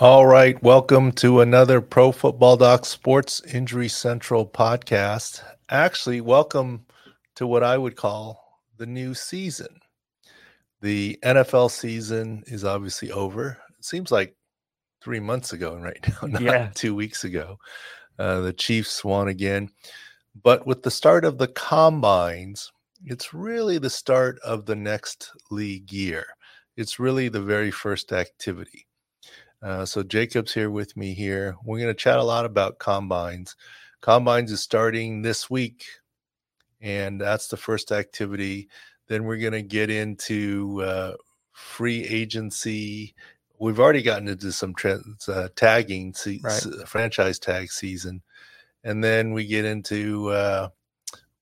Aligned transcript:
All 0.00 0.26
right. 0.26 0.60
Welcome 0.62 1.10
to 1.12 1.40
another 1.40 1.80
Pro 1.80 2.12
Football 2.12 2.56
Doc 2.56 2.84
Sports 2.84 3.40
Injury 3.52 3.88
Central 3.88 4.46
podcast. 4.46 5.42
Actually, 5.70 6.20
welcome 6.20 6.86
to 7.34 7.46
what 7.46 7.64
I 7.64 7.76
would 7.76 7.96
call 7.96 8.60
the 8.76 8.86
new 8.86 9.12
season. 9.14 9.80
The 10.80 11.18
NFL 11.24 11.70
season 11.72 12.44
is 12.46 12.64
obviously 12.64 13.10
over. 13.10 13.58
It 13.76 13.84
seems 13.84 14.12
like 14.12 14.36
three 15.02 15.20
months 15.20 15.52
ago 15.52 15.74
and 15.74 15.82
right 15.82 15.98
now, 16.22 16.28
not 16.28 16.42
Yeah. 16.42 16.70
two 16.74 16.94
weeks 16.94 17.24
ago. 17.24 17.58
Uh, 18.18 18.40
the 18.40 18.52
Chiefs 18.52 19.04
won 19.04 19.28
again. 19.28 19.68
But 20.44 20.64
with 20.66 20.82
the 20.82 20.90
start 20.92 21.24
of 21.24 21.38
the 21.38 21.48
combines, 21.48 22.70
it's 23.04 23.34
really 23.34 23.78
the 23.78 23.90
start 23.90 24.38
of 24.44 24.66
the 24.66 24.76
next 24.76 25.32
league 25.50 25.90
year. 25.92 26.24
It's 26.76 27.00
really 27.00 27.28
the 27.28 27.42
very 27.42 27.72
first 27.72 28.12
activity. 28.12 28.86
Uh, 29.62 29.84
so 29.84 30.02
Jacob's 30.02 30.54
here 30.54 30.70
with 30.70 30.96
me 30.96 31.14
here. 31.14 31.56
We're 31.64 31.78
going 31.78 31.90
to 31.90 31.94
chat 31.94 32.18
a 32.18 32.24
lot 32.24 32.44
about 32.44 32.78
combines. 32.78 33.56
Combines 34.00 34.52
is 34.52 34.62
starting 34.62 35.22
this 35.22 35.50
week, 35.50 35.84
and 36.80 37.20
that's 37.20 37.48
the 37.48 37.56
first 37.58 37.92
activity. 37.92 38.68
Then 39.08 39.24
we're 39.24 39.38
going 39.38 39.54
to 39.54 39.62
get 39.62 39.90
into 39.90 40.82
uh, 40.82 41.14
free 41.52 42.04
agency. 42.04 43.14
We've 43.60 43.80
already 43.80 44.02
gotten 44.02 44.28
into 44.28 44.52
some 44.52 44.74
trends, 44.74 45.28
uh, 45.28 45.48
tagging, 45.56 46.14
se- 46.14 46.40
Right. 46.42 46.62
franchise 46.86 47.38
tag 47.40 47.72
season, 47.72 48.22
and 48.84 49.04
then 49.04 49.32
we 49.32 49.46
get 49.46 49.64
into 49.64 50.30
uh, 50.30 50.68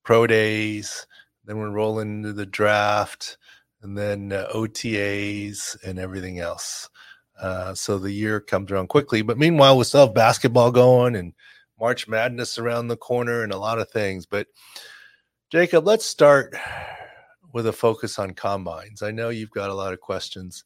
pro 0.05 0.27
days. 0.27 1.07
Then 1.45 1.59
we're 1.59 1.71
rolling 1.71 2.19
into 2.19 2.33
the 2.35 2.47
draft, 2.47 3.39
and 3.83 3.99
then 3.99 4.33
uh, 4.33 4.49
OTAs 4.55 5.77
and 5.85 5.99
everything 5.99 6.41
else. 6.41 6.89
Uh, 7.41 7.75
so 7.75 7.99
the 7.99 8.13
year 8.13 8.41
comes 8.41 8.71
around 8.71 8.89
quickly. 8.89 9.23
But 9.23 9.39
meanwhile, 9.39 9.77
we 9.77 9.85
still 9.85 10.07
have 10.07 10.15
basketball 10.15 10.71
going 10.71 11.17
and 11.17 11.33
March 11.79 12.09
Madness 12.09 12.59
around 12.59 12.89
the 12.89 12.97
corner 12.97 13.43
and 13.43 13.53
a 13.53 13.59
lot 13.59 13.79
of 13.79 13.91
things. 13.91 14.27
But 14.27 14.47
Jacob, 15.51 15.87
let's 15.87 16.07
start 16.07 16.55
with 17.53 17.67
a 17.67 17.73
focus 17.73 18.19
on 18.19 18.33
combines. 18.33 19.03
I 19.03 19.11
know 19.11 19.29
you've 19.29 19.51
got 19.51 19.71
a 19.71 19.75
lot 19.75 19.93
of 19.93 20.01
questions. 20.01 20.65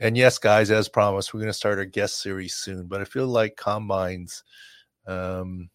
And 0.00 0.16
yes, 0.16 0.38
guys, 0.38 0.70
as 0.70 0.88
promised, 0.88 1.32
we're 1.32 1.40
going 1.40 1.48
to 1.50 1.54
start 1.54 1.78
our 1.78 1.84
guest 1.84 2.20
series 2.20 2.54
soon. 2.54 2.86
But 2.86 3.00
I 3.00 3.04
feel 3.04 3.26
like 3.26 3.56
combines, 3.56 4.44
um, 5.06 5.70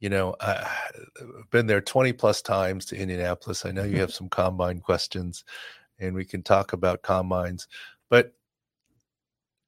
you 0.00 0.08
know, 0.08 0.34
I've 0.40 1.50
been 1.50 1.66
there 1.66 1.80
20 1.80 2.12
plus 2.14 2.42
times 2.42 2.86
to 2.86 2.96
Indianapolis. 2.96 3.66
I 3.66 3.70
know 3.70 3.84
you 3.84 4.00
have 4.00 4.14
some 4.14 4.28
combine 4.28 4.80
questions 4.80 5.44
and 5.98 6.14
we 6.14 6.24
can 6.24 6.42
talk 6.42 6.72
about 6.72 7.02
combines. 7.02 7.68
But 8.08 8.32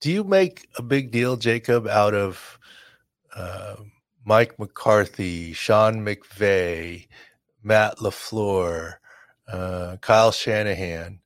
do 0.03 0.11
you 0.11 0.25
make 0.25 0.69
a 0.77 0.83
big 0.83 1.13
deal, 1.13 1.37
Jacob, 1.37 1.87
out 1.87 2.13
of 2.13 2.59
uh, 3.35 3.77
Mike 4.25 4.59
McCarthy, 4.59 5.53
Sean 5.53 6.05
McVay, 6.05 7.07
Matt 7.63 7.99
LaFleur, 7.99 8.95
uh, 9.47 9.97
Kyle 10.01 10.33
Shanahan 10.33 11.21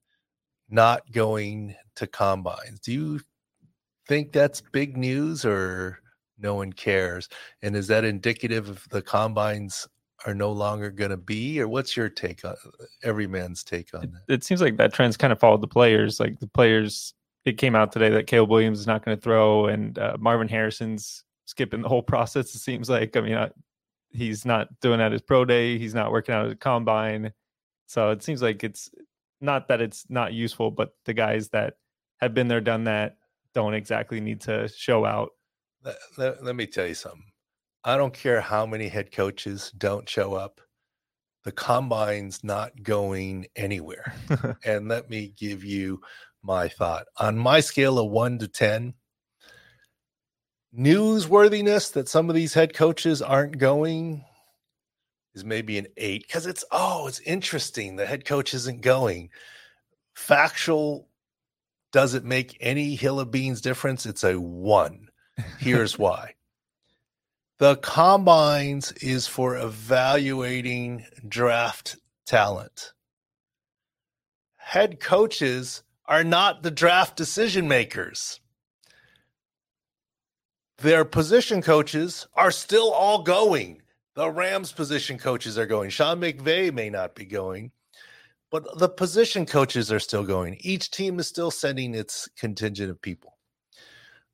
not 0.69 1.10
going 1.10 1.75
to 1.94 2.06
combines? 2.06 2.78
Do 2.81 2.92
you 2.92 3.20
think 4.06 4.32
that's 4.32 4.60
big 4.60 4.98
news 4.98 5.47
or 5.47 6.00
no 6.38 6.54
one 6.56 6.75
cares? 6.75 7.31
And 7.62 7.75
is 7.75 7.86
that 7.86 8.04
indicative 8.04 8.69
of 8.69 8.86
the 8.91 9.00
combines 9.00 9.88
are 10.26 10.34
no 10.34 10.53
longer 10.53 10.91
going 10.91 11.12
to 11.12 11.16
be? 11.16 11.62
Or 11.62 11.66
what's 11.66 11.97
your 11.97 12.10
take 12.10 12.44
on 12.44 12.56
every 13.03 13.26
man's 13.26 13.65
take 13.65 13.94
on 13.94 14.04
it, 14.04 14.34
it 14.34 14.44
seems 14.44 14.60
like 14.60 14.76
that 14.76 14.92
trend's 14.92 15.16
kind 15.16 15.32
of 15.32 15.41
followed 15.41 15.62
the 15.62 15.66
players. 15.66 16.20
Like 16.20 16.41
the 16.41 16.47
players, 16.47 17.15
it 17.46 17.58
came 17.58 17.76
out 17.76 17.92
today 17.92 18.10
that 18.10 18.26
Caleb 18.26 18.50
Williams 18.50 18.80
is 18.80 18.86
not 18.86 19.04
going 19.04 19.16
to 19.16 19.20
throw, 19.20 19.66
and 19.66 19.98
uh, 19.98 20.16
Marvin 20.18 20.48
Harrison's 20.48 21.24
skipping 21.46 21.80
the 21.80 21.88
whole 21.88 22.02
process. 22.14 22.54
It 22.54 22.58
seems 22.58 22.90
like. 22.90 23.16
I 23.16 23.20
mean, 23.20 23.34
uh, 23.34 23.48
he's 24.10 24.44
not 24.44 24.68
doing 24.80 25.00
at 25.00 25.12
his 25.12 25.22
pro 25.22 25.44
day. 25.44 25.78
He's 25.78 25.94
not 25.94 26.10
working 26.10 26.34
out 26.34 26.50
at 26.50 26.60
combine. 26.60 27.32
So 27.86 28.10
it 28.10 28.22
seems 28.22 28.42
like 28.42 28.64
it's 28.64 28.90
not 29.40 29.68
that 29.68 29.80
it's 29.80 30.04
not 30.08 30.32
useful, 30.32 30.70
but 30.70 30.90
the 31.04 31.14
guys 31.14 31.48
that 31.50 31.74
have 32.20 32.34
been 32.34 32.48
there, 32.48 32.60
done 32.60 32.84
that, 32.84 33.16
don't 33.54 33.74
exactly 33.74 34.20
need 34.20 34.40
to 34.42 34.68
show 34.68 35.04
out. 35.04 35.30
let, 35.84 35.96
let- 36.16 36.44
let 36.44 36.56
me 36.56 36.66
tell 36.66 36.86
you 36.86 36.94
something. 36.94 37.22
I 37.84 37.96
don't 37.96 38.12
care 38.12 38.40
how 38.40 38.66
many 38.66 38.88
head 38.88 39.12
coaches 39.12 39.70
don't 39.78 40.08
show 40.08 40.34
up. 40.34 40.60
The 41.44 41.52
combine's 41.52 42.42
not 42.42 42.82
going 42.82 43.46
anywhere. 43.54 44.12
and 44.64 44.88
let 44.88 45.08
me 45.08 45.32
give 45.38 45.62
you 45.62 46.00
my 46.46 46.68
thought. 46.68 47.06
On 47.18 47.36
my 47.36 47.60
scale 47.60 47.98
of 47.98 48.10
one 48.10 48.38
to 48.38 48.48
10, 48.48 48.94
newsworthiness 50.76 51.92
that 51.92 52.08
some 52.08 52.28
of 52.28 52.36
these 52.36 52.54
head 52.54 52.72
coaches 52.72 53.20
aren't 53.20 53.58
going 53.58 54.24
is 55.34 55.44
maybe 55.44 55.78
an 55.78 55.86
eight 55.96 56.22
because 56.26 56.46
it's, 56.46 56.64
oh, 56.70 57.06
it's 57.08 57.20
interesting. 57.20 57.96
The 57.96 58.06
head 58.06 58.24
coach 58.24 58.54
isn't 58.54 58.80
going. 58.80 59.30
Factual, 60.14 61.08
does 61.92 62.14
it 62.14 62.24
make 62.24 62.56
any 62.60 62.94
hill 62.94 63.20
of 63.20 63.30
beans 63.30 63.60
difference? 63.60 64.06
It's 64.06 64.24
a 64.24 64.40
one. 64.40 65.08
Here's 65.58 65.98
why. 65.98 66.34
The 67.58 67.76
combines 67.76 68.92
is 68.92 69.26
for 69.26 69.56
evaluating 69.56 71.06
draft 71.26 71.96
talent. 72.26 72.92
Head 74.56 75.00
coaches 75.00 75.82
are 76.08 76.24
not 76.24 76.62
the 76.62 76.70
draft 76.70 77.16
decision 77.16 77.66
makers. 77.68 78.40
Their 80.78 81.04
position 81.04 81.62
coaches 81.62 82.26
are 82.34 82.50
still 82.50 82.92
all 82.92 83.22
going. 83.22 83.82
The 84.14 84.30
Rams 84.30 84.72
position 84.72 85.18
coaches 85.18 85.58
are 85.58 85.66
going. 85.66 85.90
Sean 85.90 86.20
McVay 86.20 86.72
may 86.72 86.90
not 86.90 87.14
be 87.14 87.24
going, 87.24 87.72
but 88.50 88.78
the 88.78 88.88
position 88.88 89.46
coaches 89.46 89.90
are 89.90 89.98
still 89.98 90.24
going. 90.24 90.56
Each 90.60 90.90
team 90.90 91.18
is 91.18 91.26
still 91.26 91.50
sending 91.50 91.94
its 91.94 92.28
contingent 92.38 92.90
of 92.90 93.00
people. 93.00 93.36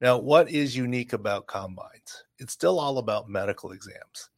Now, 0.01 0.19
what 0.19 0.51
is 0.51 0.77
unique 0.77 1.13
about 1.13 1.47
combines? 1.47 2.25
It's 2.39 2.53
still 2.53 2.81
all 2.81 2.99
about 2.99 3.29
medical 3.29 3.71
exams. 3.71 4.31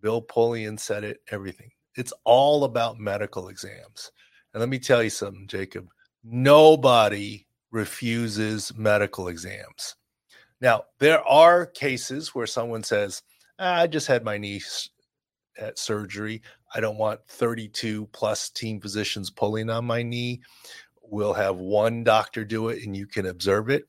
Bill 0.00 0.20
Polian 0.20 0.80
said 0.80 1.04
it, 1.04 1.18
everything. 1.30 1.70
It's 1.94 2.12
all 2.24 2.64
about 2.64 2.98
medical 2.98 3.48
exams. 3.48 4.10
And 4.52 4.60
let 4.60 4.68
me 4.68 4.80
tell 4.80 5.02
you 5.02 5.10
something, 5.10 5.46
Jacob. 5.46 5.86
Nobody 6.22 7.46
refuses 7.70 8.74
medical 8.76 9.28
exams. 9.28 9.96
Now, 10.60 10.84
there 10.98 11.26
are 11.26 11.66
cases 11.66 12.34
where 12.34 12.46
someone 12.46 12.82
says, 12.82 13.22
"Ah, 13.58 13.80
I 13.80 13.86
just 13.86 14.06
had 14.06 14.24
my 14.24 14.36
knee 14.36 14.60
at 15.58 15.78
surgery. 15.78 16.42
I 16.74 16.80
don't 16.80 16.98
want 16.98 17.20
32 17.28 18.06
plus 18.12 18.50
team 18.50 18.80
physicians 18.80 19.30
pulling 19.30 19.70
on 19.70 19.84
my 19.84 20.02
knee. 20.02 20.40
We'll 21.02 21.34
have 21.34 21.56
one 21.56 22.04
doctor 22.04 22.44
do 22.44 22.68
it 22.68 22.84
and 22.84 22.96
you 22.96 23.06
can 23.06 23.26
observe 23.26 23.68
it. 23.68 23.84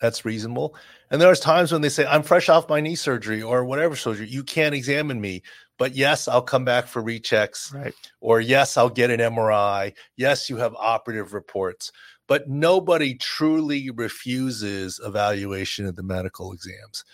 That's 0.00 0.24
reasonable. 0.24 0.76
And 1.10 1.20
there's 1.20 1.40
times 1.40 1.72
when 1.72 1.80
they 1.80 1.88
say, 1.88 2.04
I'm 2.04 2.22
fresh 2.22 2.48
off 2.48 2.68
my 2.68 2.80
knee 2.80 2.96
surgery 2.96 3.42
or 3.42 3.64
whatever 3.64 3.96
surgery. 3.96 4.28
You 4.28 4.42
can't 4.42 4.74
examine 4.74 5.20
me. 5.20 5.42
But 5.78 5.94
yes, 5.94 6.28
I'll 6.28 6.42
come 6.42 6.64
back 6.64 6.86
for 6.86 7.02
rechecks 7.02 7.74
right. 7.74 7.94
or 8.20 8.40
yes, 8.40 8.76
I'll 8.76 8.90
get 8.90 9.10
an 9.10 9.20
MRI. 9.20 9.92
Yes, 10.16 10.48
you 10.48 10.56
have 10.58 10.74
operative 10.74 11.32
reports, 11.32 11.90
but 12.28 12.48
nobody 12.48 13.14
truly 13.14 13.90
refuses 13.90 15.00
evaluation 15.04 15.86
of 15.86 15.96
the 15.96 16.02
medical 16.02 16.52
exams. 16.52 17.04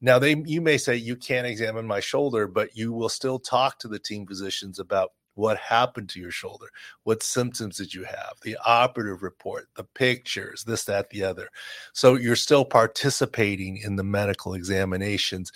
Now, 0.00 0.18
they 0.18 0.34
you 0.46 0.60
may 0.60 0.78
say 0.78 0.96
you 0.96 1.14
can't 1.14 1.46
examine 1.46 1.86
my 1.86 2.00
shoulder, 2.00 2.48
but 2.48 2.76
you 2.76 2.92
will 2.92 3.08
still 3.08 3.38
talk 3.38 3.78
to 3.78 3.88
the 3.88 4.00
team 4.00 4.26
physicians 4.26 4.80
about 4.80 5.12
what 5.34 5.56
happened 5.58 6.08
to 6.10 6.20
your 6.20 6.30
shoulder, 6.30 6.66
what 7.04 7.22
symptoms 7.22 7.78
did 7.78 7.94
you 7.94 8.04
have, 8.04 8.34
the 8.42 8.56
operative 8.66 9.22
report, 9.22 9.68
the 9.76 9.84
pictures, 9.84 10.64
this, 10.64 10.84
that, 10.84 11.08
the 11.10 11.24
other. 11.24 11.48
So 11.92 12.16
you're 12.16 12.36
still 12.36 12.64
participating 12.64 13.78
in 13.78 13.96
the 13.96 14.04
medical 14.04 14.54
examinations, 14.54 15.50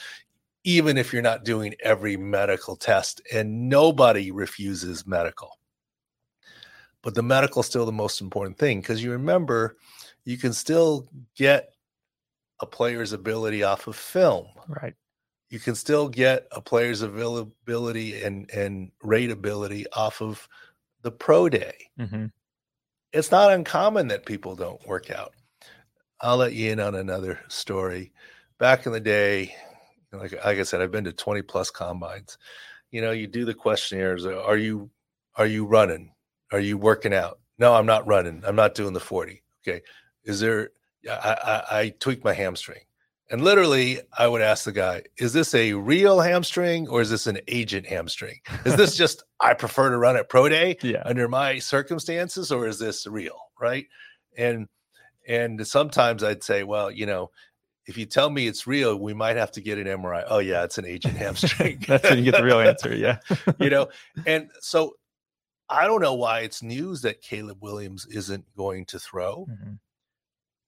even 0.66 0.98
if 0.98 1.12
you're 1.12 1.22
not 1.22 1.44
doing 1.44 1.74
every 1.80 2.16
medical 2.16 2.74
test, 2.74 3.22
and 3.32 3.68
nobody 3.68 4.32
refuses 4.32 5.06
medical. 5.06 5.60
But 7.02 7.14
the 7.14 7.22
medical 7.22 7.60
is 7.60 7.66
still 7.66 7.86
the 7.86 7.92
most 7.92 8.20
important 8.20 8.58
thing 8.58 8.80
because 8.80 9.00
you 9.02 9.12
remember 9.12 9.76
you 10.24 10.36
can 10.36 10.52
still 10.52 11.08
get 11.36 11.68
a 12.60 12.66
player's 12.66 13.12
ability 13.12 13.62
off 13.62 13.86
of 13.86 13.94
film. 13.94 14.48
Right. 14.66 14.94
You 15.50 15.60
can 15.60 15.76
still 15.76 16.08
get 16.08 16.48
a 16.50 16.60
player's 16.60 17.02
availability 17.02 18.20
and 18.22 18.50
and 18.50 18.90
rateability 19.04 19.84
off 19.92 20.20
of 20.20 20.48
the 21.02 21.12
pro 21.12 21.48
day. 21.48 21.76
hmm 21.96 22.26
It's 23.12 23.30
not 23.30 23.52
uncommon 23.52 24.08
that 24.08 24.26
people 24.26 24.56
don't 24.56 24.84
work 24.84 25.12
out. 25.12 25.32
I'll 26.20 26.38
let 26.38 26.54
you 26.54 26.72
in 26.72 26.80
on 26.80 26.96
another 26.96 27.38
story. 27.46 28.12
Back 28.58 28.86
in 28.86 28.92
the 28.92 29.00
day, 29.00 29.54
like 30.12 30.32
like 30.44 30.58
I 30.58 30.62
said, 30.62 30.80
I've 30.80 30.92
been 30.92 31.04
to 31.04 31.12
20 31.12 31.42
plus 31.42 31.70
combines. 31.70 32.38
You 32.90 33.00
know, 33.00 33.10
you 33.10 33.26
do 33.26 33.44
the 33.44 33.54
questionnaires. 33.54 34.24
Uh, 34.26 34.42
are 34.42 34.56
you 34.56 34.90
are 35.36 35.46
you 35.46 35.66
running? 35.66 36.12
Are 36.52 36.60
you 36.60 36.78
working 36.78 37.12
out? 37.14 37.40
No, 37.58 37.74
I'm 37.74 37.86
not 37.86 38.06
running. 38.06 38.42
I'm 38.46 38.56
not 38.56 38.74
doing 38.74 38.92
the 38.92 39.00
40. 39.00 39.42
Okay. 39.66 39.82
Is 40.24 40.40
there 40.40 40.70
I, 41.08 41.62
I, 41.70 41.78
I 41.80 41.88
tweaked 42.00 42.24
my 42.24 42.32
hamstring. 42.32 42.80
And 43.28 43.42
literally, 43.42 44.00
I 44.16 44.28
would 44.28 44.40
ask 44.40 44.64
the 44.64 44.72
guy, 44.72 45.02
is 45.18 45.32
this 45.32 45.52
a 45.54 45.72
real 45.72 46.20
hamstring 46.20 46.86
or 46.88 47.00
is 47.00 47.10
this 47.10 47.26
an 47.26 47.38
agent 47.48 47.86
hamstring? 47.86 48.38
Is 48.64 48.76
this 48.76 48.96
just, 49.02 49.24
I 49.40 49.54
prefer 49.54 49.90
to 49.90 49.98
run 49.98 50.16
at 50.16 50.28
pro 50.28 50.48
day 50.48 50.76
Yeah. 50.80 51.02
under 51.04 51.26
my 51.26 51.58
circumstances 51.58 52.52
or 52.52 52.68
is 52.68 52.78
this 52.78 53.04
real? 53.06 53.36
Right. 53.60 53.86
And, 54.38 54.68
and 55.26 55.66
sometimes 55.66 56.22
I'd 56.22 56.44
say, 56.44 56.62
well, 56.62 56.88
you 56.88 57.04
know, 57.06 57.30
if 57.86 57.96
you 57.96 58.04
tell 58.04 58.30
me 58.30 58.46
it's 58.48 58.66
real, 58.66 58.96
we 58.96 59.14
might 59.14 59.36
have 59.36 59.52
to 59.52 59.60
get 59.60 59.78
an 59.78 59.86
MRI. 59.86 60.24
Oh, 60.28 60.38
yeah, 60.38 60.64
it's 60.64 60.78
an 60.78 60.86
agent 60.86 61.16
hamstring. 61.16 61.84
That's 61.88 62.08
when 62.08 62.18
you 62.18 62.24
get 62.24 62.36
the 62.36 62.44
real 62.44 62.60
answer. 62.60 62.94
Yeah. 62.94 63.18
you 63.58 63.70
know, 63.70 63.88
and 64.26 64.50
so 64.60 64.96
I 65.68 65.86
don't 65.86 66.00
know 66.00 66.14
why 66.14 66.40
it's 66.40 66.62
news 66.62 67.02
that 67.02 67.22
Caleb 67.22 67.58
Williams 67.60 68.06
isn't 68.06 68.44
going 68.56 68.86
to 68.86 68.98
throw. 68.98 69.46
Mhm. 69.50 69.78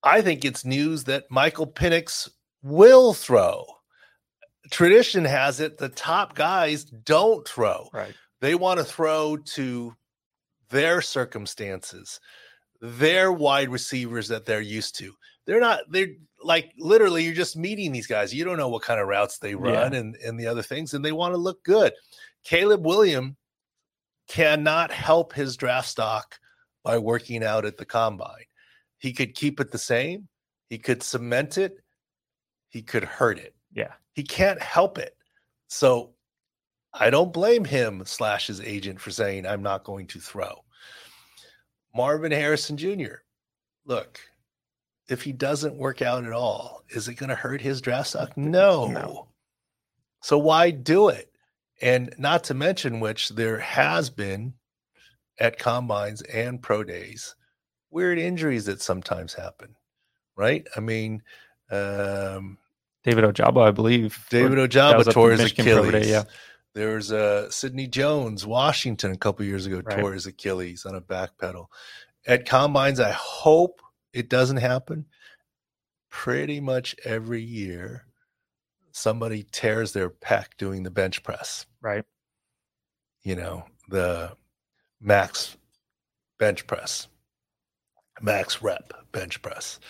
I 0.04 0.22
think 0.22 0.44
it's 0.44 0.64
news 0.64 1.04
that 1.04 1.24
Michael 1.28 1.66
Penix 1.66 2.28
will 2.62 3.14
throw. 3.14 3.66
Tradition 4.70 5.24
has 5.24 5.58
it 5.60 5.78
the 5.78 5.88
top 5.88 6.34
guys 6.36 6.84
don't 6.84 7.46
throw. 7.48 7.88
Right. 7.92 8.14
They 8.40 8.54
want 8.54 8.78
to 8.78 8.84
throw 8.84 9.36
to 9.36 9.96
their 10.70 11.00
circumstances, 11.00 12.20
their 12.80 13.32
wide 13.32 13.70
receivers 13.70 14.28
that 14.28 14.44
they're 14.46 14.60
used 14.60 14.96
to. 14.98 15.14
They're 15.46 15.60
not, 15.60 15.80
they're 15.90 16.08
like 16.42 16.72
literally, 16.78 17.24
you're 17.24 17.34
just 17.34 17.56
meeting 17.56 17.92
these 17.92 18.06
guys. 18.06 18.34
You 18.34 18.44
don't 18.44 18.56
know 18.56 18.68
what 18.68 18.82
kind 18.82 19.00
of 19.00 19.08
routes 19.08 19.38
they 19.38 19.54
run 19.54 19.94
and, 19.94 20.16
and 20.16 20.38
the 20.38 20.46
other 20.46 20.62
things, 20.62 20.94
and 20.94 21.04
they 21.04 21.12
want 21.12 21.34
to 21.34 21.38
look 21.38 21.62
good. 21.64 21.92
Caleb 22.44 22.86
William 22.86 23.36
cannot 24.28 24.90
help 24.90 25.32
his 25.32 25.56
draft 25.56 25.88
stock 25.88 26.38
by 26.84 26.98
working 26.98 27.42
out 27.42 27.64
at 27.64 27.76
the 27.76 27.84
combine. 27.84 28.44
He 28.98 29.12
could 29.12 29.34
keep 29.34 29.60
it 29.60 29.70
the 29.70 29.78
same, 29.78 30.28
he 30.68 30.78
could 30.78 31.02
cement 31.02 31.58
it, 31.58 31.78
he 32.68 32.82
could 32.82 33.04
hurt 33.04 33.38
it. 33.38 33.54
Yeah. 33.72 33.92
He 34.14 34.22
can't 34.22 34.60
help 34.60 34.98
it. 34.98 35.16
So 35.68 36.14
I 36.92 37.10
don't 37.10 37.32
blame 37.32 37.64
him 37.64 38.02
slash 38.04 38.46
his 38.46 38.60
agent 38.60 39.00
for 39.00 39.10
saying 39.10 39.46
I'm 39.46 39.62
not 39.62 39.84
going 39.84 40.06
to 40.08 40.18
throw. 40.18 40.64
Marvin 41.94 42.32
Harrison 42.32 42.76
Jr. 42.76 43.22
Look, 43.84 44.20
if 45.08 45.22
he 45.22 45.32
doesn't 45.32 45.76
work 45.76 46.02
out 46.02 46.24
at 46.24 46.32
all, 46.32 46.82
is 46.90 47.08
it 47.08 47.14
going 47.14 47.30
to 47.30 47.34
hurt 47.34 47.60
his 47.60 47.80
draft 47.80 48.08
stock? 48.10 48.36
No. 48.36 48.86
No. 48.88 49.28
So 50.22 50.38
why 50.38 50.70
do 50.70 51.08
it? 51.08 51.30
And 51.80 52.12
not 52.18 52.44
to 52.44 52.54
mention 52.54 53.00
which 53.00 53.30
there 53.30 53.58
has 53.60 54.10
been 54.10 54.54
at 55.38 55.58
combines 55.58 56.22
and 56.22 56.60
pro 56.60 56.82
days 56.84 57.34
weird 57.90 58.18
injuries 58.18 58.66
that 58.66 58.82
sometimes 58.82 59.32
happen, 59.32 59.74
right? 60.36 60.66
I 60.76 60.80
mean, 60.80 61.22
um, 61.70 62.58
David 63.04 63.24
Ojabo, 63.24 63.66
I 63.66 63.70
believe. 63.70 64.26
David 64.28 64.58
or- 64.58 64.66
Ojaba 64.68 64.98
was 64.98 65.08
at 65.08 65.14
tore 65.14 65.30
his 65.30 65.52
Pro 65.52 65.64
Day, 65.64 65.70
Achilles. 65.88 66.08
yeah. 66.08 66.24
There 66.74 66.94
was 66.96 67.12
uh, 67.12 67.50
Sidney 67.50 67.86
Jones, 67.86 68.46
Washington, 68.46 69.12
a 69.12 69.16
couple 69.16 69.44
years 69.46 69.64
ago, 69.66 69.80
Right. 69.84 69.98
tore 70.00 70.12
his 70.12 70.26
Achilles 70.26 70.84
on 70.84 70.94
a 70.96 71.00
back 71.00 71.38
pedal. 71.38 71.70
At 72.26 72.44
combines, 72.44 73.00
I 73.00 73.10
hope 73.12 73.80
it 74.12 74.28
doesn't 74.28 74.58
happen. 74.58 75.06
Pretty 76.10 76.60
much 76.60 76.96
every 77.04 77.42
year, 77.42 78.06
somebody 78.92 79.44
tears 79.52 79.92
their 79.92 80.10
pec 80.10 80.46
doing 80.56 80.82
the 80.82 80.90
bench 80.90 81.22
press. 81.22 81.66
Right. 81.80 82.04
You 83.22 83.36
know, 83.36 83.64
the 83.88 84.32
max 85.00 85.56
bench 86.38 86.66
press, 86.66 87.08
max 88.20 88.62
rep 88.62 88.92
bench 89.12 89.42
press. 89.42 89.80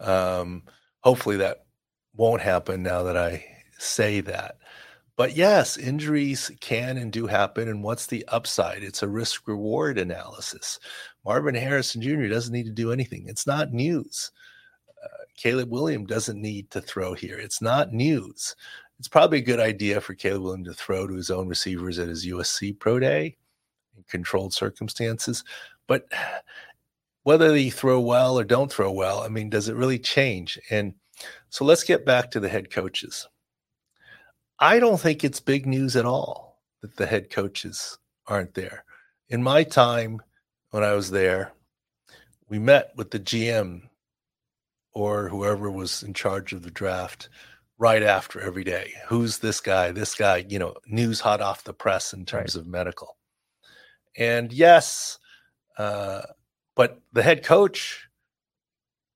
Um, 0.00 0.62
hopefully 1.00 1.36
that 1.36 1.66
won't 2.14 2.42
happen 2.42 2.82
now 2.82 3.02
that 3.04 3.16
I 3.16 3.44
say 3.78 4.20
that. 4.22 4.58
But 5.16 5.34
yes, 5.34 5.78
injuries 5.78 6.50
can 6.60 6.98
and 6.98 7.10
do 7.10 7.26
happen. 7.26 7.68
And 7.68 7.82
what's 7.82 8.06
the 8.06 8.24
upside? 8.28 8.82
It's 8.82 9.02
a 9.02 9.08
risk 9.08 9.48
reward 9.48 9.98
analysis. 9.98 10.78
Marvin 11.24 11.54
Harrison 11.54 12.02
Jr. 12.02 12.28
doesn't 12.28 12.52
need 12.52 12.66
to 12.66 12.72
do 12.72 12.92
anything. 12.92 13.24
It's 13.26 13.46
not 13.46 13.72
news. 13.72 14.30
Uh, 15.02 15.24
Caleb 15.36 15.70
William 15.70 16.04
doesn't 16.04 16.40
need 16.40 16.70
to 16.70 16.82
throw 16.82 17.14
here. 17.14 17.38
It's 17.38 17.62
not 17.62 17.92
news. 17.94 18.54
It's 18.98 19.08
probably 19.08 19.38
a 19.38 19.42
good 19.42 19.60
idea 19.60 20.00
for 20.00 20.14
Caleb 20.14 20.42
William 20.42 20.64
to 20.64 20.74
throw 20.74 21.06
to 21.06 21.14
his 21.14 21.30
own 21.30 21.48
receivers 21.48 21.98
at 21.98 22.08
his 22.08 22.26
USC 22.26 22.78
Pro 22.78 22.98
Day 22.98 23.36
in 23.96 24.04
controlled 24.08 24.52
circumstances. 24.52 25.44
But 25.86 26.10
whether 27.22 27.50
they 27.50 27.70
throw 27.70 28.00
well 28.00 28.38
or 28.38 28.44
don't 28.44 28.70
throw 28.70 28.92
well, 28.92 29.20
I 29.20 29.28
mean, 29.28 29.48
does 29.48 29.68
it 29.68 29.76
really 29.76 29.98
change? 29.98 30.58
And 30.70 30.94
so 31.48 31.64
let's 31.64 31.84
get 31.84 32.04
back 32.04 32.30
to 32.30 32.40
the 32.40 32.48
head 32.48 32.70
coaches. 32.70 33.26
I 34.58 34.78
don't 34.78 35.00
think 35.00 35.22
it's 35.22 35.40
big 35.40 35.66
news 35.66 35.96
at 35.96 36.06
all 36.06 36.62
that 36.80 36.96
the 36.96 37.06
head 37.06 37.28
coaches 37.28 37.98
aren't 38.26 38.54
there. 38.54 38.84
In 39.28 39.42
my 39.42 39.64
time 39.64 40.22
when 40.70 40.82
I 40.82 40.92
was 40.92 41.10
there, 41.10 41.52
we 42.48 42.58
met 42.58 42.92
with 42.96 43.10
the 43.10 43.20
GM 43.20 43.82
or 44.94 45.28
whoever 45.28 45.70
was 45.70 46.02
in 46.02 46.14
charge 46.14 46.54
of 46.54 46.62
the 46.62 46.70
draft 46.70 47.28
right 47.76 48.02
after 48.02 48.40
every 48.40 48.64
day. 48.64 48.94
Who's 49.08 49.38
this 49.38 49.60
guy? 49.60 49.92
This 49.92 50.14
guy, 50.14 50.46
you 50.48 50.58
know, 50.58 50.74
news 50.86 51.20
hot 51.20 51.42
off 51.42 51.64
the 51.64 51.74
press 51.74 52.14
in 52.14 52.24
terms 52.24 52.56
of 52.56 52.66
medical. 52.66 53.18
And 54.16 54.50
yes, 54.54 55.18
uh, 55.76 56.22
but 56.74 57.02
the 57.12 57.22
head 57.22 57.44
coach 57.44 58.08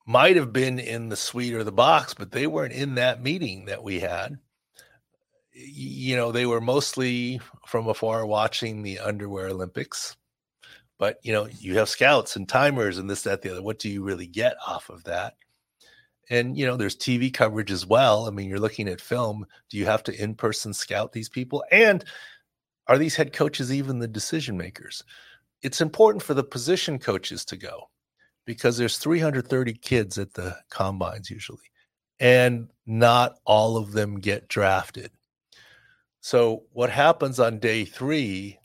might 0.07 0.37
have 0.37 0.53
been 0.53 0.79
in 0.79 1.09
the 1.09 1.17
suite 1.17 1.55
or 1.55 1.65
the 1.65 1.73
box, 1.73 2.13
but 2.13 2.33
they 2.33 2.47
weren't 2.47 2.75
in 2.75 2.97
that 2.97 3.23
meeting 3.23 3.65
that 3.67 3.83
we 3.83 4.01
had. 4.01 4.39
You 5.63 6.17
know, 6.17 6.33
they 6.33 6.47
were 6.47 6.61
mostly 6.61 7.41
from 7.67 7.89
afar 7.89 8.27
watching 8.27 8.83
the 8.83 8.99
underwear 8.99 9.49
Olympics. 9.49 10.17
But 10.99 11.19
you 11.23 11.33
know, 11.33 11.49
you 11.59 11.79
have 11.79 11.89
scouts 11.89 12.37
and 12.37 12.49
timers 12.49 12.99
and 12.99 13.09
this, 13.09 13.23
that, 13.23 13.43
the 13.43 13.51
other. 13.53 13.63
What 13.63 13.79
do 13.79 13.89
you 13.89 14.03
really 14.03 14.27
get 14.27 14.57
off 14.67 14.91
of 14.91 15.05
that? 15.05 15.35
And 16.29 16.57
you 16.57 16.67
know, 16.67 16.77
there's 16.77 16.97
TV 16.97 17.33
coverage 17.33 17.73
as 17.73 17.87
well. 17.87 18.27
I 18.27 18.31
mean, 18.31 18.49
you're 18.49 18.61
looking 18.61 18.89
at 18.89 19.01
film. 19.01 19.47
Do 19.69 19.79
you 19.79 19.87
have 19.87 20.03
to 20.05 20.23
in-person 20.23 20.75
scout 20.75 21.13
these 21.13 21.29
people? 21.29 21.65
And 21.71 22.05
are 22.87 22.99
these 22.99 23.17
head 23.17 23.33
coaches 23.33 23.73
even 23.73 23.99
the 23.99 24.09
decision 24.09 24.57
makers? 24.57 25.05
It's 25.63 25.81
important 25.81 26.23
for 26.23 26.35
the 26.35 26.45
position 26.45 26.99
coaches 26.99 27.45
to 27.47 27.57
go 27.57 27.91
because 28.45 28.77
there's 28.77 28.99
330 28.99 29.75
kids 29.75 30.19
at 30.19 30.35
the 30.35 30.57
combines 30.71 31.31
usually, 31.31 31.71
and 32.19 32.69
not 32.87 33.39
all 33.45 33.77
of 33.77 33.93
them 33.93 34.19
get 34.21 34.49
drafted. 34.49 35.11
So, 36.21 36.65
what 36.73 36.91
happens 36.91 37.41
on 37.41 37.59
day 37.59 37.85
three, 37.85 38.59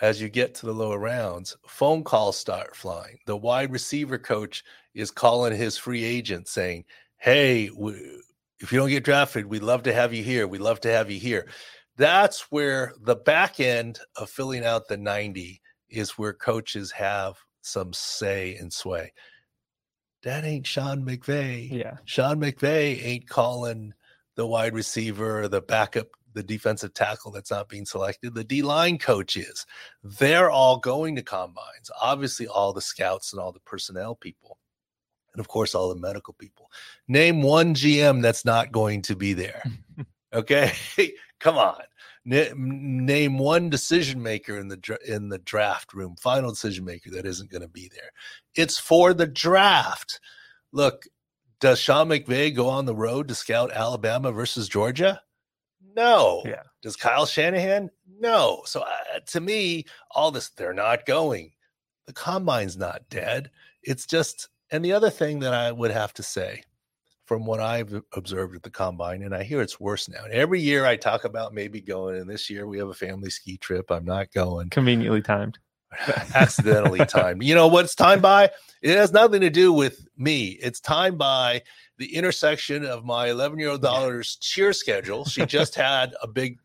as 0.00 0.20
you 0.20 0.28
get 0.28 0.54
to 0.56 0.66
the 0.66 0.74
lower 0.74 0.98
rounds, 0.98 1.56
phone 1.66 2.04
calls 2.04 2.36
start 2.36 2.76
flying. 2.76 3.18
The 3.26 3.36
wide 3.36 3.72
receiver 3.72 4.18
coach 4.18 4.62
is 4.94 5.10
calling 5.10 5.56
his 5.56 5.76
free 5.76 6.04
agent 6.04 6.48
saying, 6.48 6.84
Hey, 7.18 7.68
w- 7.68 8.20
if 8.60 8.72
you 8.72 8.78
don't 8.78 8.90
get 8.90 9.04
drafted, 9.04 9.46
we'd 9.46 9.62
love 9.62 9.82
to 9.84 9.92
have 9.92 10.14
you 10.14 10.22
here. 10.22 10.46
We'd 10.46 10.60
love 10.60 10.80
to 10.80 10.92
have 10.92 11.10
you 11.10 11.18
here. 11.18 11.48
That's 11.96 12.42
where 12.52 12.94
the 13.00 13.16
back 13.16 13.58
end 13.58 13.98
of 14.16 14.30
filling 14.30 14.64
out 14.64 14.86
the 14.88 14.96
90 14.96 15.60
is 15.88 16.10
where 16.12 16.32
coaches 16.32 16.92
have 16.92 17.36
some 17.62 17.92
say 17.92 18.54
and 18.56 18.72
sway. 18.72 19.12
That 20.22 20.44
ain't 20.44 20.66
Sean 20.66 21.04
McVay. 21.04 21.70
Yeah. 21.70 21.96
Sean 22.04 22.40
McVay 22.40 23.02
ain't 23.02 23.28
calling 23.28 23.94
the 24.34 24.46
wide 24.46 24.74
receiver 24.74 25.40
or 25.40 25.48
the 25.48 25.62
backup, 25.62 26.08
the 26.36 26.42
defensive 26.42 26.92
tackle 26.92 27.30
that's 27.32 27.50
not 27.50 27.68
being 27.68 27.86
selected. 27.86 28.34
The 28.34 28.44
D 28.44 28.60
line 28.62 28.98
coach 28.98 29.36
is. 29.36 29.64
They're 30.04 30.50
all 30.50 30.76
going 30.76 31.16
to 31.16 31.22
combines. 31.22 31.90
Obviously, 32.00 32.46
all 32.46 32.74
the 32.74 32.82
scouts 32.82 33.32
and 33.32 33.40
all 33.40 33.52
the 33.52 33.60
personnel 33.60 34.14
people. 34.14 34.58
And 35.32 35.40
of 35.40 35.48
course, 35.48 35.74
all 35.74 35.88
the 35.88 36.00
medical 36.00 36.34
people. 36.34 36.70
Name 37.08 37.42
one 37.42 37.74
GM 37.74 38.20
that's 38.20 38.44
not 38.44 38.70
going 38.70 39.02
to 39.02 39.16
be 39.16 39.32
there. 39.32 39.62
Okay. 40.34 40.72
Come 41.40 41.56
on. 41.56 41.80
Na- 42.26 42.52
name 42.56 43.38
one 43.38 43.70
decision 43.70 44.22
maker 44.22 44.58
in 44.58 44.68
the 44.68 44.76
dra- 44.76 44.98
in 45.06 45.30
the 45.30 45.38
draft 45.38 45.94
room, 45.94 46.16
final 46.20 46.50
decision 46.50 46.84
maker 46.84 47.10
that 47.12 47.24
isn't 47.24 47.50
going 47.50 47.62
to 47.62 47.68
be 47.68 47.88
there. 47.94 48.10
It's 48.54 48.76
for 48.76 49.14
the 49.14 49.28
draft. 49.28 50.20
Look, 50.72 51.06
does 51.60 51.78
Sean 51.78 52.08
McVay 52.08 52.54
go 52.54 52.68
on 52.68 52.84
the 52.84 52.94
road 52.94 53.28
to 53.28 53.34
scout 53.34 53.72
Alabama 53.72 54.30
versus 54.32 54.68
Georgia? 54.68 55.22
No. 55.96 56.42
Yeah. 56.44 56.62
Does 56.82 56.94
Kyle 56.94 57.26
Shanahan? 57.26 57.90
No. 58.20 58.62
So 58.66 58.82
uh, 58.82 59.20
to 59.28 59.40
me, 59.40 59.86
all 60.10 60.30
this, 60.30 60.50
they're 60.50 60.74
not 60.74 61.06
going. 61.06 61.52
The 62.06 62.12
combine's 62.12 62.76
not 62.76 63.08
dead. 63.08 63.50
It's 63.82 64.06
just, 64.06 64.48
and 64.70 64.84
the 64.84 64.92
other 64.92 65.10
thing 65.10 65.40
that 65.40 65.54
I 65.54 65.72
would 65.72 65.90
have 65.90 66.12
to 66.14 66.22
say 66.22 66.62
from 67.24 67.44
what 67.44 67.60
I've 67.60 68.02
observed 68.12 68.54
at 68.54 68.62
the 68.62 68.70
combine, 68.70 69.22
and 69.22 69.34
I 69.34 69.42
hear 69.42 69.60
it's 69.60 69.80
worse 69.80 70.08
now. 70.08 70.24
And 70.24 70.32
every 70.32 70.60
year 70.60 70.86
I 70.86 70.96
talk 70.96 71.24
about 71.24 71.54
maybe 71.54 71.80
going, 71.80 72.20
and 72.20 72.30
this 72.30 72.48
year 72.48 72.68
we 72.68 72.78
have 72.78 72.88
a 72.88 72.94
family 72.94 73.30
ski 73.30 73.56
trip. 73.56 73.90
I'm 73.90 74.04
not 74.04 74.32
going. 74.32 74.70
Conveniently 74.70 75.22
timed. 75.22 75.58
accidentally 76.34 77.04
timed. 77.06 77.42
You 77.42 77.54
know 77.54 77.66
what's 77.66 77.94
timed 77.94 78.22
by? 78.22 78.50
It 78.82 78.96
has 78.96 79.12
nothing 79.12 79.40
to 79.40 79.50
do 79.50 79.72
with 79.72 80.06
me. 80.16 80.58
It's 80.62 80.80
timed 80.80 81.18
by 81.18 81.62
the 81.98 82.14
intersection 82.14 82.84
of 82.84 83.04
my 83.04 83.28
11 83.28 83.58
year 83.58 83.70
old 83.70 83.82
daughter's 83.82 84.36
cheer 84.36 84.72
schedule. 84.72 85.24
She 85.24 85.46
just 85.46 85.74
had 85.74 86.14
a 86.22 86.28
big 86.28 86.58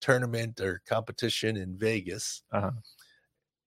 tournament 0.00 0.60
or 0.60 0.82
competition 0.86 1.56
in 1.56 1.76
Vegas. 1.76 2.42
Uh-huh. 2.52 2.70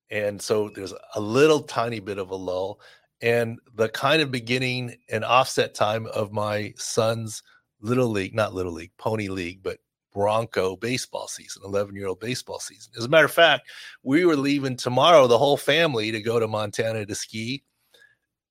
And 0.10 0.42
so 0.42 0.70
there's 0.70 0.94
a 1.16 1.22
little 1.22 1.62
tiny 1.62 2.00
bit 2.00 2.18
of 2.18 2.32
a 2.32 2.36
lull. 2.36 2.82
And 3.22 3.60
the 3.76 3.90
kind 3.90 4.22
of 4.22 4.32
beginning 4.32 4.96
and 5.10 5.24
offset 5.24 5.74
time 5.74 6.08
of 6.08 6.32
my 6.32 6.74
son's 6.78 7.44
little 7.80 8.08
league, 8.08 8.36
not 8.36 8.54
little 8.54 8.74
league, 8.74 8.92
pony 8.98 9.28
league, 9.28 9.62
but 9.64 9.78
Bronco 10.12 10.76
baseball 10.76 11.28
season, 11.28 11.62
11 11.66 11.96
year 11.96 12.08
old 12.08 12.20
baseball 12.20 12.60
season. 12.60 12.92
As 12.98 13.06
a 13.06 13.10
matter 13.10 13.26
of 13.26 13.32
fact, 13.32 13.70
we 14.04 14.26
were 14.26 14.36
leaving 14.36 14.76
tomorrow, 14.76 15.28
the 15.28 15.38
whole 15.38 15.58
family, 15.58 16.12
to 16.12 16.22
go 16.22 16.40
to 16.40 16.48
Montana 16.48 17.06
to 17.06 17.16
ski. 17.16 17.64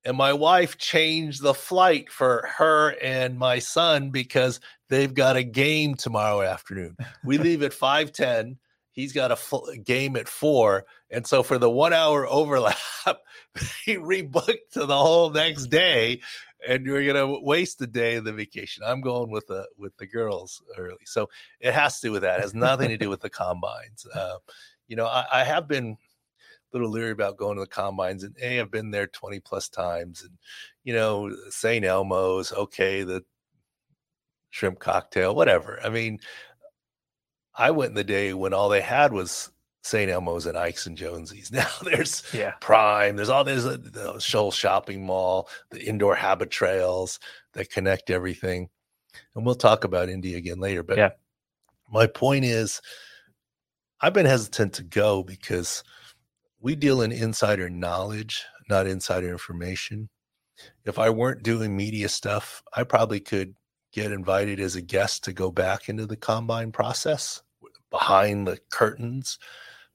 And 0.03 0.17
my 0.17 0.33
wife 0.33 0.77
changed 0.77 1.41
the 1.41 1.53
flight 1.53 2.11
for 2.11 2.49
her 2.57 2.95
and 3.01 3.37
my 3.37 3.59
son 3.59 4.09
because 4.09 4.59
they've 4.89 5.13
got 5.13 5.35
a 5.35 5.43
game 5.43 5.95
tomorrow 5.95 6.41
afternoon. 6.41 6.97
We 7.23 7.37
leave 7.39 7.61
at 7.63 7.71
5:10. 7.71 8.57
He's 8.93 9.13
got 9.13 9.31
a 9.31 9.37
full 9.37 9.71
game 9.85 10.17
at 10.17 10.27
four. 10.27 10.85
And 11.09 11.25
so 11.25 11.43
for 11.43 11.57
the 11.57 11.69
one 11.69 11.93
hour 11.93 12.27
overlap, 12.27 12.77
he 13.85 13.95
rebooked 13.95 14.71
to 14.73 14.85
the 14.85 14.97
whole 14.97 15.29
next 15.29 15.67
day 15.67 16.19
and 16.67 16.85
you're 16.85 17.05
gonna 17.05 17.39
waste 17.39 17.79
the 17.79 17.87
day 17.87 18.15
of 18.15 18.23
the 18.23 18.33
vacation. 18.33 18.83
I'm 18.85 19.01
going 19.01 19.31
with 19.31 19.47
the 19.47 19.67
with 19.77 19.95
the 19.97 20.05
girls 20.05 20.61
early, 20.77 21.05
so 21.05 21.29
it 21.59 21.73
has 21.73 21.99
to 21.99 22.07
do 22.07 22.11
with 22.11 22.21
that. 22.21 22.39
It 22.39 22.43
has 22.43 22.53
nothing 22.53 22.89
to 22.89 22.97
do 22.97 23.09
with 23.09 23.21
the 23.21 23.29
combines. 23.29 24.05
Uh, 24.21 24.37
you 24.87 24.97
know, 24.97 25.05
I, 25.05 25.25
I, 25.31 25.43
have 25.45 25.69
been 25.69 25.95
little 26.73 26.89
leery 26.89 27.11
about 27.11 27.37
going 27.37 27.55
to 27.55 27.61
the 27.61 27.67
combines, 27.67 28.23
and 28.23 28.35
a 28.41 28.59
I've 28.59 28.71
been 28.71 28.91
there 28.91 29.07
20 29.07 29.39
plus 29.41 29.69
times, 29.69 30.21
and 30.21 30.31
you 30.83 30.93
know, 30.93 31.35
St. 31.49 31.85
Elmo's, 31.85 32.51
okay, 32.51 33.03
the 33.03 33.23
shrimp 34.49 34.79
cocktail, 34.79 35.35
whatever. 35.35 35.79
I 35.83 35.89
mean, 35.89 36.19
I 37.55 37.71
went 37.71 37.89
in 37.89 37.95
the 37.95 38.03
day 38.03 38.33
when 38.33 38.53
all 38.53 38.69
they 38.69 38.81
had 38.81 39.13
was 39.13 39.51
St. 39.83 40.11
Elmo's 40.11 40.45
and 40.45 40.57
Ike's 40.57 40.85
and 40.85 40.97
Jonesy's. 40.97 41.51
Now 41.51 41.67
there's 41.83 42.23
yeah. 42.33 42.51
Prime. 42.61 43.15
There's 43.15 43.29
all 43.29 43.43
there's 43.43 43.65
uh, 43.65 43.77
the 43.81 44.19
Shoal 44.19 44.51
Shopping 44.51 45.05
Mall, 45.05 45.49
the 45.71 45.83
indoor 45.83 46.15
habit 46.15 46.51
trails 46.51 47.19
that 47.53 47.71
connect 47.71 48.09
everything. 48.09 48.69
And 49.35 49.45
we'll 49.45 49.55
talk 49.55 49.83
about 49.83 50.09
Indy 50.09 50.35
again 50.35 50.59
later. 50.59 50.83
But 50.83 50.97
yeah. 50.97 51.09
my 51.91 52.07
point 52.07 52.45
is, 52.45 52.81
I've 53.99 54.13
been 54.13 54.25
hesitant 54.25 54.73
to 54.73 54.83
go 54.83 55.23
because 55.23 55.83
we 56.61 56.75
deal 56.75 57.01
in 57.01 57.11
insider 57.11 57.69
knowledge, 57.69 58.45
not 58.69 58.87
insider 58.87 59.29
information. 59.29 60.09
If 60.85 60.99
I 60.99 61.09
weren't 61.09 61.43
doing 61.43 61.75
media 61.75 62.07
stuff, 62.07 62.63
I 62.73 62.83
probably 62.83 63.19
could 63.19 63.55
get 63.91 64.11
invited 64.11 64.59
as 64.59 64.75
a 64.75 64.81
guest 64.81 65.23
to 65.25 65.33
go 65.33 65.51
back 65.51 65.89
into 65.89 66.05
the 66.05 66.15
combine 66.15 66.71
process 66.71 67.41
behind 67.89 68.47
the 68.47 68.57
curtains 68.69 69.37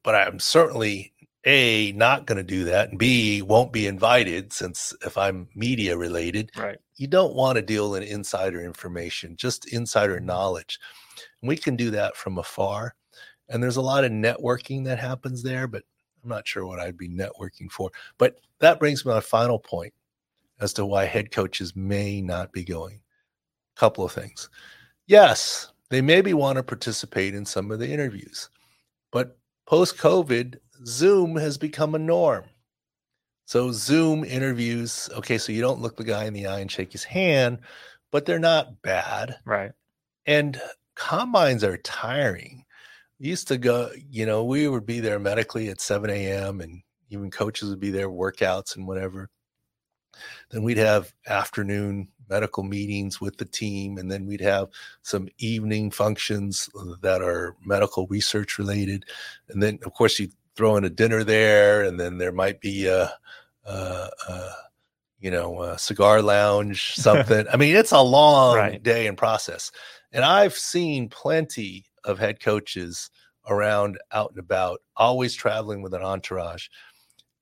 but 0.06 0.14
I'm 0.14 0.38
certainly 0.38 1.12
a 1.44 1.92
not 1.92 2.26
going 2.26 2.38
to 2.38 2.44
do 2.44 2.64
that 2.64 2.90
and 2.90 2.98
b 2.98 3.42
won't 3.42 3.72
be 3.72 3.86
invited 3.86 4.52
since 4.52 4.94
if 5.04 5.18
i'm 5.18 5.48
media 5.54 5.96
related. 5.96 6.50
Right. 6.56 6.78
You 6.96 7.08
don't 7.08 7.34
want 7.34 7.56
to 7.56 7.62
deal 7.62 7.94
in 7.96 8.02
insider 8.02 8.64
information 8.64 9.36
just 9.36 9.72
insider 9.72 10.20
knowledge. 10.20 10.78
And 11.42 11.48
we 11.48 11.56
can 11.56 11.74
do 11.76 11.90
that 11.90 12.16
from 12.16 12.38
afar 12.38 12.94
and 13.48 13.62
there's 13.62 13.76
a 13.76 13.82
lot 13.82 14.04
of 14.04 14.12
networking 14.12 14.84
that 14.84 14.98
happens 14.98 15.42
there 15.42 15.66
but 15.66 15.82
i'm 16.26 16.30
not 16.30 16.46
sure 16.46 16.66
what 16.66 16.80
i'd 16.80 16.98
be 16.98 17.08
networking 17.08 17.70
for 17.70 17.90
but 18.18 18.38
that 18.58 18.78
brings 18.78 19.04
me 19.04 19.10
to 19.10 19.14
my 19.16 19.20
final 19.20 19.58
point 19.58 19.92
as 20.60 20.72
to 20.72 20.84
why 20.84 21.04
head 21.04 21.30
coaches 21.30 21.74
may 21.76 22.20
not 22.20 22.52
be 22.52 22.64
going 22.64 23.00
a 23.76 23.80
couple 23.80 24.04
of 24.04 24.12
things 24.12 24.48
yes 25.06 25.72
they 25.88 26.00
maybe 26.00 26.34
want 26.34 26.56
to 26.56 26.62
participate 26.62 27.34
in 27.34 27.44
some 27.44 27.70
of 27.70 27.78
the 27.78 27.88
interviews 27.88 28.50
but 29.12 29.38
post 29.66 29.96
COVID, 29.96 30.56
Zoom 30.84 31.36
has 31.36 31.58
become 31.58 31.94
a 31.94 31.98
norm. 31.98 32.44
So 33.46 33.72
Zoom 33.72 34.24
interviews, 34.24 35.08
okay, 35.16 35.38
so 35.38 35.52
you 35.52 35.60
don't 35.60 35.80
look 35.80 35.96
the 35.96 36.04
guy 36.04 36.24
in 36.24 36.34
the 36.34 36.46
eye 36.46 36.60
and 36.60 36.70
shake 36.70 36.92
his 36.92 37.04
hand, 37.04 37.60
but 38.10 38.26
they're 38.26 38.38
not 38.38 38.82
bad. 38.82 39.38
Right. 39.44 39.72
And 40.26 40.60
combines 40.96 41.62
are 41.62 41.76
tiring. 41.78 42.64
Used 43.18 43.48
to 43.48 43.58
go, 43.58 43.90
you 44.10 44.26
know, 44.26 44.44
we 44.44 44.68
would 44.68 44.84
be 44.84 45.00
there 45.00 45.18
medically 45.18 45.68
at 45.68 45.80
7 45.80 46.10
a.m. 46.10 46.60
and 46.60 46.82
even 47.10 47.30
coaches 47.30 47.70
would 47.70 47.80
be 47.80 47.90
there, 47.90 48.10
workouts 48.10 48.76
and 48.76 48.86
whatever. 48.86 49.30
Then 50.50 50.62
we'd 50.62 50.78
have 50.78 51.12
afternoon 51.26 52.08
medical 52.28 52.62
meetings 52.62 53.20
with 53.20 53.36
the 53.36 53.44
team, 53.44 53.98
and 53.98 54.10
then 54.10 54.26
we'd 54.26 54.40
have 54.40 54.68
some 55.02 55.28
evening 55.38 55.90
functions 55.90 56.68
uh, 56.78 56.94
that 57.02 57.22
are 57.22 57.56
medical 57.64 58.06
research 58.08 58.58
related. 58.58 59.04
And 59.48 59.62
then, 59.62 59.78
of 59.84 59.92
course, 59.92 60.18
you 60.18 60.28
throw 60.56 60.76
in 60.76 60.84
a 60.84 60.90
dinner 60.90 61.22
there, 61.22 61.82
and 61.82 62.00
then 62.00 62.18
there 62.18 62.32
might 62.32 62.60
be 62.60 62.86
a, 62.86 63.12
a, 63.64 64.10
a 64.28 64.50
you 65.20 65.30
know, 65.30 65.62
a 65.62 65.78
cigar 65.78 66.22
lounge, 66.22 66.92
something. 66.94 67.46
I 67.52 67.56
mean, 67.56 67.76
it's 67.76 67.92
a 67.92 68.00
long 68.00 68.56
right. 68.56 68.82
day 68.82 69.06
and 69.06 69.16
process. 69.16 69.70
And 70.12 70.24
I've 70.24 70.54
seen 70.54 71.08
plenty 71.08 71.84
of 72.06 72.18
head 72.18 72.40
coaches 72.40 73.10
around 73.48 73.98
out 74.12 74.30
and 74.30 74.38
about, 74.38 74.80
always 74.96 75.34
traveling 75.34 75.82
with 75.82 75.94
an 75.94 76.02
entourage. 76.02 76.66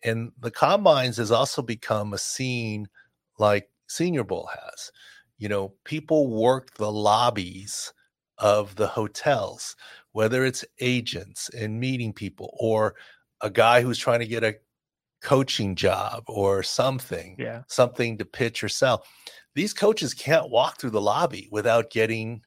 And 0.03 0.33
the 0.41 0.51
combines 0.51 1.17
has 1.17 1.31
also 1.31 1.63
become 1.63 2.13
a 2.13 2.19
scene 2.19 2.89
like 3.39 3.69
Senior 3.89 4.25
Bowl 4.25 4.51
has. 4.53 4.91
You 5.39 5.49
know, 5.49 5.75
people 5.85 6.29
work 6.29 6.75
the 6.75 6.91
lobbies 6.91 7.93
of 8.39 8.77
the 8.77 8.87
hotels, 8.87 9.77
whether 10.13 10.45
it's 10.45 10.65
agents 10.81 11.49
and 11.51 11.81
meeting 11.81 12.13
people 12.13 12.55
or 12.59 12.95
a 13.41 13.51
guy 13.51 13.81
who's 13.81 13.99
trying 13.99 14.21
to 14.21 14.27
get 14.27 14.45
a 14.45 14.57
coaching 15.23 15.75
job 15.75 16.25
or 16.29 16.63
something, 16.63 17.37
yeah. 17.39 17.63
something 17.67 18.19
to 18.19 18.25
pitch 18.25 18.63
or 18.63 18.69
sell. 18.69 19.05
These 19.55 19.73
coaches 19.73 20.13
can't 20.13 20.51
walk 20.51 20.79
through 20.79 20.91
the 20.91 21.01
lobby 21.01 21.49
without 21.51 21.91
getting 21.91 22.43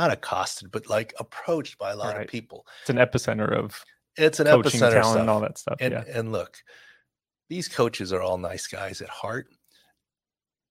not 0.00 0.12
accosted, 0.12 0.70
but 0.70 0.88
like 0.88 1.14
approached 1.18 1.78
by 1.78 1.92
a 1.92 1.96
lot 1.96 2.14
right. 2.14 2.22
of 2.22 2.28
people. 2.28 2.66
It's 2.82 2.90
an 2.90 2.96
epicenter 2.96 3.52
of 3.52 3.84
it's 4.16 4.40
an 4.40 4.46
epicenter 4.46 5.00
talent 5.00 5.20
and 5.20 5.30
all 5.30 5.40
that 5.40 5.58
stuff. 5.58 5.76
And, 5.80 5.92
yeah. 5.92 6.04
and 6.12 6.32
look, 6.32 6.56
these 7.48 7.68
coaches 7.68 8.12
are 8.12 8.22
all 8.22 8.38
nice 8.38 8.66
guys 8.66 9.00
at 9.02 9.08
heart 9.08 9.48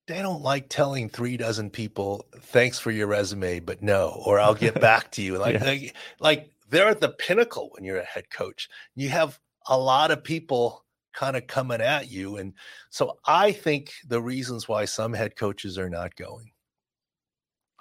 they 0.10 0.24
don't 0.24 0.42
like 0.42 0.68
telling 0.70 1.08
three 1.08 1.38
dozen 1.38 1.70
people 1.70 2.26
thanks 2.40 2.80
for 2.80 2.90
your 2.90 3.06
resume 3.06 3.60
but 3.60 3.84
no 3.84 4.22
or 4.26 4.40
i'll 4.40 4.56
get 4.56 4.82
back 4.82 5.12
to 5.12 5.22
you 5.22 5.38
like, 5.38 5.54
yeah. 5.54 5.64
like 5.64 5.96
like 6.20 6.52
they're 6.70 6.88
at 6.88 7.00
the 7.00 7.10
pinnacle 7.10 7.70
when 7.74 7.84
you're 7.84 8.00
a 8.00 8.06
head 8.06 8.30
coach 8.32 8.68
you 8.96 9.08
have 9.08 9.40
a 9.68 9.78
lot 9.78 10.10
of 10.10 10.24
people 10.24 10.84
kind 11.14 11.38
of 11.38 11.46
coming 11.46 11.80
at 11.80 12.10
you 12.10 12.38
and 12.38 12.54
so 12.90 13.20
i 13.26 13.52
think 13.52 13.94
the 14.08 14.22
reasons 14.22 14.68
why 14.68 14.84
some 14.84 15.14
head 15.14 15.36
coaches 15.36 15.78
are 15.78 15.90
not 15.90 16.16
going 16.16 16.52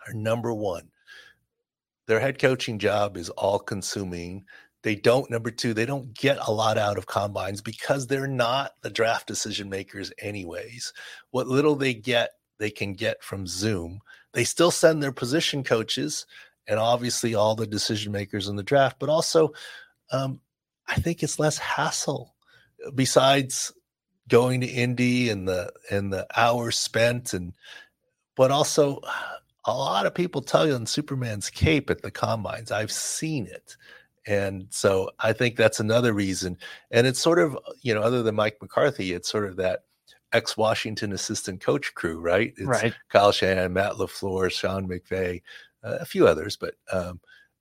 are 0.07 0.13
number 0.13 0.53
one 0.53 0.91
their 2.09 2.19
head 2.19 2.41
coaching 2.41 2.79
job 2.81 3.17
is 3.17 3.31
all 3.31 3.61
consuming 3.61 4.45
they 4.83 4.95
don't, 4.95 5.29
number 5.29 5.51
two, 5.51 5.75
they 5.75 5.87
don't 5.87 6.15
get 6.15 6.39
a 6.47 6.53
lot 6.53 6.79
out 6.79 6.99
of 6.99 7.07
combines 7.07 7.61
because 7.61 8.07
they're 8.07 8.29
not 8.29 8.73
the 8.83 8.91
draft 8.91 9.27
decision 9.27 9.69
makers, 9.69 10.13
anyways. 10.19 10.93
What 11.31 11.49
little 11.49 11.75
they 11.75 11.95
get, 11.95 12.31
they 12.59 12.71
can 12.71 12.95
get 12.95 13.23
from 13.23 13.47
Zoom. 13.47 14.01
They 14.33 14.45
still 14.45 14.71
send 14.71 15.03
their 15.03 15.13
position 15.13 15.65
coaches 15.65 16.27
and 16.69 16.79
obviously 16.79 17.35
all 17.35 17.57
the 17.57 17.67
decision 17.67 18.13
makers 18.13 18.49
in 18.49 18.57
the 18.57 18.63
draft, 18.63 18.99
but 19.01 19.09
also 19.09 19.53
um, 20.13 20.41
I 20.87 20.95
think 20.95 21.23
it's 21.23 21.39
less 21.39 21.59
hassle 21.59 22.35
besides 22.95 23.73
going 24.29 24.61
to 24.61 24.67
Indy 24.67 25.31
and 25.31 25.49
the 25.49 25.73
and 25.91 26.13
the 26.13 26.27
hours 26.37 26.79
spent 26.79 27.33
and 27.33 27.53
but 28.37 28.51
also 28.51 29.01
a 29.69 29.77
lot 29.77 30.07
of 30.07 30.15
people 30.15 30.41
tell 30.41 30.67
you 30.67 30.75
on 30.75 30.87
Superman's 30.87 31.51
cape 31.51 31.91
at 31.91 32.03
the 32.03 32.11
combines. 32.11 32.73
I've 32.73 32.91
seen 32.91 33.47
it. 33.47 33.77
And 34.27 34.67
so 34.71 35.11
I 35.21 35.33
think 35.33 35.57
that's 35.57 35.81
another 35.81 36.13
reason. 36.13 36.59
And 36.91 37.07
it's 37.07 37.21
sort 37.21 37.39
of, 37.39 37.57
you 37.83 37.95
know, 37.95 38.03
other 38.03 38.23
than 38.23 38.35
Mike 38.35 38.59
McCarthy, 38.61 39.13
it's 39.13 39.31
sort 39.31 39.47
of 39.47 39.57
that 39.57 39.81
ex 40.33 40.57
Washington 40.57 41.13
assistant 41.13 41.61
coach 41.61 41.95
crew, 41.95 42.19
right? 42.19 42.53
It's 42.57 42.67
right. 42.67 42.95
Kyle 43.11 43.33
Shanahan, 43.33 43.73
Matt 43.73 43.93
LaFleur, 43.93 44.51
Sean 44.51 44.89
McVay, 44.89 45.43
uh, 45.83 45.99
a 46.01 46.05
few 46.05 46.27
others, 46.27 46.57
but 46.57 46.75
um, 46.93 47.21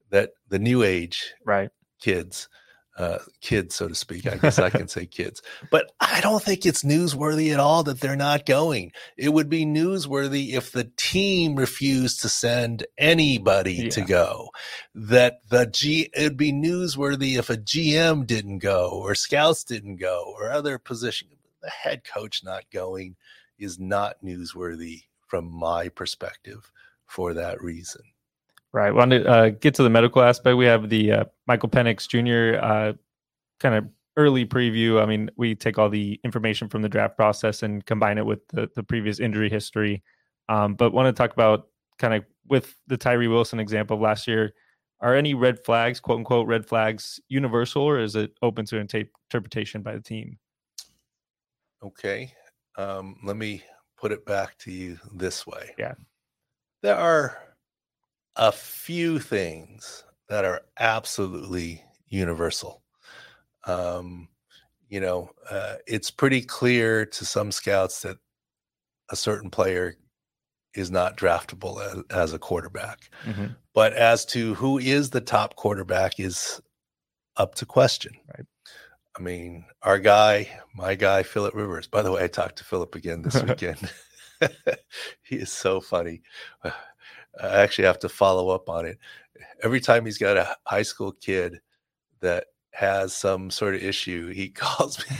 that 0.09 0.31
the 0.49 0.59
new 0.59 0.83
age 0.83 1.33
Right. 1.45 1.69
kids, 1.99 2.49
uh, 2.97 3.19
kids, 3.41 3.75
so 3.75 3.87
to 3.87 3.95
speak. 3.95 4.27
I 4.27 4.35
guess 4.37 4.59
I 4.59 4.69
can 4.71 4.87
say 4.87 5.05
kids, 5.05 5.41
but 5.69 5.91
I 5.99 6.19
don't 6.21 6.41
think 6.41 6.65
it's 6.65 6.83
newsworthy 6.83 7.53
at 7.53 7.59
all 7.59 7.83
that 7.83 7.99
they're 7.99 8.15
not 8.15 8.45
going. 8.45 8.91
It 9.15 9.29
would 9.29 9.49
be 9.49 9.65
newsworthy 9.65 10.53
if 10.53 10.71
the 10.71 10.91
team 10.97 11.55
refused 11.55 12.21
to 12.21 12.29
send 12.29 12.85
anybody 12.97 13.89
to 13.89 14.01
go. 14.01 14.49
That 14.95 15.41
the 15.49 15.67
G, 15.67 16.09
it'd 16.13 16.37
be 16.37 16.51
newsworthy 16.51 17.37
if 17.37 17.49
a 17.49 17.57
GM 17.57 18.25
didn't 18.25 18.59
go 18.59 18.89
or 18.91 19.15
scouts 19.15 19.63
didn't 19.63 19.97
go 19.97 20.33
or 20.37 20.51
other 20.51 20.77
position. 20.77 21.29
The 21.61 21.69
head 21.69 22.03
coach 22.03 22.43
not 22.43 22.65
going 22.71 23.15
is 23.59 23.79
not 23.79 24.23
newsworthy 24.23 25.03
from 25.27 25.51
my 25.51 25.89
perspective 25.89 26.71
for 27.05 27.33
that 27.33 27.61
reason. 27.61 28.01
Right. 28.71 28.93
Want 28.93 29.11
to 29.11 29.25
uh, 29.25 29.49
get 29.49 29.75
to 29.75 29.83
the 29.83 29.89
medical 29.89 30.21
aspect? 30.21 30.57
We 30.57 30.65
have 30.65 30.89
the 30.89 31.11
uh, 31.11 31.23
Michael 31.47 31.69
Penix 31.69 32.07
Jr. 32.07 32.63
Uh, 32.63 32.93
kind 33.59 33.75
of 33.75 33.87
early 34.17 34.45
preview. 34.45 35.01
I 35.01 35.05
mean, 35.05 35.29
we 35.37 35.55
take 35.55 35.77
all 35.77 35.89
the 35.89 36.19
information 36.23 36.67
from 36.67 36.81
the 36.81 36.89
draft 36.89 37.15
process 37.15 37.63
and 37.63 37.85
combine 37.85 38.17
it 38.17 38.25
with 38.25 38.45
the, 38.49 38.69
the 38.75 38.83
previous 38.83 39.19
injury 39.19 39.49
history. 39.49 40.03
Um, 40.49 40.75
but 40.75 40.93
want 40.93 41.15
to 41.15 41.19
talk 41.19 41.33
about 41.33 41.67
kind 41.99 42.13
of 42.13 42.25
with 42.47 42.75
the 42.87 42.97
Tyree 42.97 43.27
Wilson 43.27 43.59
example 43.59 43.95
of 43.95 44.01
last 44.01 44.27
year. 44.27 44.53
Are 44.99 45.15
any 45.15 45.35
red 45.35 45.63
flags, 45.63 45.99
quote 45.99 46.17
unquote, 46.17 46.47
red 46.47 46.65
flags 46.65 47.19
universal, 47.29 47.83
or 47.83 47.99
is 47.99 48.15
it 48.15 48.31
open 48.41 48.65
to 48.65 48.77
interpretation 48.77 49.83
by 49.83 49.93
the 49.93 50.01
team? 50.01 50.39
Okay. 51.83 52.33
Um, 52.77 53.17
let 53.23 53.37
me 53.37 53.61
put 53.95 54.11
it 54.11 54.25
back 54.25 54.57
to 54.59 54.71
you 54.71 54.97
this 55.13 55.45
way. 55.45 55.75
Yeah. 55.77 55.93
There 56.81 56.95
are 56.95 57.37
a 58.35 58.51
few 58.51 59.19
things 59.19 60.03
that 60.29 60.45
are 60.45 60.61
absolutely 60.79 61.83
universal. 62.07 62.81
Um, 63.65 64.29
you 64.89 64.99
know, 64.99 65.31
uh, 65.49 65.75
it's 65.85 66.11
pretty 66.11 66.41
clear 66.41 67.05
to 67.05 67.25
some 67.25 67.51
scouts 67.51 68.01
that 68.01 68.17
a 69.09 69.15
certain 69.15 69.49
player 69.49 69.95
is 70.73 70.91
not 70.91 71.17
draftable 71.17 71.81
as, 71.81 72.03
as 72.09 72.33
a 72.33 72.39
quarterback. 72.39 73.09
Mhm. 73.25 73.55
But 73.73 73.93
as 73.93 74.25
to 74.27 74.53
who 74.55 74.77
is 74.77 75.09
the 75.09 75.21
top 75.21 75.55
quarterback 75.55 76.19
is 76.19 76.61
up 77.35 77.55
to 77.55 77.65
question. 77.65 78.13
Right. 78.35 78.45
I 79.17 79.21
mean, 79.21 79.65
our 79.81 79.97
guy, 79.97 80.47
my 80.75 80.95
guy, 80.95 81.23
Philip 81.23 81.55
Rivers. 81.55 81.87
By 81.87 82.01
the 82.01 82.11
way, 82.11 82.23
I 82.23 82.27
talked 82.27 82.57
to 82.57 82.63
Philip 82.63 82.95
again 82.95 83.23
this 83.23 83.41
weekend. 83.43 83.91
he 85.23 85.37
is 85.37 85.51
so 85.51 85.81
funny. 85.81 86.21
I 86.63 87.61
actually 87.61 87.85
have 87.85 87.99
to 87.99 88.09
follow 88.09 88.49
up 88.49 88.69
on 88.69 88.85
it. 88.85 88.97
Every 89.63 89.79
time 89.79 90.05
he's 90.05 90.17
got 90.17 90.37
a 90.37 90.55
high 90.65 90.83
school 90.83 91.11
kid 91.11 91.59
that 92.21 92.45
has 92.71 93.13
some 93.13 93.49
sort 93.49 93.73
of 93.73 93.83
issue, 93.83 94.27
he 94.31 94.49
calls 94.55 94.99
me. 94.99 95.17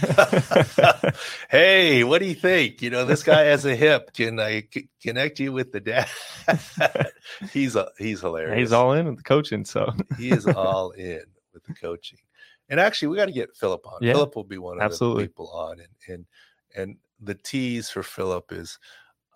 hey, 1.50 2.04
what 2.04 2.20
do 2.20 2.28
you 2.28 2.36
think? 2.36 2.82
You 2.82 2.90
know, 2.90 3.06
this 3.06 3.24
guy 3.24 3.44
has 3.46 3.66
a 3.66 3.76
hip. 3.76 4.14
Can 4.14 4.40
I 4.40 4.68
c- 4.72 4.90
connect 5.02 5.40
you 5.40 5.52
with 5.52 5.72
the 5.72 5.80
dad? 5.80 6.08
he's 7.52 7.76
uh, 7.76 7.86
a, 7.86 8.04
he's 8.04 8.22
hilarious. 8.22 8.60
He's 8.60 8.72
all 8.72 8.94
in 8.94 9.08
with 9.08 9.18
the 9.18 9.24
coaching, 9.24 9.66
so 9.66 9.92
he 10.18 10.30
is 10.30 10.46
all 10.46 10.92
in 10.92 11.24
with 11.54 11.64
the 11.64 11.74
coaching. 11.74 12.20
And 12.70 12.80
actually, 12.80 13.08
we 13.08 13.18
got 13.18 13.26
to 13.26 13.32
get 13.32 13.56
Philip 13.56 13.88
on. 13.88 14.00
Yeah, 14.02 14.14
Philip 14.14 14.36
will 14.36 14.44
be 14.44 14.58
one 14.58 14.78
of 14.78 14.84
absolutely. 14.84 15.24
the 15.24 15.30
people 15.30 15.50
on. 15.50 15.80
And 15.80 15.90
and 16.08 16.26
and 16.76 16.98
the 17.20 17.36
tease 17.36 17.90
for 17.90 18.04
Philip 18.04 18.52
is, 18.52 18.78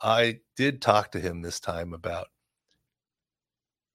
I 0.02 0.40
did 0.56 0.82
talk 0.82 1.12
to 1.12 1.20
him 1.20 1.42
this 1.42 1.60
time 1.60 1.94
about 1.94 2.28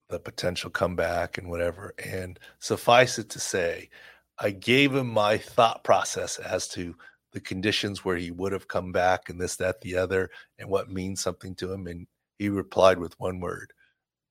the 0.09 0.19
potential 0.19 0.71
comeback 0.71 1.39
and 1.39 1.49
whatever. 1.49 1.95
And 2.05 2.39
suffice 2.59 3.19
it 3.19 3.29
to 3.31 3.41
say, 3.41 3.91
I 4.39 4.51
gave 4.51 4.95
him 4.95 5.09
my 5.09 5.39
thought 5.39 5.83
process 5.85 6.39
as 6.39 6.69
to 6.69 6.95
the 7.33 7.41
conditions 7.41 8.05
where 8.05 8.17
he 8.17 8.31
would 8.31 8.53
have 8.53 8.69
come 8.69 8.93
back 8.93 9.29
and 9.29 9.41
this, 9.41 9.57
that, 9.57 9.81
the 9.81 9.97
other, 9.97 10.31
and 10.59 10.69
what 10.69 10.91
means 10.91 11.21
something 11.21 11.55
to 11.57 11.73
him. 11.73 11.87
And 11.87 12.07
he 12.39 12.49
replied 12.49 12.99
with 12.99 13.19
one 13.19 13.41
word. 13.41 13.73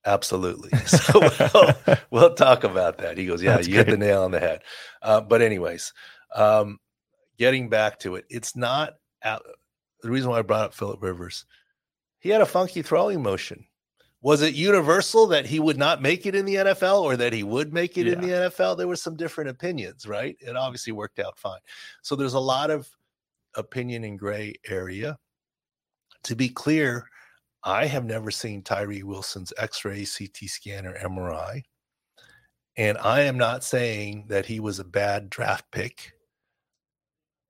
Absolutely. 0.05 0.71
So 0.85 1.19
we'll, 1.53 1.97
we'll 2.11 2.33
talk 2.35 2.63
about 2.63 2.99
that. 2.99 3.17
He 3.17 3.25
goes, 3.25 3.41
Yeah, 3.41 3.55
That's 3.55 3.67
you 3.67 3.75
hit 3.75 3.87
the 3.87 3.97
nail 3.97 4.23
on 4.23 4.31
the 4.31 4.39
head. 4.39 4.61
Uh, 5.01 5.21
but, 5.21 5.41
anyways, 5.41 5.93
um, 6.33 6.79
getting 7.37 7.69
back 7.69 7.99
to 7.99 8.15
it, 8.15 8.25
it's 8.29 8.55
not 8.55 8.93
out, 9.23 9.43
the 10.01 10.09
reason 10.09 10.29
why 10.29 10.39
I 10.39 10.43
brought 10.43 10.65
up 10.65 10.73
Philip 10.73 11.01
Rivers. 11.01 11.45
He 12.19 12.29
had 12.29 12.41
a 12.41 12.45
funky 12.45 12.81
throwing 12.81 13.21
motion. 13.21 13.65
Was 14.25 14.41
it 14.41 14.55
universal 14.55 15.27
that 15.27 15.45
he 15.45 15.59
would 15.59 15.77
not 15.77 16.01
make 16.01 16.25
it 16.25 16.33
in 16.33 16.45
the 16.45 16.55
NFL 16.55 17.03
or 17.03 17.15
that 17.15 17.31
he 17.31 17.43
would 17.43 17.71
make 17.71 17.95
it 17.95 18.07
in 18.07 18.19
the 18.21 18.29
NFL? 18.29 18.75
There 18.75 18.87
were 18.87 18.95
some 18.95 19.15
different 19.15 19.51
opinions, 19.51 20.07
right? 20.07 20.35
It 20.39 20.55
obviously 20.55 20.93
worked 20.93 21.19
out 21.19 21.37
fine. 21.37 21.59
So 22.01 22.15
there's 22.15 22.33
a 22.33 22.39
lot 22.39 22.71
of 22.71 22.89
opinion 23.53 24.03
in 24.03 24.17
gray 24.17 24.55
area. 24.67 25.19
To 26.23 26.35
be 26.35 26.49
clear, 26.49 27.07
I 27.63 27.85
have 27.85 28.03
never 28.03 28.31
seen 28.31 28.63
Tyree 28.63 29.03
Wilson's 29.03 29.53
x 29.59 29.85
ray, 29.85 30.07
CT 30.07 30.49
scan, 30.49 30.87
or 30.87 30.97
MRI. 30.97 31.61
And 32.77 32.97
I 32.97 33.21
am 33.21 33.37
not 33.37 33.63
saying 33.63 34.25
that 34.29 34.47
he 34.47 34.59
was 34.59 34.79
a 34.79 34.83
bad 34.83 35.29
draft 35.29 35.65
pick. 35.69 36.13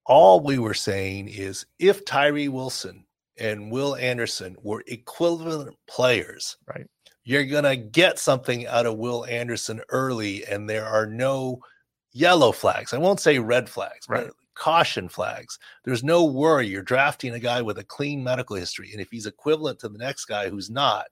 All 0.06 0.42
we 0.42 0.60
were 0.60 0.74
saying 0.74 1.30
is 1.30 1.68
if 1.80 2.04
Tyree 2.04 2.50
Wilson 2.50 3.06
and 3.38 3.72
Will 3.72 3.96
Anderson 3.96 4.56
were 4.62 4.84
equivalent 4.88 5.76
players, 5.88 6.58
Right. 6.68 6.88
you're 7.24 7.46
going 7.46 7.64
to 7.66 7.76
get 7.76 8.20
something 8.20 8.66
out 8.68 8.86
of 8.86 8.98
Will 8.98 9.26
Anderson 9.26 9.82
early, 9.90 10.46
and 10.46 10.70
there 10.70 10.86
are 10.86 11.06
no 11.06 11.60
yellow 12.12 12.52
flags. 12.52 12.94
I 12.94 12.98
won't 12.98 13.20
say 13.20 13.40
red 13.40 13.70
flags, 13.70 14.08
Right. 14.08 14.28
but 14.28 14.34
caution 14.56 15.10
flags. 15.10 15.60
There's 15.84 16.04
no 16.04 16.24
worry. 16.24 16.68
You're 16.68 16.82
drafting 16.82 17.34
a 17.34 17.40
guy 17.40 17.62
with 17.62 17.78
a 17.78 17.84
clean 17.84 18.24
medical 18.24 18.56
history. 18.56 18.92
And 18.94 19.02
if 19.02 19.10
he's 19.12 19.26
equivalent 19.26 19.80
to 19.80 19.90
the 19.90 19.98
next 19.98 20.26
guy 20.26 20.50
who's 20.50 20.70
not, 20.70 21.08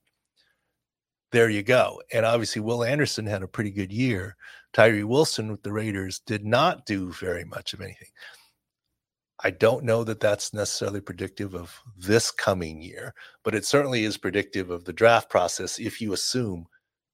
there 1.31 1.49
you 1.49 1.63
go. 1.63 2.01
And 2.13 2.25
obviously, 2.25 2.61
Will 2.61 2.83
Anderson 2.83 3.25
had 3.25 3.41
a 3.43 3.47
pretty 3.47 3.71
good 3.71 3.91
year. 3.91 4.37
Tyree 4.71 5.03
Wilson 5.03 5.51
with 5.51 5.63
the 5.63 5.71
Raiders 5.73 6.19
did 6.25 6.45
not 6.45 6.85
do 6.85 7.11
very 7.11 7.43
much 7.43 7.73
of 7.73 7.81
anything. 7.81 8.07
I 9.39 9.49
don't 9.49 9.83
know 9.83 10.03
that 10.03 10.19
that's 10.19 10.53
necessarily 10.53 11.01
predictive 11.01 11.53
of 11.55 11.79
this 11.97 12.31
coming 12.31 12.81
year, 12.81 13.13
but 13.43 13.55
it 13.55 13.65
certainly 13.65 14.03
is 14.03 14.17
predictive 14.17 14.69
of 14.69 14.85
the 14.85 14.93
draft 14.93 15.29
process 15.29 15.79
if 15.79 15.99
you 15.99 16.13
assume 16.13 16.67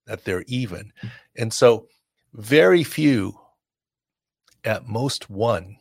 that 0.06 0.26
they're 0.26 0.44
even. 0.48 0.92
Mm. 1.04 1.12
And 1.38 1.54
so, 1.54 1.88
very 2.34 2.84
few, 2.84 3.40
at 4.64 4.88
most 4.88 5.30
one 5.30 5.78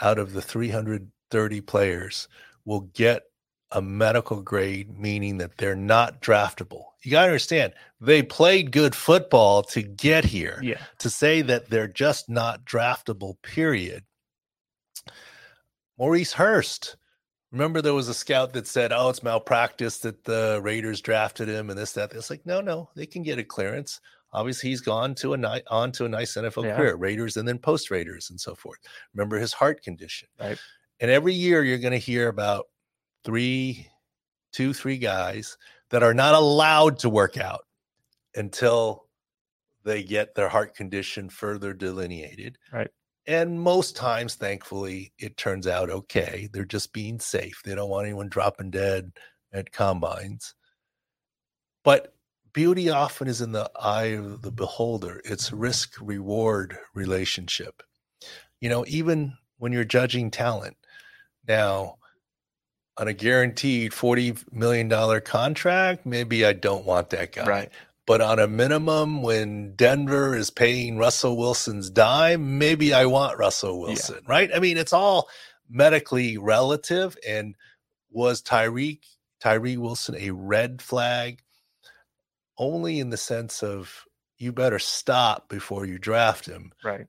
out 0.00 0.18
of 0.18 0.32
the 0.32 0.42
330 0.42 1.60
players, 1.62 2.28
will 2.64 2.82
get 2.94 3.22
a 3.70 3.82
medical 3.82 4.40
grade, 4.42 4.96
meaning 4.98 5.38
that 5.38 5.56
they're 5.56 5.74
not 5.74 6.22
draftable. 6.22 6.84
You 7.02 7.10
got 7.10 7.22
to 7.22 7.26
understand, 7.28 7.72
they 8.00 8.22
played 8.22 8.70
good 8.70 8.94
football 8.94 9.62
to 9.64 9.82
get 9.82 10.24
here 10.24 10.60
Yeah. 10.62 10.80
to 10.98 11.10
say 11.10 11.42
that 11.42 11.70
they're 11.70 11.88
just 11.88 12.28
not 12.28 12.64
draftable, 12.64 13.40
period. 13.42 14.04
Maurice 15.98 16.32
Hurst. 16.32 16.96
Remember, 17.52 17.80
there 17.80 17.94
was 17.94 18.08
a 18.08 18.14
scout 18.14 18.52
that 18.54 18.66
said, 18.66 18.92
Oh, 18.92 19.08
it's 19.10 19.22
malpractice 19.22 19.98
that 19.98 20.24
the 20.24 20.60
Raiders 20.62 21.00
drafted 21.00 21.48
him 21.48 21.70
and 21.70 21.78
this, 21.78 21.92
that. 21.92 22.12
It's 22.12 22.30
like, 22.30 22.44
no, 22.44 22.60
no, 22.60 22.90
they 22.96 23.06
can 23.06 23.22
get 23.22 23.38
a 23.38 23.44
clearance. 23.44 24.00
Obviously, 24.32 24.70
he's 24.70 24.80
gone 24.80 25.14
to 25.16 25.34
a 25.34 25.36
nice 25.36 25.62
on 25.68 25.92
to 25.92 26.04
a 26.04 26.08
nice 26.08 26.36
NFL 26.36 26.64
Yeah. 26.64 26.76
career, 26.76 26.96
Raiders 26.96 27.36
and 27.36 27.46
then 27.46 27.58
post 27.58 27.92
Raiders 27.92 28.30
and 28.30 28.40
so 28.40 28.56
forth. 28.56 28.78
Remember 29.14 29.38
his 29.38 29.52
heart 29.52 29.82
condition. 29.84 30.28
Right. 30.40 30.58
And 30.98 31.10
every 31.10 31.32
year 31.34 31.62
you're 31.62 31.78
going 31.78 31.92
to 31.92 31.98
hear 31.98 32.26
about 32.28 32.66
three, 33.24 33.88
two, 34.52 34.72
three 34.72 34.98
guys 34.98 35.56
that 35.90 36.02
are 36.02 36.14
not 36.14 36.34
allowed 36.34 36.98
to 37.00 37.08
work 37.08 37.38
out 37.38 37.64
until 38.34 39.06
they 39.84 40.02
get 40.02 40.34
their 40.34 40.48
heart 40.48 40.74
condition 40.74 41.28
further 41.28 41.72
delineated. 41.72 42.58
Right. 42.72 42.90
And 43.26 43.60
most 43.60 43.96
times, 43.96 44.34
thankfully, 44.34 45.12
it 45.18 45.36
turns 45.36 45.66
out 45.66 45.88
okay. 45.88 46.48
They're 46.52 46.64
just 46.64 46.92
being 46.92 47.18
safe. 47.18 47.62
They 47.64 47.74
don't 47.74 47.88
want 47.88 48.06
anyone 48.06 48.28
dropping 48.28 48.70
dead 48.70 49.12
at 49.52 49.72
combines. 49.72 50.54
But 51.84 52.14
beauty 52.52 52.90
often 52.90 53.28
is 53.28 53.40
in 53.40 53.52
the 53.52 53.70
eye 53.80 54.16
of 54.16 54.42
the 54.42 54.52
beholder. 54.52 55.20
It's 55.24 55.52
risk 55.52 55.94
reward 56.00 56.76
relationship. 56.94 57.82
You 58.60 58.68
know, 58.68 58.84
even 58.88 59.36
when 59.58 59.72
you're 59.72 59.84
judging 59.84 60.30
talent, 60.30 60.76
now 61.46 61.96
on 62.96 63.08
a 63.08 63.12
guaranteed 63.12 63.92
$40 63.92 64.52
million 64.52 65.20
contract, 65.22 66.06
maybe 66.06 66.44
I 66.44 66.52
don't 66.52 66.84
want 66.84 67.10
that 67.10 67.32
guy. 67.32 67.46
Right. 67.46 67.72
But 68.06 68.20
on 68.20 68.38
a 68.38 68.46
minimum, 68.46 69.22
when 69.22 69.74
Denver 69.76 70.36
is 70.36 70.50
paying 70.50 70.98
Russell 70.98 71.38
Wilson's 71.38 71.88
dime, 71.88 72.58
maybe 72.58 72.92
I 72.92 73.06
want 73.06 73.38
Russell 73.38 73.80
Wilson, 73.80 74.22
right? 74.26 74.50
I 74.54 74.58
mean, 74.58 74.76
it's 74.76 74.92
all 74.92 75.28
medically 75.70 76.36
relative. 76.36 77.16
And 77.26 77.54
was 78.10 78.42
Tyreek 78.42 79.00
Tyree 79.40 79.78
Wilson 79.78 80.16
a 80.18 80.30
red 80.30 80.82
flag? 80.82 81.42
Only 82.58 83.00
in 83.00 83.08
the 83.10 83.16
sense 83.16 83.62
of 83.62 84.04
you 84.36 84.52
better 84.52 84.78
stop 84.78 85.48
before 85.48 85.86
you 85.86 85.98
draft 85.98 86.46
him. 86.46 86.72
Right. 86.84 87.06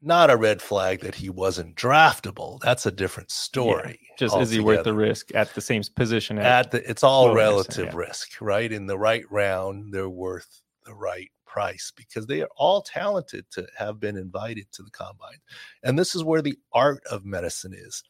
Not 0.00 0.30
a 0.30 0.36
red 0.36 0.62
flag 0.62 1.00
that 1.00 1.16
he 1.16 1.28
wasn't 1.28 1.74
draftable. 1.74 2.60
That's 2.60 2.86
a 2.86 2.90
different 2.90 3.32
story. 3.32 3.98
Yeah. 4.00 4.14
Just 4.18 4.34
altogether. 4.34 4.50
is 4.50 4.56
he 4.56 4.60
worth 4.60 4.84
the 4.84 4.94
risk 4.94 5.34
at 5.34 5.52
the 5.54 5.60
same 5.60 5.82
position? 5.96 6.38
At 6.38 6.70
the, 6.70 6.88
it's 6.88 7.02
all 7.02 7.34
relative 7.34 7.86
yeah. 7.86 7.96
risk, 7.96 8.40
right? 8.40 8.70
In 8.70 8.86
the 8.86 8.98
right 8.98 9.24
round, 9.30 9.92
they're 9.92 10.08
worth 10.08 10.62
the 10.84 10.94
right 10.94 11.30
price 11.46 11.92
because 11.96 12.26
they 12.26 12.42
are 12.42 12.48
all 12.56 12.82
talented 12.82 13.44
to 13.50 13.66
have 13.76 13.98
been 13.98 14.16
invited 14.16 14.70
to 14.72 14.82
the 14.82 14.90
combine. 14.90 15.38
And 15.82 15.98
this 15.98 16.14
is 16.14 16.22
where 16.22 16.42
the 16.42 16.56
art 16.72 17.02
of 17.10 17.24
medicine 17.24 17.74
is. 17.74 18.04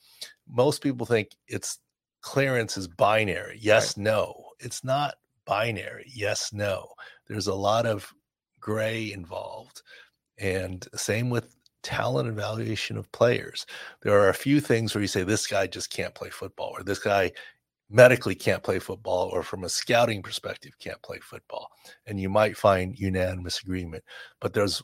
Most 0.46 0.82
people 0.82 1.06
think 1.06 1.30
it's 1.46 1.78
clearance 2.20 2.76
is 2.76 2.88
binary. 2.88 3.58
Yes, 3.60 3.96
right. 3.96 4.04
no. 4.04 4.44
It's 4.60 4.84
not 4.84 5.14
binary. 5.46 6.10
Yes, 6.14 6.52
no. 6.52 6.88
There's 7.26 7.46
a 7.46 7.54
lot 7.54 7.86
of 7.86 8.12
gray 8.60 9.12
involved. 9.12 9.82
And 10.38 10.86
same 10.94 11.30
with 11.30 11.56
talent 11.88 12.28
evaluation 12.28 12.98
of 12.98 13.10
players. 13.12 13.64
There 14.02 14.12
are 14.20 14.28
a 14.28 14.34
few 14.34 14.60
things 14.60 14.94
where 14.94 15.00
you 15.00 15.08
say 15.08 15.22
this 15.22 15.46
guy 15.46 15.66
just 15.66 15.88
can't 15.88 16.14
play 16.14 16.28
football 16.28 16.74
or 16.76 16.82
this 16.82 16.98
guy 16.98 17.32
medically 17.88 18.34
can't 18.34 18.62
play 18.62 18.78
football 18.78 19.30
or 19.32 19.42
from 19.42 19.64
a 19.64 19.70
scouting 19.70 20.22
perspective 20.22 20.72
can't 20.78 21.00
play 21.00 21.18
football 21.22 21.70
and 22.06 22.20
you 22.20 22.28
might 22.28 22.54
find 22.54 22.98
unanimous 22.98 23.62
agreement 23.62 24.04
but 24.42 24.52
there's 24.52 24.82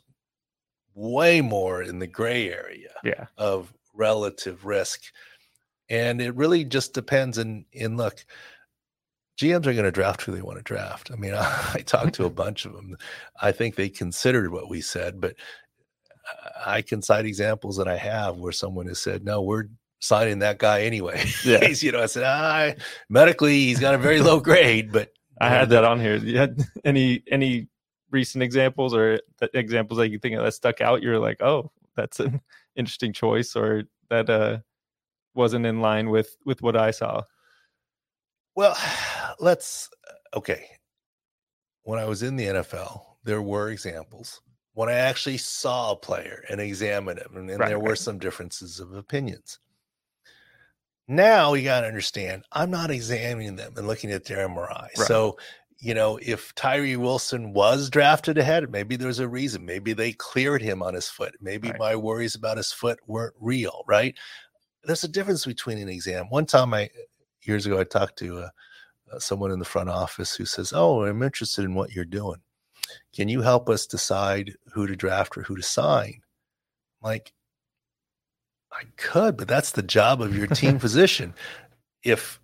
way 0.95 1.39
more 1.41 1.83
in 1.83 1.99
the 1.99 2.07
gray 2.07 2.51
area 2.51 2.89
yeah. 3.03 3.25
of 3.37 3.71
relative 3.93 4.65
risk 4.65 5.01
and 5.87 6.19
it 6.19 6.33
really 6.33 6.65
just 6.65 6.95
depends 6.95 7.37
and 7.37 7.65
in 7.73 7.95
look 7.95 8.25
GMs 9.37 9.67
are 9.67 9.73
going 9.73 9.83
to 9.83 9.91
draft 9.91 10.21
who 10.21 10.31
they 10.31 10.41
want 10.41 10.57
to 10.57 10.63
draft. 10.63 11.11
I 11.11 11.15
mean, 11.15 11.33
I, 11.33 11.71
I 11.73 11.79
talked 11.79 12.15
to 12.15 12.25
a 12.25 12.29
bunch 12.43 12.65
of 12.65 12.73
them. 12.73 12.95
I 13.41 13.51
think 13.51 13.75
they 13.75 13.89
considered 13.89 14.51
what 14.51 14.69
we 14.69 14.81
said, 14.81 15.19
but 15.19 15.35
I 16.65 16.81
can 16.81 17.01
cite 17.01 17.25
examples 17.25 17.77
that 17.77 17.87
I 17.87 17.97
have 17.97 18.37
where 18.37 18.51
someone 18.51 18.87
has 18.87 19.01
said, 19.01 19.23
"No, 19.23 19.41
we're 19.41 19.67
signing 20.05 20.39
that 20.39 20.59
guy 20.59 20.81
anyway. 20.83 21.23
Yeah. 21.45 21.67
you 21.67 21.91
know, 21.91 22.01
I 22.01 22.05
said, 22.05 22.23
ah, 22.25 22.71
medically 23.09 23.65
he's 23.65 23.79
got 23.79 23.95
a 23.95 23.97
very 23.97 24.21
low 24.21 24.39
grade, 24.39 24.91
but 24.91 25.11
I 25.41 25.49
had 25.49 25.69
that 25.69 25.83
on 25.83 25.99
here. 25.99 26.15
You 26.15 26.37
had 26.43 26.63
any 26.83 27.23
any 27.29 27.67
recent 28.11 28.43
examples 28.43 28.93
or 28.93 29.19
examples 29.53 29.97
that 29.97 30.09
you 30.09 30.19
think 30.19 30.37
that 30.37 30.53
stuck 30.53 30.81
out? 30.81 31.01
You're 31.01 31.19
like, 31.19 31.41
oh, 31.41 31.71
that's 31.95 32.19
an 32.19 32.41
interesting 32.75 33.13
choice, 33.13 33.55
or 33.55 33.83
that 34.09 34.29
uh 34.29 34.59
wasn't 35.33 35.65
in 35.65 35.81
line 35.81 36.09
with 36.09 36.35
with 36.45 36.61
what 36.61 36.77
I 36.77 36.91
saw. 36.91 37.23
Well, 38.55 38.77
let's 39.39 39.89
okay. 40.35 40.67
When 41.83 41.99
I 41.99 42.05
was 42.05 42.23
in 42.23 42.35
the 42.35 42.45
NFL, 42.45 43.01
there 43.23 43.41
were 43.41 43.69
examples 43.69 44.41
when 44.75 44.89
I 44.89 44.93
actually 44.93 45.37
saw 45.37 45.91
a 45.91 45.95
player 45.95 46.43
and 46.49 46.61
examined 46.61 47.19
him, 47.19 47.37
and, 47.37 47.49
and 47.49 47.59
right, 47.59 47.69
there 47.69 47.79
were 47.79 47.95
some 47.95 48.19
differences 48.19 48.79
of 48.79 48.93
opinions. 48.93 49.59
Now 51.07 51.53
you 51.53 51.63
got 51.63 51.81
to 51.81 51.87
understand, 51.87 52.43
I'm 52.51 52.71
not 52.71 52.91
examining 52.91 53.55
them 53.55 53.73
and 53.77 53.87
looking 53.87 54.11
at 54.11 54.25
their 54.25 54.47
MRI. 54.47 54.69
Right. 54.69 55.07
So, 55.07 55.37
you 55.79 55.93
know, 55.93 56.19
if 56.21 56.53
Tyree 56.55 56.97
Wilson 56.97 57.53
was 57.53 57.89
drafted 57.89 58.37
ahead, 58.37 58.69
maybe 58.69 58.97
there's 58.97 59.19
a 59.19 59.27
reason. 59.27 59.65
Maybe 59.65 59.93
they 59.93 60.11
cleared 60.11 60.61
him 60.61 60.83
on 60.83 60.93
his 60.93 61.07
foot. 61.07 61.35
Maybe 61.39 61.69
right. 61.69 61.79
my 61.79 61.95
worries 61.95 62.35
about 62.35 62.57
his 62.57 62.73
foot 62.73 62.99
weren't 63.07 63.35
real, 63.39 63.83
right? 63.87 64.15
There's 64.83 65.05
a 65.05 65.07
difference 65.09 65.45
between 65.45 65.77
an 65.77 65.89
exam. 65.89 66.25
One 66.29 66.45
time, 66.45 66.73
I 66.73 66.89
years 67.43 67.65
ago, 67.65 67.79
I 67.79 67.85
talked 67.85 68.17
to 68.19 68.39
uh, 68.39 68.49
uh, 69.13 69.19
someone 69.19 69.51
in 69.51 69.59
the 69.59 69.65
front 69.65 69.89
office 69.89 70.35
who 70.35 70.45
says, 70.45 70.73
"Oh, 70.75 71.03
I'm 71.03 71.23
interested 71.23 71.65
in 71.65 71.75
what 71.75 71.91
you're 71.91 72.05
doing. 72.05 72.41
Can 73.15 73.29
you 73.29 73.41
help 73.41 73.69
us 73.69 73.85
decide 73.85 74.55
who 74.73 74.87
to 74.87 74.95
draft 74.95 75.37
or 75.37 75.43
who 75.43 75.55
to 75.55 75.63
sign?" 75.63 76.21
like, 77.05 77.31
I 78.71 78.83
could, 78.97 79.37
but 79.37 79.47
that's 79.47 79.71
the 79.71 79.83
job 79.83 80.21
of 80.21 80.35
your 80.35 80.47
team 80.47 80.79
physician. 80.85 81.33
If 82.03 82.41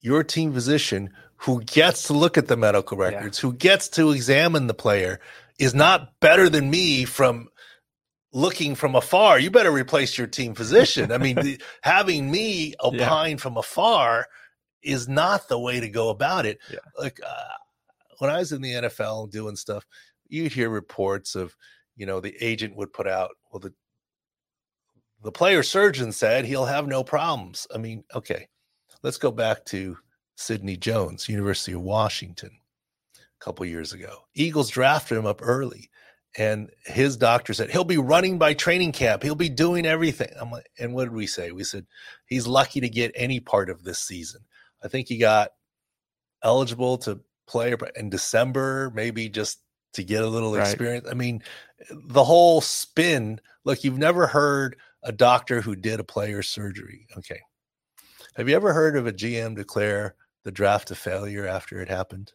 your 0.00 0.24
team 0.24 0.52
physician 0.52 1.10
who 1.36 1.62
gets 1.62 2.04
to 2.04 2.14
look 2.14 2.36
at 2.36 2.48
the 2.48 2.56
medical 2.56 2.96
records, 2.96 3.38
yeah. 3.38 3.42
who 3.42 3.54
gets 3.54 3.88
to 3.90 4.10
examine 4.10 4.66
the 4.66 4.74
player, 4.74 5.20
is 5.58 5.74
not 5.74 6.18
better 6.20 6.48
than 6.48 6.70
me 6.70 7.04
from 7.04 7.48
looking 8.32 8.74
from 8.74 8.94
afar, 8.94 9.38
you 9.38 9.50
better 9.50 9.70
replace 9.70 10.16
your 10.16 10.26
team 10.26 10.54
physician. 10.54 11.12
I 11.12 11.18
mean, 11.18 11.36
the, 11.36 11.60
having 11.82 12.30
me 12.30 12.74
opine 12.82 13.32
yeah. 13.32 13.36
from 13.36 13.56
afar 13.56 14.26
is 14.82 15.08
not 15.08 15.48
the 15.48 15.58
way 15.58 15.80
to 15.80 15.88
go 15.88 16.08
about 16.08 16.46
it. 16.46 16.58
Yeah. 16.70 16.78
Like 16.98 17.20
uh, 17.24 17.48
when 18.20 18.30
I 18.30 18.38
was 18.38 18.52
in 18.52 18.62
the 18.62 18.72
NFL 18.72 19.30
doing 19.30 19.56
stuff, 19.56 19.84
you'd 20.28 20.52
hear 20.52 20.70
reports 20.70 21.34
of, 21.34 21.56
you 21.96 22.06
know, 22.06 22.20
the 22.20 22.36
agent 22.40 22.76
would 22.76 22.92
put 22.92 23.08
out, 23.08 23.30
well, 23.50 23.60
the 23.60 23.72
the 25.22 25.32
player 25.32 25.62
surgeon 25.62 26.12
said 26.12 26.44
he'll 26.44 26.64
have 26.64 26.86
no 26.86 27.04
problems. 27.04 27.66
I 27.74 27.78
mean, 27.78 28.04
okay, 28.14 28.48
let's 29.02 29.18
go 29.18 29.30
back 29.30 29.64
to 29.66 29.98
Sidney 30.36 30.76
Jones, 30.76 31.28
University 31.28 31.72
of 31.72 31.82
Washington, 31.82 32.50
a 33.16 33.44
couple 33.44 33.66
years 33.66 33.92
ago. 33.92 34.20
Eagles 34.34 34.70
drafted 34.70 35.18
him 35.18 35.26
up 35.26 35.40
early, 35.42 35.90
and 36.38 36.70
his 36.86 37.16
doctor 37.18 37.52
said 37.52 37.70
he'll 37.70 37.84
be 37.84 37.98
running 37.98 38.38
by 38.38 38.54
training 38.54 38.92
camp. 38.92 39.22
He'll 39.22 39.34
be 39.34 39.50
doing 39.50 39.84
everything. 39.84 40.30
I'm 40.40 40.50
like, 40.50 40.70
and 40.78 40.94
what 40.94 41.04
did 41.04 41.12
we 41.12 41.26
say? 41.26 41.52
We 41.52 41.64
said 41.64 41.86
he's 42.26 42.46
lucky 42.46 42.80
to 42.80 42.88
get 42.88 43.12
any 43.14 43.40
part 43.40 43.68
of 43.68 43.84
this 43.84 43.98
season. 43.98 44.40
I 44.82 44.88
think 44.88 45.08
he 45.08 45.18
got 45.18 45.50
eligible 46.42 46.96
to 46.98 47.20
play 47.50 47.74
in 47.96 48.10
December, 48.10 48.92
maybe 48.94 49.28
just 49.28 49.60
to 49.94 50.04
get 50.04 50.22
a 50.22 50.28
little 50.28 50.54
right. 50.54 50.66
experience. 50.66 51.06
I 51.10 51.14
mean, 51.14 51.42
eh, 51.80 51.94
the 52.04 52.24
whole 52.24 52.60
spin. 52.60 53.40
Look, 53.64 53.84
you've 53.84 53.98
never 53.98 54.26
heard 54.26 54.76
a 55.02 55.12
doctor 55.12 55.60
who 55.60 55.74
did 55.74 56.00
a 56.00 56.04
player's 56.04 56.48
surgery. 56.48 57.06
Okay. 57.18 57.40
Have 58.36 58.48
you 58.48 58.54
ever 58.54 58.72
heard 58.72 58.96
of 58.96 59.06
a 59.06 59.12
GM 59.12 59.56
declare 59.56 60.14
the 60.44 60.52
draft 60.52 60.90
a 60.90 60.94
failure 60.94 61.46
after 61.46 61.80
it 61.80 61.88
happened? 61.88 62.32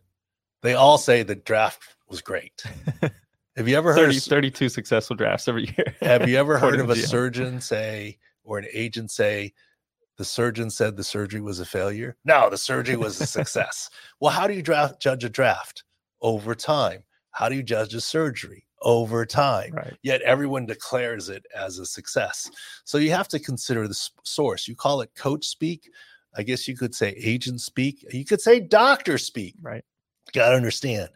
They 0.62 0.74
all 0.74 0.98
say 0.98 1.24
the 1.24 1.36
draft 1.36 1.96
was 2.10 2.22
great. 2.22 2.64
Have 3.56 3.70
you 3.70 3.78
ever 3.78 3.94
heard 3.94 4.08
30, 4.08 4.18
of, 4.18 4.24
32 4.24 4.70
successful 4.70 5.16
drafts 5.16 5.48
every 5.48 5.74
year? 5.78 5.96
have 6.02 6.28
you 6.28 6.36
ever 6.36 6.58
heard 6.60 6.82
of 6.82 6.90
a 6.90 6.96
surgeon 6.98 7.62
say 7.62 8.18
or 8.44 8.58
an 8.58 8.66
agent 8.74 9.12
say 9.12 9.54
the 10.18 10.26
surgeon 10.26 10.70
said 10.70 10.96
the 10.96 11.04
surgery 11.04 11.42
was 11.42 11.60
a 11.60 11.66
failure? 11.66 12.16
No, 12.26 12.50
the 12.50 12.58
surgery 12.58 12.96
was 12.96 13.20
a 13.20 13.26
success. 13.28 13.90
well, 14.20 14.32
how 14.32 14.48
do 14.48 14.54
you 14.54 14.62
draft 14.62 15.02
judge 15.02 15.24
a 15.24 15.30
draft? 15.30 15.84
Over 16.22 16.56
time. 16.56 17.04
How 17.32 17.50
do 17.50 17.56
you 17.56 17.64
judge 17.64 17.94
a 17.94 18.02
surgery? 18.02 18.66
over 18.86 19.26
time. 19.26 19.74
Right. 19.74 19.98
Yet 20.04 20.22
everyone 20.22 20.66
declares 20.68 21.28
it 21.28 21.46
as 21.56 21.80
a 21.80 21.86
success. 21.86 22.50
So 22.86 23.00
you 23.00 23.12
have 23.12 23.28
to 23.30 23.40
consider 23.40 23.88
the 23.88 24.00
source. 24.24 24.68
You 24.68 24.76
call 24.76 25.02
it 25.02 25.10
coach 25.16 25.46
speak. 25.46 25.90
I 26.38 26.44
guess 26.44 26.68
you 26.68 26.78
could 26.78 26.94
say 26.94 27.10
agent 27.18 27.62
speak. 27.62 28.06
You 28.14 28.24
could 28.24 28.42
say 28.42 28.60
doctor 28.60 29.18
speak. 29.18 29.56
Right. 29.62 29.84
Got 30.34 30.52
to 30.52 30.56
understand 30.56 31.10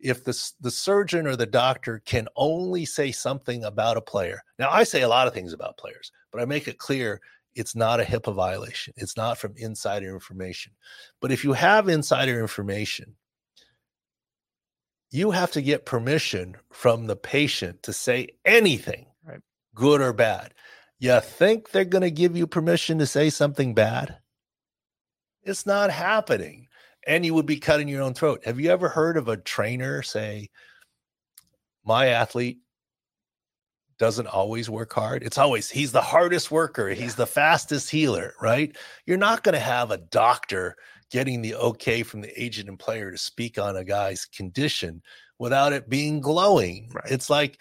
if 0.00 0.22
the, 0.22 0.38
the 0.60 0.70
surgeon 0.70 1.26
or 1.26 1.34
the 1.34 1.46
doctor 1.46 2.02
can 2.04 2.28
only 2.36 2.84
say 2.84 3.10
something 3.10 3.64
about 3.64 3.96
a 3.96 4.02
player. 4.02 4.42
Now, 4.58 4.70
I 4.70 4.84
say 4.84 5.02
a 5.02 5.08
lot 5.08 5.26
of 5.26 5.32
things 5.32 5.52
about 5.52 5.78
players, 5.78 6.12
but 6.30 6.42
I 6.42 6.44
make 6.44 6.68
it 6.68 6.78
clear 6.78 7.20
it's 7.54 7.74
not 7.74 8.00
a 8.00 8.04
HIPAA 8.04 8.34
violation. 8.34 8.94
It's 8.96 9.16
not 9.16 9.38
from 9.38 9.54
insider 9.56 10.12
information. 10.12 10.72
But 11.20 11.32
if 11.32 11.44
you 11.44 11.52
have 11.52 11.88
insider 11.88 12.40
information 12.40 13.16
you 15.14 15.30
have 15.30 15.52
to 15.52 15.62
get 15.62 15.86
permission 15.86 16.56
from 16.72 17.06
the 17.06 17.14
patient 17.14 17.84
to 17.84 17.92
say 17.92 18.30
anything, 18.44 19.06
right. 19.24 19.38
good 19.72 20.00
or 20.00 20.12
bad. 20.12 20.52
You 20.98 21.20
think 21.20 21.70
they're 21.70 21.84
going 21.84 22.02
to 22.02 22.10
give 22.10 22.36
you 22.36 22.48
permission 22.48 22.98
to 22.98 23.06
say 23.06 23.30
something 23.30 23.74
bad? 23.74 24.18
It's 25.44 25.66
not 25.66 25.92
happening. 25.92 26.66
And 27.06 27.24
you 27.24 27.32
would 27.34 27.46
be 27.46 27.60
cutting 27.60 27.86
your 27.86 28.02
own 28.02 28.14
throat. 28.14 28.42
Have 28.44 28.58
you 28.58 28.70
ever 28.70 28.88
heard 28.88 29.16
of 29.16 29.28
a 29.28 29.36
trainer 29.36 30.02
say, 30.02 30.50
My 31.84 32.08
athlete 32.08 32.58
doesn't 34.04 34.26
always 34.26 34.68
work 34.68 34.92
hard? 34.92 35.22
It's 35.22 35.38
always, 35.38 35.70
he's 35.70 35.90
the 35.90 36.02
hardest 36.02 36.50
worker, 36.50 36.90
yeah. 36.90 36.94
he's 36.94 37.14
the 37.14 37.26
fastest 37.26 37.88
healer, 37.90 38.34
right? 38.38 38.76
You're 39.06 39.16
not 39.16 39.42
going 39.42 39.54
to 39.54 39.58
have 39.58 39.90
a 39.90 39.96
doctor 39.96 40.76
getting 41.10 41.40
the 41.40 41.54
okay 41.54 42.02
from 42.02 42.20
the 42.20 42.42
agent 42.42 42.68
and 42.68 42.78
player 42.78 43.10
to 43.10 43.16
speak 43.16 43.58
on 43.58 43.78
a 43.78 43.82
guy's 43.84 44.26
condition 44.26 45.00
without 45.38 45.72
it 45.72 45.88
being 45.88 46.20
glowing. 46.20 46.90
Right. 46.92 47.10
It's 47.10 47.30
like 47.30 47.58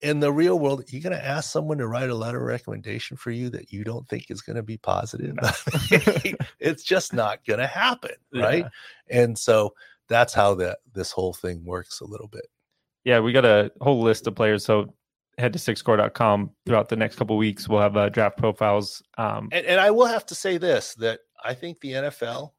in 0.00 0.20
the 0.20 0.32
real 0.32 0.60
world, 0.60 0.84
you're 0.92 1.02
going 1.02 1.18
to 1.18 1.26
ask 1.26 1.50
someone 1.50 1.78
to 1.78 1.88
write 1.88 2.08
a 2.08 2.14
letter 2.14 2.38
of 2.38 2.46
recommendation 2.46 3.16
for 3.16 3.32
you 3.32 3.50
that 3.50 3.72
you 3.72 3.82
don't 3.82 4.08
think 4.08 4.26
is 4.30 4.42
going 4.42 4.54
to 4.54 4.62
be 4.62 4.76
positive. 4.76 5.34
No. 5.34 5.50
it's 6.60 6.84
just 6.84 7.12
not 7.12 7.44
going 7.44 7.58
to 7.58 7.66
happen, 7.66 8.14
right? 8.32 8.64
Yeah. 9.10 9.22
And 9.22 9.36
so 9.36 9.74
that's 10.08 10.34
how 10.34 10.54
that 10.54 10.78
this 10.94 11.10
whole 11.10 11.32
thing 11.32 11.64
works 11.64 12.00
a 12.00 12.06
little 12.06 12.28
bit. 12.28 12.46
Yeah, 13.02 13.18
we 13.18 13.32
got 13.32 13.44
a 13.44 13.72
whole 13.80 14.02
list 14.02 14.28
of 14.28 14.36
players. 14.36 14.64
So 14.64 14.94
head 15.38 15.52
to 15.52 15.58
SICscore.com 15.58 16.50
throughout 16.66 16.88
the 16.88 16.96
next 16.96 17.16
couple 17.16 17.36
weeks. 17.36 17.68
We'll 17.68 17.80
have 17.80 17.96
uh, 17.96 18.08
draft 18.08 18.38
profiles. 18.38 19.02
Um, 19.18 19.48
And, 19.52 19.66
and 19.66 19.80
I 19.80 19.90
will 19.90 20.06
have 20.06 20.26
to 20.26 20.34
say 20.34 20.58
this 20.58 20.94
that 20.94 21.20
I 21.44 21.54
think 21.54 21.80
the 21.80 21.92
NFL 21.92 22.52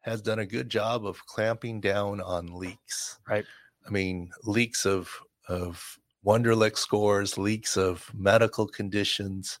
has 0.00 0.20
done 0.20 0.38
a 0.38 0.46
good 0.46 0.68
job 0.68 1.06
of 1.06 1.24
clamping 1.26 1.80
down 1.80 2.20
on 2.20 2.46
leaks. 2.46 3.18
Right. 3.28 3.44
I 3.86 3.90
mean, 3.90 4.30
leaks 4.44 4.86
of 4.86 5.10
of 5.48 5.98
Wonderlic 6.24 6.76
scores, 6.78 7.36
leaks 7.36 7.76
of 7.76 8.10
medical 8.14 8.66
conditions. 8.66 9.58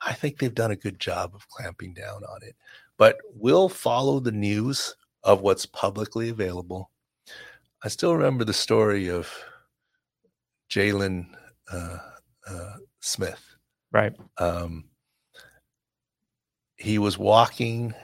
I 0.00 0.14
think 0.14 0.38
they've 0.38 0.54
done 0.54 0.70
a 0.70 0.76
good 0.76 0.98
job 0.98 1.34
of 1.34 1.46
clamping 1.48 1.92
down 1.92 2.22
on 2.24 2.42
it. 2.42 2.56
But 2.96 3.18
we'll 3.34 3.68
follow 3.68 4.18
the 4.18 4.32
news 4.32 4.94
of 5.22 5.42
what's 5.42 5.66
publicly 5.66 6.30
available. 6.30 6.90
I 7.82 7.88
still 7.88 8.14
remember 8.14 8.44
the 8.44 8.54
story 8.54 9.10
of 9.10 9.30
Jaylon 10.70 11.26
uh, 11.70 11.98
uh, 12.48 12.72
Smith. 13.00 13.42
right. 13.92 14.14
Um, 14.38 14.84
he 16.76 16.98
was 16.98 17.18
walking. 17.18 17.94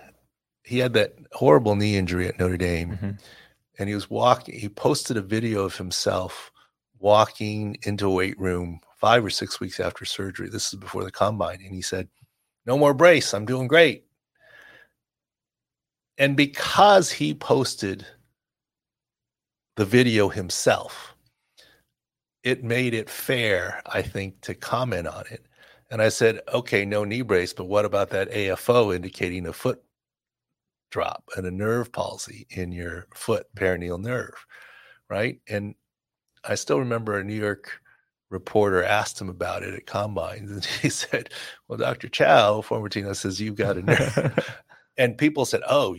He 0.65 0.79
had 0.79 0.93
that 0.95 1.15
horrible 1.33 1.77
knee 1.77 1.97
injury 1.97 2.29
at 2.29 2.39
Notre 2.39 2.57
Dame, 2.59 2.91
Mhm. 2.99 3.21
and 3.79 3.89
he 3.89 3.95
was 3.95 4.11
walking. 4.11 4.59
He 4.59 4.69
posted 4.69 5.17
a 5.17 5.23
video 5.23 5.65
of 5.65 5.77
himself 5.77 6.51
walking 6.99 7.77
into 7.83 8.07
a 8.07 8.11
weight 8.11 8.39
room 8.39 8.81
five 8.97 9.25
or 9.25 9.31
six 9.31 9.61
weeks 9.61 9.81
after 9.81 10.05
surgery. 10.05 10.49
This 10.49 10.73
is 10.73 10.79
before 10.79 11.05
the 11.05 11.11
combine, 11.11 11.61
and 11.63 11.75
he 11.75 11.83
said, 11.83 12.09
"No 12.67 12.77
more 12.77 12.95
brace. 12.95 13.33
I'm 13.33 13.47
doing 13.47 13.67
great." 13.69 14.05
And 16.19 16.37
because 16.37 17.11
he 17.13 17.35
posted 17.35 18.07
the 19.77 19.85
video 19.85 20.29
himself, 20.29 21.16
it 22.47 22.63
made 22.63 22.95
it 22.95 23.11
fair, 23.11 23.83
I 23.87 24.03
think, 24.03 24.41
to 24.43 24.55
comment 24.55 25.09
on 25.09 25.25
it. 25.33 25.45
And 25.91 26.01
I 26.01 26.11
said, 26.11 26.43
okay, 26.55 26.85
no 26.85 27.03
knee 27.03 27.23
brace, 27.23 27.53
but 27.53 27.65
what 27.65 27.85
about 27.85 28.11
that 28.11 28.31
AFO 28.31 28.95
indicating 28.95 29.49
a 29.49 29.53
foot 29.53 29.83
drop 30.93 31.29
and 31.37 31.45
a 31.45 31.51
nerve 31.51 31.91
palsy 31.91 32.47
in 32.51 32.71
your 32.71 33.09
foot 33.17 33.49
peroneal 33.57 34.01
nerve? 34.01 34.47
Right. 35.11 35.41
And 35.49 35.75
I 36.45 36.55
still 36.55 36.79
remember 36.79 37.19
a 37.19 37.25
New 37.25 37.35
York 37.35 37.81
reporter 38.31 38.85
asked 38.85 39.21
him 39.21 39.29
about 39.29 39.65
it 39.65 39.75
at 39.75 39.87
combines. 39.87 40.53
And 40.53 40.65
he 40.83 40.89
said, 40.89 41.31
Well, 41.67 41.79
Dr. 41.79 42.09
Chao, 42.09 42.61
former 42.61 42.89
Tino, 42.89 43.13
says 43.13 43.41
you've 43.41 43.57
got 43.57 43.77
a 43.77 43.83
nerve. 43.83 44.57
and 44.97 45.19
people 45.19 45.47
said, 45.47 45.63
Oh, 45.69 45.97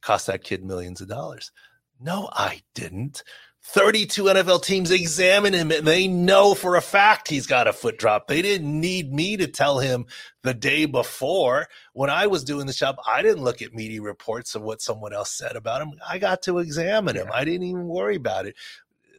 cost 0.00 0.28
that 0.28 0.44
kid 0.44 0.64
millions 0.64 1.02
of 1.02 1.08
dollars. 1.08 1.52
No, 2.00 2.30
I 2.32 2.62
didn't. 2.74 3.22
32 3.66 4.24
NFL 4.24 4.62
teams 4.62 4.90
examine 4.90 5.54
him 5.54 5.72
and 5.72 5.86
they 5.86 6.06
know 6.06 6.54
for 6.54 6.76
a 6.76 6.82
fact 6.82 7.28
he's 7.28 7.46
got 7.46 7.66
a 7.66 7.72
foot 7.72 7.96
drop. 7.96 8.28
They 8.28 8.42
didn't 8.42 8.78
need 8.78 9.10
me 9.10 9.38
to 9.38 9.46
tell 9.46 9.78
him 9.78 10.04
the 10.42 10.52
day 10.52 10.84
before. 10.84 11.68
When 11.94 12.10
I 12.10 12.26
was 12.26 12.44
doing 12.44 12.66
the 12.66 12.74
job, 12.74 12.96
I 13.08 13.22
didn't 13.22 13.42
look 13.42 13.62
at 13.62 13.72
media 13.72 14.02
reports 14.02 14.54
of 14.54 14.62
what 14.62 14.82
someone 14.82 15.14
else 15.14 15.32
said 15.32 15.56
about 15.56 15.80
him. 15.80 15.94
I 16.06 16.18
got 16.18 16.42
to 16.42 16.58
examine 16.58 17.16
him. 17.16 17.28
I 17.32 17.46
didn't 17.46 17.62
even 17.62 17.88
worry 17.88 18.16
about 18.16 18.44
it. 18.44 18.54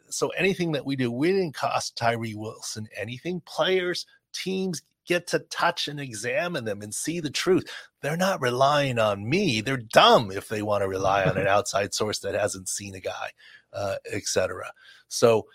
So 0.10 0.30
anything 0.30 0.74
that 0.74 0.86
we 0.86 0.96
do, 0.96 1.12
we 1.12 1.32
didn't 1.32 1.56
cost 1.56 1.98
Tyree 1.98 2.36
Wilson 2.36 2.88
anything. 2.96 3.42
Players, 3.42 4.06
teams 4.32 4.84
get 5.08 5.26
to 5.28 5.40
touch 5.40 5.88
and 5.88 6.00
examine 6.00 6.66
them 6.66 6.84
and 6.84 6.94
see 6.94 7.20
the 7.20 7.32
truth. 7.32 7.66
They're 8.02 8.16
not 8.16 8.42
relying 8.42 9.00
on 9.00 9.28
me. 9.28 9.62
They're 9.62 9.78
dumb 9.78 10.32
if 10.32 10.50
they 10.50 10.62
want 10.62 10.84
to 10.84 10.88
rely 10.88 11.26
on 11.26 11.36
an 11.38 11.48
outside 11.48 11.96
source 11.96 12.20
that 12.20 12.36
hasn't 12.36 12.70
seen 12.70 12.94
a 12.94 13.00
guy 13.00 13.32
uh, 13.76 13.96
etc. 14.12 14.72
So 15.08 15.46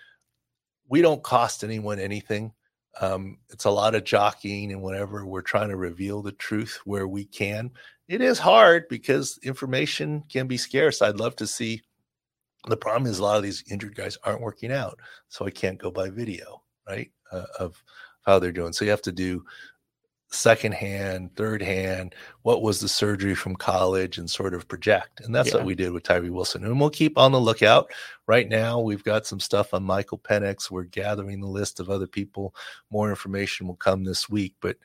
we 0.89 1.03
don't 1.03 1.23
cost 1.23 1.65
anyone 1.65 1.99
anything. 1.99 2.53
Um, 3.01 3.39
it's 3.51 3.65
a 3.65 3.71
lot 3.71 3.95
of 3.95 4.05
jockeying 4.05 4.73
and 4.73 4.83
whenever 4.83 5.25
we're 5.25 5.43
trying 5.43 5.69
to 5.69 5.77
reveal 5.77 6.23
the 6.23 6.33
truth 6.33 6.81
where 6.85 7.07
we 7.07 7.25
can. 7.25 7.71
It 8.09 8.21
is 8.21 8.39
hard 8.39 8.89
because 8.89 9.39
information 9.45 10.25
can 10.29 10.49
be 10.49 10.57
scarce. 10.57 11.01
I'd 11.01 11.21
love 11.21 11.37
to 11.37 11.47
see. 11.47 11.83
The 12.67 12.77
problem 12.77 13.11
is 13.11 13.21
a 13.21 13.23
lot 13.23 13.37
of 13.37 13.43
these 13.43 13.65
injured 13.71 13.95
guys 13.95 14.19
aren't 14.25 14.43
working 14.43 14.73
out, 14.73 14.99
so 15.29 15.47
I 15.47 15.51
can't 15.51 15.79
go 15.79 15.91
by 15.91 16.11
video, 16.11 16.63
right? 16.87 17.11
Uh, 17.33 17.47
of 17.59 17.83
how 18.23 18.39
they're 18.39 18.53
doing. 18.53 18.73
So 18.73 18.85
you 18.85 18.91
have 18.91 19.01
to 19.03 19.13
do 19.13 19.45
second 20.31 20.73
hand, 20.73 21.35
third 21.37 21.61
hand, 21.61 22.15
what 22.43 22.63
was 22.63 22.81
the 22.81 22.89
surgery 22.89 23.35
from 23.35 23.57
college 23.57 24.17
and 24.17 24.31
sort 24.31 24.55
of 24.55 24.69
project. 24.69 25.21
And 25.21 25.35
that's 25.35 25.49
Yeah. 25.51 25.57
what 25.57 25.67
we 25.67 25.75
did 25.75 25.93
with 25.93 26.05
Tyree 26.05 26.31
Wilson. 26.31 26.65
And 26.65 26.81
we'll 26.81 26.91
keep 26.91 27.19
on 27.19 27.33
the 27.33 27.41
lookout. 27.41 27.91
Right 28.27 28.49
now, 28.49 28.79
we've 28.79 29.03
got 29.03 29.27
some 29.27 29.41
stuff 29.41 29.75
on 29.75 29.83
Michael 29.83 30.19
Penix. 30.19 30.71
We're 30.71 30.85
gathering 30.85 31.41
the 31.41 31.49
list 31.49 31.81
of 31.81 31.91
other 31.91 32.07
people. 32.07 32.55
More 32.91 33.11
information 33.11 33.67
will 33.67 33.77
come 33.77 34.05
this 34.05 34.29
week, 34.29 34.55
but 34.61 34.77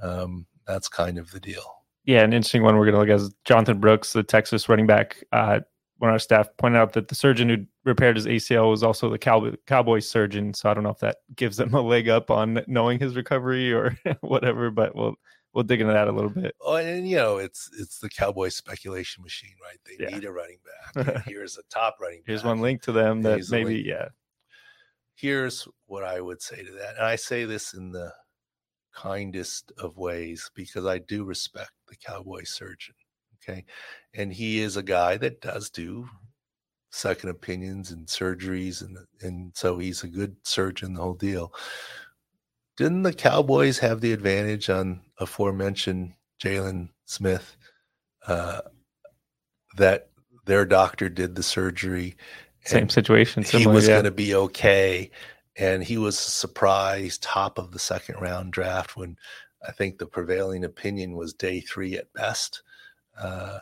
um, 0.00 0.46
that's 0.66 0.88
kind 0.88 1.18
of 1.18 1.30
the 1.32 1.40
deal. 1.40 1.82
Yeah, 2.04 2.22
an 2.22 2.32
interesting 2.32 2.62
one 2.62 2.76
we're 2.76 2.90
going 2.90 2.94
to 2.94 3.00
look 3.00 3.08
at 3.08 3.24
is 3.24 3.34
Jonathan 3.44 3.78
Brooks, 3.80 4.12
the 4.12 4.22
Texas 4.22 4.68
running 4.68 4.86
back. 4.86 5.22
Uh, 5.32 5.60
one 5.98 6.10
of 6.10 6.14
our 6.14 6.18
staff 6.18 6.48
pointed 6.56 6.78
out 6.78 6.92
that 6.94 7.08
the 7.08 7.14
surgeon 7.14 7.48
who 7.48 7.58
repaired 7.84 8.16
his 8.16 8.26
ACL 8.26 8.70
was 8.70 8.82
also 8.82 9.08
the 9.10 9.18
Cowboy, 9.18 9.54
Cowboys 9.66 10.08
surgeon. 10.08 10.54
So 10.54 10.70
I 10.70 10.74
don't 10.74 10.84
know 10.84 10.90
if 10.90 10.98
that 11.00 11.16
gives 11.34 11.58
him 11.58 11.74
a 11.74 11.80
leg 11.80 12.08
up 12.08 12.30
on 12.30 12.62
knowing 12.66 12.98
his 12.98 13.16
recovery 13.16 13.72
or 13.72 13.96
whatever, 14.20 14.70
but 14.70 14.94
we'll 14.94 15.14
we'll 15.52 15.64
dig 15.64 15.80
into 15.80 15.92
that 15.92 16.08
a 16.08 16.12
little 16.12 16.30
bit. 16.30 16.54
Oh, 16.60 16.76
and 16.76 17.08
you 17.08 17.16
know, 17.16 17.38
it's 17.38 17.68
it's 17.78 17.98
the 17.98 18.08
Cowboy 18.08 18.48
speculation 18.48 19.22
machine, 19.22 19.54
right? 19.62 19.78
They 19.86 20.04
Yeah. 20.04 20.14
need 20.14 20.24
a 20.24 20.32
running 20.32 20.58
back. 20.94 21.24
Here's 21.26 21.58
a 21.58 21.62
top 21.70 21.96
running 22.00 22.18
back. 22.20 22.26
Here's 22.28 22.44
one 22.44 22.60
link 22.60 22.82
to 22.82 22.92
them 22.92 23.22
that 23.22 23.34
Here's 23.34 23.50
maybe 23.50 23.82
yeah 23.86 24.08
here's 25.14 25.68
what 25.86 26.02
I 26.02 26.20
would 26.20 26.42
say 26.42 26.64
to 26.64 26.70
that. 26.72 26.96
And 26.96 27.06
I 27.06 27.16
say 27.16 27.44
this 27.44 27.74
in 27.74 27.92
the 27.92 28.12
kindest 28.94 29.72
of 29.78 29.96
ways 29.96 30.50
because 30.54 30.86
I 30.86 30.98
do 30.98 31.24
respect 31.24 31.70
the 31.88 31.96
cowboy 31.96 32.42
surgeon. 32.44 32.94
Okay. 33.42 33.64
And 34.14 34.32
he 34.32 34.60
is 34.60 34.76
a 34.76 34.82
guy 34.82 35.16
that 35.18 35.40
does 35.40 35.70
do 35.70 36.08
second 36.92 37.30
opinions 37.30 37.90
and 37.90 38.06
surgeries 38.06 38.82
and 38.82 38.98
and 39.22 39.52
so 39.56 39.78
he's 39.78 40.04
a 40.04 40.08
good 40.08 40.36
surgeon, 40.44 40.94
the 40.94 41.02
whole 41.02 41.14
deal. 41.14 41.52
Didn't 42.76 43.02
the 43.02 43.12
Cowboys 43.12 43.78
have 43.78 44.00
the 44.00 44.12
advantage 44.12 44.70
on 44.70 45.00
aforementioned 45.18 46.14
Jaylon 46.42 46.90
Smith? 47.06 47.56
Uh 48.26 48.60
that 49.76 50.08
their 50.44 50.64
doctor 50.64 51.08
did 51.08 51.34
the 51.34 51.42
surgery 51.42 52.16
same 52.64 52.88
situation. 52.88 53.42
he 53.42 53.66
was 53.66 53.88
yeah. 53.88 53.94
going 53.94 54.04
to 54.04 54.10
be 54.10 54.34
okay. 54.34 55.10
And 55.56 55.82
he 55.82 55.98
was 55.98 56.18
surprised 56.18 57.22
top 57.22 57.58
of 57.58 57.72
the 57.72 57.78
second 57.78 58.20
round 58.20 58.52
draft 58.52 58.96
when 58.96 59.16
I 59.66 59.72
think 59.72 59.98
the 59.98 60.06
prevailing 60.06 60.64
opinion 60.64 61.16
was 61.16 61.34
day 61.34 61.60
three 61.60 61.96
at 61.96 62.12
best. 62.12 62.62
Uh, 63.18 63.58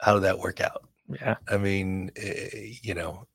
how 0.00 0.14
did 0.14 0.24
that 0.24 0.38
work 0.38 0.60
out? 0.60 0.88
Yeah. 1.20 1.36
I 1.48 1.56
mean, 1.56 2.10
eh, 2.16 2.74
you 2.82 2.94
know, 2.94 3.26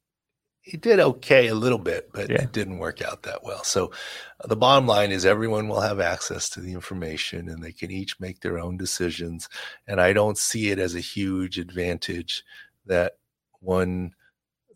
he 0.62 0.76
did 0.76 1.00
okay 1.00 1.48
a 1.48 1.56
little 1.56 1.78
bit, 1.78 2.10
but 2.14 2.30
Yeah. 2.30 2.42
it 2.42 2.52
didn't 2.52 2.80
work 2.80 3.02
out 3.02 3.24
that 3.24 3.42
well. 3.44 3.64
So 3.64 3.92
the 4.46 4.56
bottom 4.58 4.86
line 4.86 5.12
is 5.12 5.26
everyone 5.26 5.70
will 5.70 5.80
have 5.80 6.02
access 6.02 6.50
to 6.50 6.60
the 6.60 6.74
information 6.74 7.48
and 7.50 7.64
they 7.64 7.72
can 7.72 7.90
each 7.90 8.20
make 8.20 8.42
their 8.42 8.60
own 8.60 8.76
decisions. 8.76 9.48
And 9.88 10.02
I 10.02 10.12
don't 10.12 10.38
see 10.38 10.70
it 10.72 10.80
as 10.80 10.96
a 10.96 11.00
huge 11.00 11.58
advantage 11.58 12.44
that 12.86 13.14
one, 13.62 14.14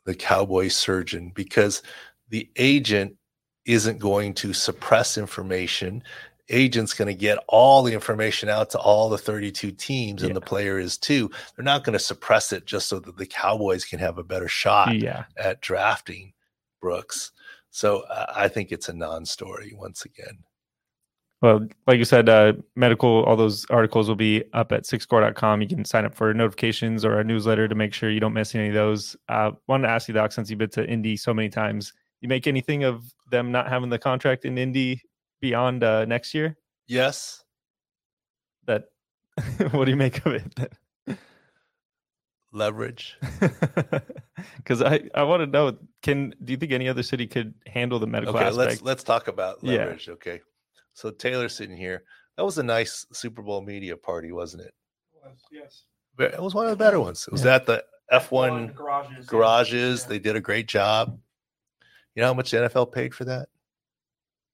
the 0.05 0.15
cowboy 0.15 0.69
surgeon, 0.69 1.31
because 1.35 1.83
the 2.29 2.49
agent 2.55 3.17
isn't 3.65 3.99
going 3.99 4.33
to 4.35 4.53
suppress 4.53 5.17
information. 5.17 6.01
Agent's 6.51 6.93
going 6.93 7.07
to 7.07 7.13
get 7.13 7.37
all 7.47 7.81
the 7.83 7.93
information 7.93 8.49
out 8.49 8.69
to 8.71 8.79
all 8.79 9.09
the 9.09 9.17
32 9.17 9.71
teams, 9.71 10.23
and 10.23 10.35
the 10.35 10.41
player 10.41 10.77
is 10.77 10.97
too. 10.97 11.29
They're 11.55 11.65
not 11.65 11.83
going 11.83 11.93
to 11.93 11.99
suppress 11.99 12.51
it 12.53 12.65
just 12.65 12.87
so 12.87 12.99
that 12.99 13.17
the 13.17 13.25
Cowboys 13.25 13.85
can 13.85 13.99
have 13.99 14.17
a 14.17 14.23
better 14.23 14.47
shot 14.47 14.95
Yeah. 14.95 15.25
at 15.37 15.61
drafting 15.61 16.33
Brooks. 16.81 17.31
So 17.69 18.01
uh, 18.01 18.33
I 18.35 18.47
think 18.47 18.71
it's 18.71 18.89
a 18.89 18.93
non-story 18.93 19.73
once 19.75 20.05
again. 20.05 20.39
Well, 21.41 21.67
like 21.87 21.97
you 21.97 22.05
said, 22.05 22.29
uh, 22.29 22.53
medical, 22.75 23.23
all 23.23 23.35
those 23.35 23.65
articles 23.71 24.07
will 24.07 24.15
be 24.15 24.43
up 24.53 24.71
at 24.71 24.83
SICscore.com. 24.83 25.61
You 25.61 25.67
can 25.67 25.85
sign 25.85 26.05
up 26.05 26.13
for 26.13 26.31
notifications 26.35 27.03
or 27.03 27.19
a 27.19 27.23
newsletter 27.23 27.67
to 27.67 27.73
make 27.73 27.93
sure 27.95 28.11
you 28.11 28.19
don't 28.19 28.33
miss 28.33 28.53
any 28.53 28.67
of 28.67 28.75
those. 28.75 29.15
Uh, 29.27 29.51
wanted 29.67 29.87
to 29.87 29.93
ask 29.93 30.07
you, 30.07 30.13
Doc, 30.13 30.31
since 30.33 30.49
you've 30.51 30.59
been 30.59 30.69
to 30.71 30.85
Indy 30.87 31.17
so 31.17 31.33
many 31.33 31.49
times, 31.49 31.93
you 32.19 32.29
make 32.29 32.45
anything 32.45 32.83
of 32.83 33.03
them 33.31 33.51
not 33.51 33.67
having 33.69 33.89
the 33.89 33.97
contract 33.97 34.45
in 34.45 34.57
Indy 34.59 35.01
beyond 35.41 35.83
uh, 35.83 36.05
next 36.05 36.33
year? 36.33 36.57
Yes, 36.87 37.43
That, 38.67 38.85
what 39.71 39.85
do 39.85 39.91
you 39.91 39.97
make 39.97 40.25
of 40.25 40.33
it? 40.33 41.17
leverage. 42.51 43.17
Because 44.57 44.81
I, 44.81 45.01
I 45.13 45.21
want 45.23 45.41
to 45.41 45.45
know, 45.45 45.77
can 46.01 46.33
do 46.43 46.51
you 46.53 46.57
think 46.57 46.71
any 46.71 46.89
other 46.89 47.03
city 47.03 47.27
could 47.27 47.53
handle 47.67 47.99
the 47.99 48.07
medical 48.07 48.35
Okay, 48.35 48.45
aspect? 48.45 48.57
let's 48.71 48.81
let's 48.81 49.03
talk 49.03 49.27
about 49.27 49.57
Yeah. 49.61 49.77
leverage. 49.79 50.09
Okay, 50.09 50.41
so 50.93 51.11
Taylor's 51.11 51.53
sitting 51.53 51.77
here. 51.77 52.03
That 52.37 52.43
was 52.45 52.57
a 52.57 52.63
nice 52.63 53.05
Super 53.13 53.43
Bowl 53.43 53.61
media 53.61 53.95
party, 53.95 54.31
wasn't 54.31 54.63
it? 54.63 54.73
yes. 55.51 55.83
It 56.17 56.41
was 56.41 56.55
one 56.55 56.65
of 56.65 56.71
the 56.71 56.75
better 56.83 56.99
ones. 56.99 57.25
It 57.27 57.31
was 57.33 57.45
Yeah. 57.45 57.55
at 57.55 57.65
the 57.67 57.83
F1 58.11 58.73
garages. 58.73 59.25
garages. 59.27 60.01
Yeah. 60.03 60.09
They 60.09 60.19
did 60.19 60.35
a 60.35 60.41
great 60.41 60.67
job. 60.67 61.19
You 62.15 62.21
know 62.21 62.27
how 62.27 62.33
much 62.33 62.49
the 62.51 62.57
NFL 62.57 62.91
paid 62.91 63.13
for 63.13 63.25
that? 63.25 63.49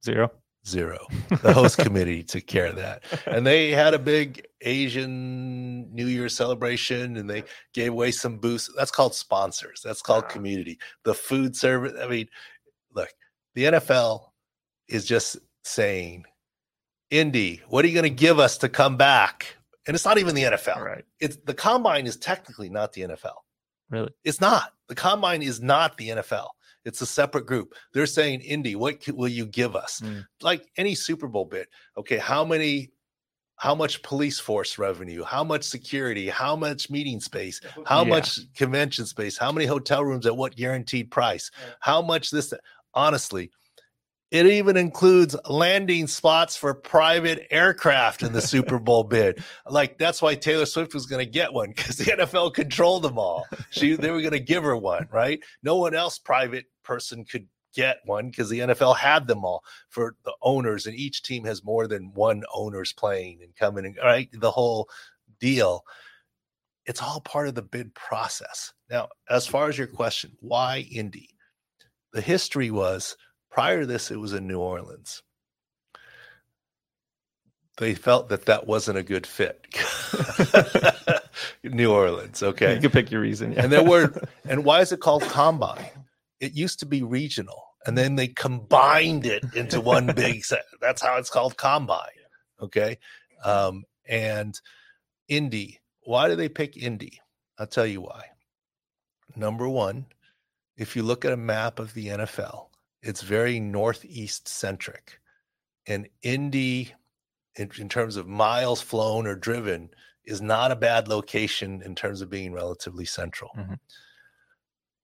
Zero. 0.04 0.32
Zero. 0.67 1.08
The 1.41 1.53
host 1.53 1.77
committee 1.80 2.23
took 2.23 2.45
care 2.45 2.67
of 2.67 2.75
that. 2.75 3.03
And 3.25 3.45
they 3.47 3.71
had 3.71 3.93
a 3.93 3.99
big 3.99 4.45
Asian 4.62 5.93
New 5.93 6.08
Year 6.08 6.30
celebration 6.30 7.17
and 7.17 7.30
they 7.30 7.43
gave 7.73 7.91
away 7.91 8.12
some 8.12 8.38
boosts. 8.38 8.69
That's 8.77 8.91
called 8.91 9.15
sponsors. 9.15 9.82
That's 9.84 10.01
called 10.01 10.23
Wow. 10.25 10.30
community. 10.30 10.80
The 11.03 11.13
food 11.13 11.56
service. 11.56 11.93
I 12.01 12.08
mean, 12.08 12.27
look, 12.93 13.10
the 13.56 13.65
NFL 13.65 14.30
is 14.88 15.06
just 15.06 15.38
saying, 15.63 16.25
Indy, 17.10 17.62
what 17.67 17.86
are 17.86 17.88
you 17.88 17.93
going 17.93 18.03
to 18.03 18.10
give 18.10 18.39
us 18.39 18.58
to 18.60 18.69
come 18.69 18.97
back? 18.97 19.56
And 19.88 19.95
it's 19.95 20.03
not 20.06 20.17
even 20.17 20.36
the 20.36 20.43
NFL. 20.43 20.82
Right. 20.82 21.06
It's 21.21 21.38
the 21.45 21.53
combine 21.53 22.06
is 22.06 22.17
technically 22.17 22.69
not 22.69 22.91
the 22.91 23.01
NFL. 23.03 23.36
Really. 23.89 24.12
It's 24.25 24.41
not. 24.41 24.73
The 24.89 24.95
combine 24.95 25.41
is 25.41 25.62
not 25.62 25.95
the 25.97 26.10
NFL. 26.10 26.47
It's 26.88 27.02
a 27.02 27.06
separate 27.06 27.45
group. 27.45 27.73
They're 27.93 28.06
saying, 28.06 28.39
Indy, 28.41 28.78
what 28.78 29.06
will 29.10 29.28
you 29.28 29.45
give 29.45 29.76
us? 29.76 30.00
Mm. 30.00 30.26
Like 30.41 30.71
any 30.78 30.95
Super 30.95 31.28
Bowl 31.28 31.43
bid. 31.43 31.67
Okay, 31.97 32.17
how 32.17 32.45
many, 32.45 32.91
how 33.58 33.76
much 33.76 34.02
police 34.04 34.39
force 34.39 34.78
revenue? 34.78 35.23
How 35.26 35.43
much 35.43 35.63
security? 35.63 36.30
How 36.30 36.56
much 36.56 36.89
meeting 36.89 37.19
space? 37.19 37.60
How 37.86 38.04
Yeah. 38.04 38.10
much 38.10 38.39
convention 38.56 39.06
space? 39.06 39.38
How 39.38 39.52
many 39.52 39.65
hotel 39.65 40.06
rooms 40.06 40.26
at 40.26 40.38
what 40.38 40.56
guaranteed 40.56 41.12
price? 41.12 41.52
How 41.82 42.02
much 42.02 42.32
this? 42.32 42.54
Honestly, 42.93 43.52
it 44.30 44.46
even 44.46 44.76
includes 44.76 45.36
landing 45.48 46.08
spots 46.08 46.58
for 46.58 46.74
private 46.74 47.48
aircraft 47.50 48.24
in 48.24 48.34
the 48.34 48.42
Super 48.42 48.78
Bowl 48.80 49.04
bid. 49.04 49.44
Like 49.66 49.98
that's 49.98 50.22
why 50.22 50.36
Taylor 50.36 50.66
Swift 50.66 50.94
was 50.94 51.06
going 51.06 51.26
to 51.26 51.32
get 51.32 51.54
one 51.54 51.70
because 51.76 51.98
the 51.98 52.12
NFL 52.12 52.54
controlled 52.54 53.04
them 53.04 53.18
all. 53.18 53.46
She 53.70 53.96
they 53.96 54.12
were 54.12 54.22
going 54.22 54.32
to 54.32 54.40
give 54.40 54.63
her 54.63 54.76
one, 54.76 55.08
right? 55.12 55.40
No 55.63 55.78
one 55.78 55.96
else 55.96 56.20
private 56.20 56.66
person 56.84 57.24
could 57.24 57.48
get 57.74 58.00
one 58.06 58.30
because 58.30 58.50
the 58.50 58.60
NFL 58.60 58.98
had 58.98 59.28
them 59.28 59.46
all 59.46 59.63
for 59.90 60.16
the 60.26 60.34
owners, 60.42 60.88
and 60.88 60.96
each 60.96 61.24
team 61.24 61.46
has 61.46 61.63
more 61.63 61.88
than 61.88 62.12
one 62.13 62.44
owners 62.54 62.92
playing 62.92 63.40
and 63.44 63.56
coming 63.56 63.86
and 63.86 63.98
right 64.04 64.30
the 64.34 64.52
whole 64.52 64.90
deal. 65.40 65.84
It's 66.86 67.02
all 67.02 67.22
part 67.22 67.48
of 67.48 67.56
the 67.56 67.62
bid 67.62 67.94
process. 67.94 68.74
Now, 68.90 69.10
as 69.30 69.46
far 69.46 69.70
as 69.70 69.78
your 69.78 69.88
question, 69.88 70.32
why 70.40 70.88
Indy? 70.92 71.30
The 72.13 72.22
history 72.22 72.72
was 72.72 73.16
prior 73.58 73.80
to 73.80 73.88
this, 73.88 74.12
it 74.12 74.20
was 74.20 74.34
in 74.34 74.46
New 74.46 74.60
Orleans. 74.60 75.24
They 77.80 77.96
felt 77.96 78.30
that 78.30 78.46
that 78.46 78.67
wasn't 78.67 79.00
a 79.00 79.04
good 79.04 79.26
fit. 79.26 79.65
New 81.63 81.91
Orleans, 81.91 82.43
okay. 82.43 82.76
You 82.76 82.82
can 82.82 82.91
pick 82.91 83.10
your 83.10 83.22
reason. 83.22 83.54
Yeah. 83.54 83.63
And 83.63 83.74
there 83.74 83.84
were, 83.84 84.13
and 84.46 84.63
why 84.63 84.82
is 84.82 84.91
it 84.91 85.00
called 85.00 85.24
combine? 85.24 85.89
It 86.39 86.54
used 86.54 86.78
to 86.82 86.86
be 86.86 87.02
regional, 87.02 87.63
and 87.88 87.98
then 87.98 88.15
they 88.15 88.28
combined 88.28 89.26
it 89.26 89.43
into 89.56 89.82
one 89.82 90.06
big 90.15 90.46
set. 90.52 90.65
That's 90.80 91.02
how 91.02 91.17
it's 91.17 91.32
called 91.32 91.58
combine. 91.58 92.06
Okay. 92.62 93.00
Um, 93.43 93.86
and 94.08 94.54
Indy, 95.30 95.80
why 96.04 96.28
do 96.28 96.36
they 96.36 96.48
pick 96.48 96.78
Indy? 96.78 97.20
I'll 97.58 97.65
tell 97.65 97.88
you 97.88 98.02
why. 98.02 98.26
Number 99.36 99.67
one, 99.67 100.06
if 100.78 100.96
you 100.96 101.02
look 101.02 101.26
at 101.26 101.34
a 101.34 101.38
map 101.38 101.80
of 101.80 101.96
the 101.96 102.10
NFL, 102.10 102.67
it's 103.01 103.21
very 103.21 103.60
northeast 103.60 104.47
centric. 104.47 105.19
And 105.88 106.07
Indy, 106.21 106.93
in, 107.55 107.69
in 107.79 107.89
terms 107.89 108.15
of 108.17 108.27
miles 108.27 108.81
flown 108.81 109.25
or 109.27 109.36
driven, 109.36 109.89
is 110.25 110.41
not 110.41 110.71
a 110.71 110.75
bad 110.75 111.07
location 111.07 111.81
in 111.83 111.95
terms 111.95 112.21
of 112.21 112.29
being 112.29 112.51
relatively 112.51 113.05
central. 113.05 113.51
Mhm. 113.57 113.77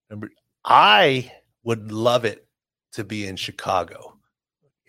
Number, 0.09 0.29
I 0.65 1.31
would 1.63 1.91
love 1.91 2.25
it 2.25 2.45
to 2.93 3.03
be 3.05 3.25
in 3.27 3.35
Chicago, 3.37 4.17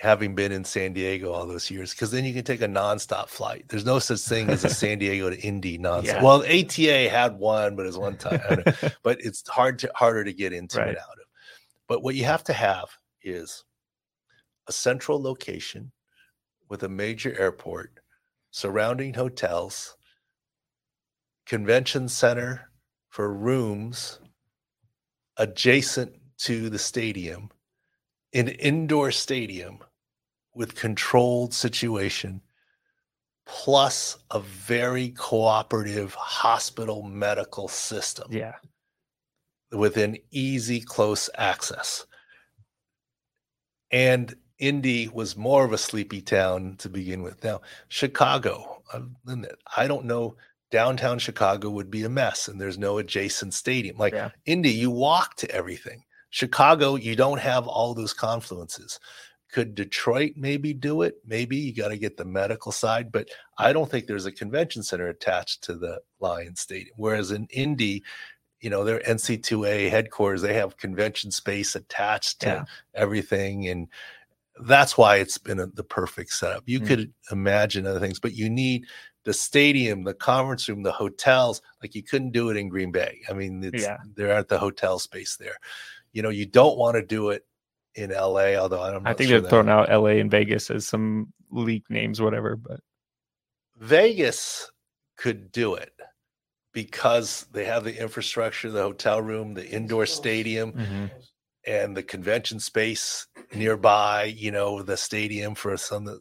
having 0.01 0.35
been 0.35 0.51
in 0.51 0.65
San 0.65 0.93
Diego 0.93 1.33
all 1.33 1.47
those 1.47 1.71
years, 1.71 1.93
because 1.95 2.11
then 2.11 2.25
you 2.25 2.35
can 2.35 2.43
take 2.45 2.63
a 2.63 2.67
nonstop 2.67 3.29
flight. 3.29 3.65
There's 3.69 3.87
no 3.87 4.01
such 4.01 4.21
thing 4.21 4.51
as 4.51 4.65
a 4.65 4.69
San 4.83 4.99
Diego 4.99 5.31
to 5.31 5.41
Indy 5.41 5.79
nonstop. 5.79 6.05
Yeah. 6.05 6.23
Well, 6.23 6.43
ATA 6.45 7.09
had 7.09 7.39
one, 7.39 7.77
but 7.77 7.87
it's 7.87 7.97
one 7.97 8.17
time. 8.17 8.41
I 8.51 8.55
don't 8.57 8.83
know 8.83 8.89
but 9.05 9.21
it's 9.21 9.49
hard 9.49 9.79
to 9.81 9.93
harder 9.95 10.25
to 10.25 10.33
get 10.33 10.53
into 10.53 10.79
Right. 10.79 10.89
and 10.89 10.99
out 10.99 11.05
of. 11.19 11.24
But 11.89 12.03
what 12.03 12.15
you 12.15 12.25
have 12.25 12.45
to 12.45 12.53
have 12.53 12.89
is 13.23 13.65
a 14.69 14.73
central 14.73 15.21
location 15.21 15.93
with 16.69 16.83
a 16.83 16.89
major 16.89 17.39
airport, 17.39 18.01
surrounding 18.51 19.15
hotels, 19.15 19.97
convention 21.47 22.09
center 22.09 22.71
for 23.11 23.33
rooms 23.33 24.19
adjacent 25.37 26.15
to 26.39 26.71
the 26.71 26.79
stadium, 26.79 27.51
an 28.33 28.49
indoor 28.49 29.11
stadium 29.11 29.79
with 30.55 30.75
controlled 30.75 31.53
situation 31.53 32.41
plus 33.47 34.17
a 34.31 34.41
very 34.41 35.11
cooperative 35.11 36.15
hospital 36.15 37.03
medical 37.03 37.69
system 37.69 38.27
yeah. 38.31 38.55
Within 39.75 40.19
easy, 40.31 40.81
close 40.81 41.29
access. 41.37 42.07
And 43.91 44.35
Indy 44.59 45.09
was 45.09 45.37
more 45.37 45.65
of 45.65 45.73
a 45.73 45.79
sleepy 45.79 46.21
town 46.23 46.77
to 46.79 46.89
begin 46.89 47.23
with. 47.23 47.43
Now, 47.45 47.61
Chicago, 47.89 48.83
uh, 48.93 49.01
there. 49.25 49.57
I 49.77 49.87
don't 49.87 50.05
know, 50.07 50.37
downtown 50.71 51.19
Chicago 51.19 51.71
would 51.71 51.91
be 51.91 52.05
a 52.05 52.09
mess 52.09 52.49
and 52.49 52.61
there's 52.61 52.79
no 52.79 52.99
adjacent 52.99 53.55
stadium. 53.55 53.97
Like 53.97 54.13
Yeah. 54.15 54.31
Indy, 54.47 54.71
you 54.71 54.91
walk 54.91 55.37
to 55.37 55.51
everything. 55.51 56.05
Chicago, 56.31 56.97
you 56.97 57.15
don't 57.15 57.41
have 57.41 57.69
all 57.69 57.95
those 57.95 58.13
confluences. 58.15 58.99
Could 59.53 59.77
Detroit 59.77 60.33
maybe 60.37 60.75
do 60.75 61.03
it? 61.03 61.19
Maybe 61.25 61.57
you 61.57 61.73
got 61.73 61.89
to 61.89 61.97
get 61.97 62.17
the 62.17 62.25
medical 62.25 62.73
side, 62.73 63.13
but 63.13 63.29
I 63.57 63.73
don't 63.73 63.89
think 63.89 64.07
there's 64.07 64.27
a 64.27 64.33
convention 64.33 64.83
center 64.83 65.07
attached 65.09 65.63
to 65.65 65.77
the 65.77 66.01
Lions 66.19 66.61
Stadium. 66.61 66.95
Whereas 66.97 67.31
in 67.31 67.47
Indy, 67.51 68.03
you 68.65 68.71
know, 68.71 68.83
their 68.83 69.01
NCAA 69.01 69.91
headquarters, 69.91 70.41
they 70.41 70.55
have 70.55 70.79
convention 70.79 71.31
space 71.31 71.75
attached 71.77 72.41
to 72.41 72.47
Yeah. 72.47 72.65
everything. 72.95 73.69
And 73.69 73.89
that's 74.59 74.97
why 74.97 75.17
it's 75.17 75.37
been 75.37 75.61
a, 75.61 75.67
the 75.67 75.85
perfect 75.85 76.33
setup. 76.33 76.63
You 76.65 76.81
Mm. 76.81 76.87
could 76.87 77.13
imagine 77.31 77.87
other 77.87 78.01
things, 78.01 78.19
but 78.19 78.33
you 78.33 78.49
need 78.49 78.87
the 79.25 79.35
stadium, 79.35 80.05
the 80.05 80.15
conference 80.15 80.67
room, 80.67 80.83
the 80.83 80.93
hotels. 80.93 81.61
Like 81.83 81.95
you 81.95 82.03
couldn't 82.03 82.31
do 82.31 82.49
it 82.49 82.57
in 82.57 82.71
Green 82.71 82.91
Bay. 82.91 83.21
I 83.29 83.35
mean, 83.35 83.63
it's, 83.63 83.83
Yeah. 83.83 83.99
there 84.15 84.33
aren't 84.33 84.49
the 84.49 84.59
hotel 84.59 84.99
space 84.99 85.37
there. 85.37 85.59
You 86.13 86.23
know, 86.23 86.31
you 86.31 86.47
don't 86.47 86.79
want 86.79 86.95
to 86.95 87.03
do 87.03 87.29
it 87.31 87.45
in 87.97 88.13
LA, 88.13 88.55
although 88.57 88.81
I 88.81 88.91
don't 88.91 89.03
know. 89.03 89.11
I 89.11 89.13
think 89.13 89.29
they're 89.29 89.43
throwing 89.43 89.69
out 89.69 89.91
LA 89.91 90.21
and 90.21 90.31
Vegas 90.31 90.71
as 90.71 90.87
some 90.87 91.35
leak 91.51 91.91
names, 91.91 92.23
whatever. 92.23 92.57
But 92.57 92.81
Vegas 93.77 94.71
could 95.17 95.53
do 95.53 95.75
it 95.75 95.93
because 96.75 97.47
they 97.53 97.65
have 97.65 97.85
the 97.85 97.99
infrastructure, 97.99 98.71
the 98.71 98.83
hotel 98.83 99.23
room, 99.23 99.55
the 99.55 99.67
indoor 99.67 100.05
stadium, 100.05 100.73
Mhm. 100.73 101.11
and 101.67 101.97
the 101.97 102.03
convention 102.03 102.61
space 102.61 103.27
nearby, 103.55 104.25
you 104.25 104.51
know, 104.51 104.83
the 104.83 104.97
stadium 104.97 105.55
for 105.55 105.75
some, 105.79 106.21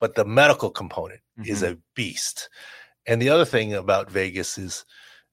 but 0.00 0.14
the 0.14 0.24
medical 0.24 0.68
component 0.70 1.20
is 1.46 1.62
a 1.62 1.78
beast. 1.94 2.50
And 3.06 3.22
the 3.22 3.30
other 3.30 3.44
thing 3.46 3.72
about 3.74 4.10
Vegas 4.10 4.58
is, 4.58 4.84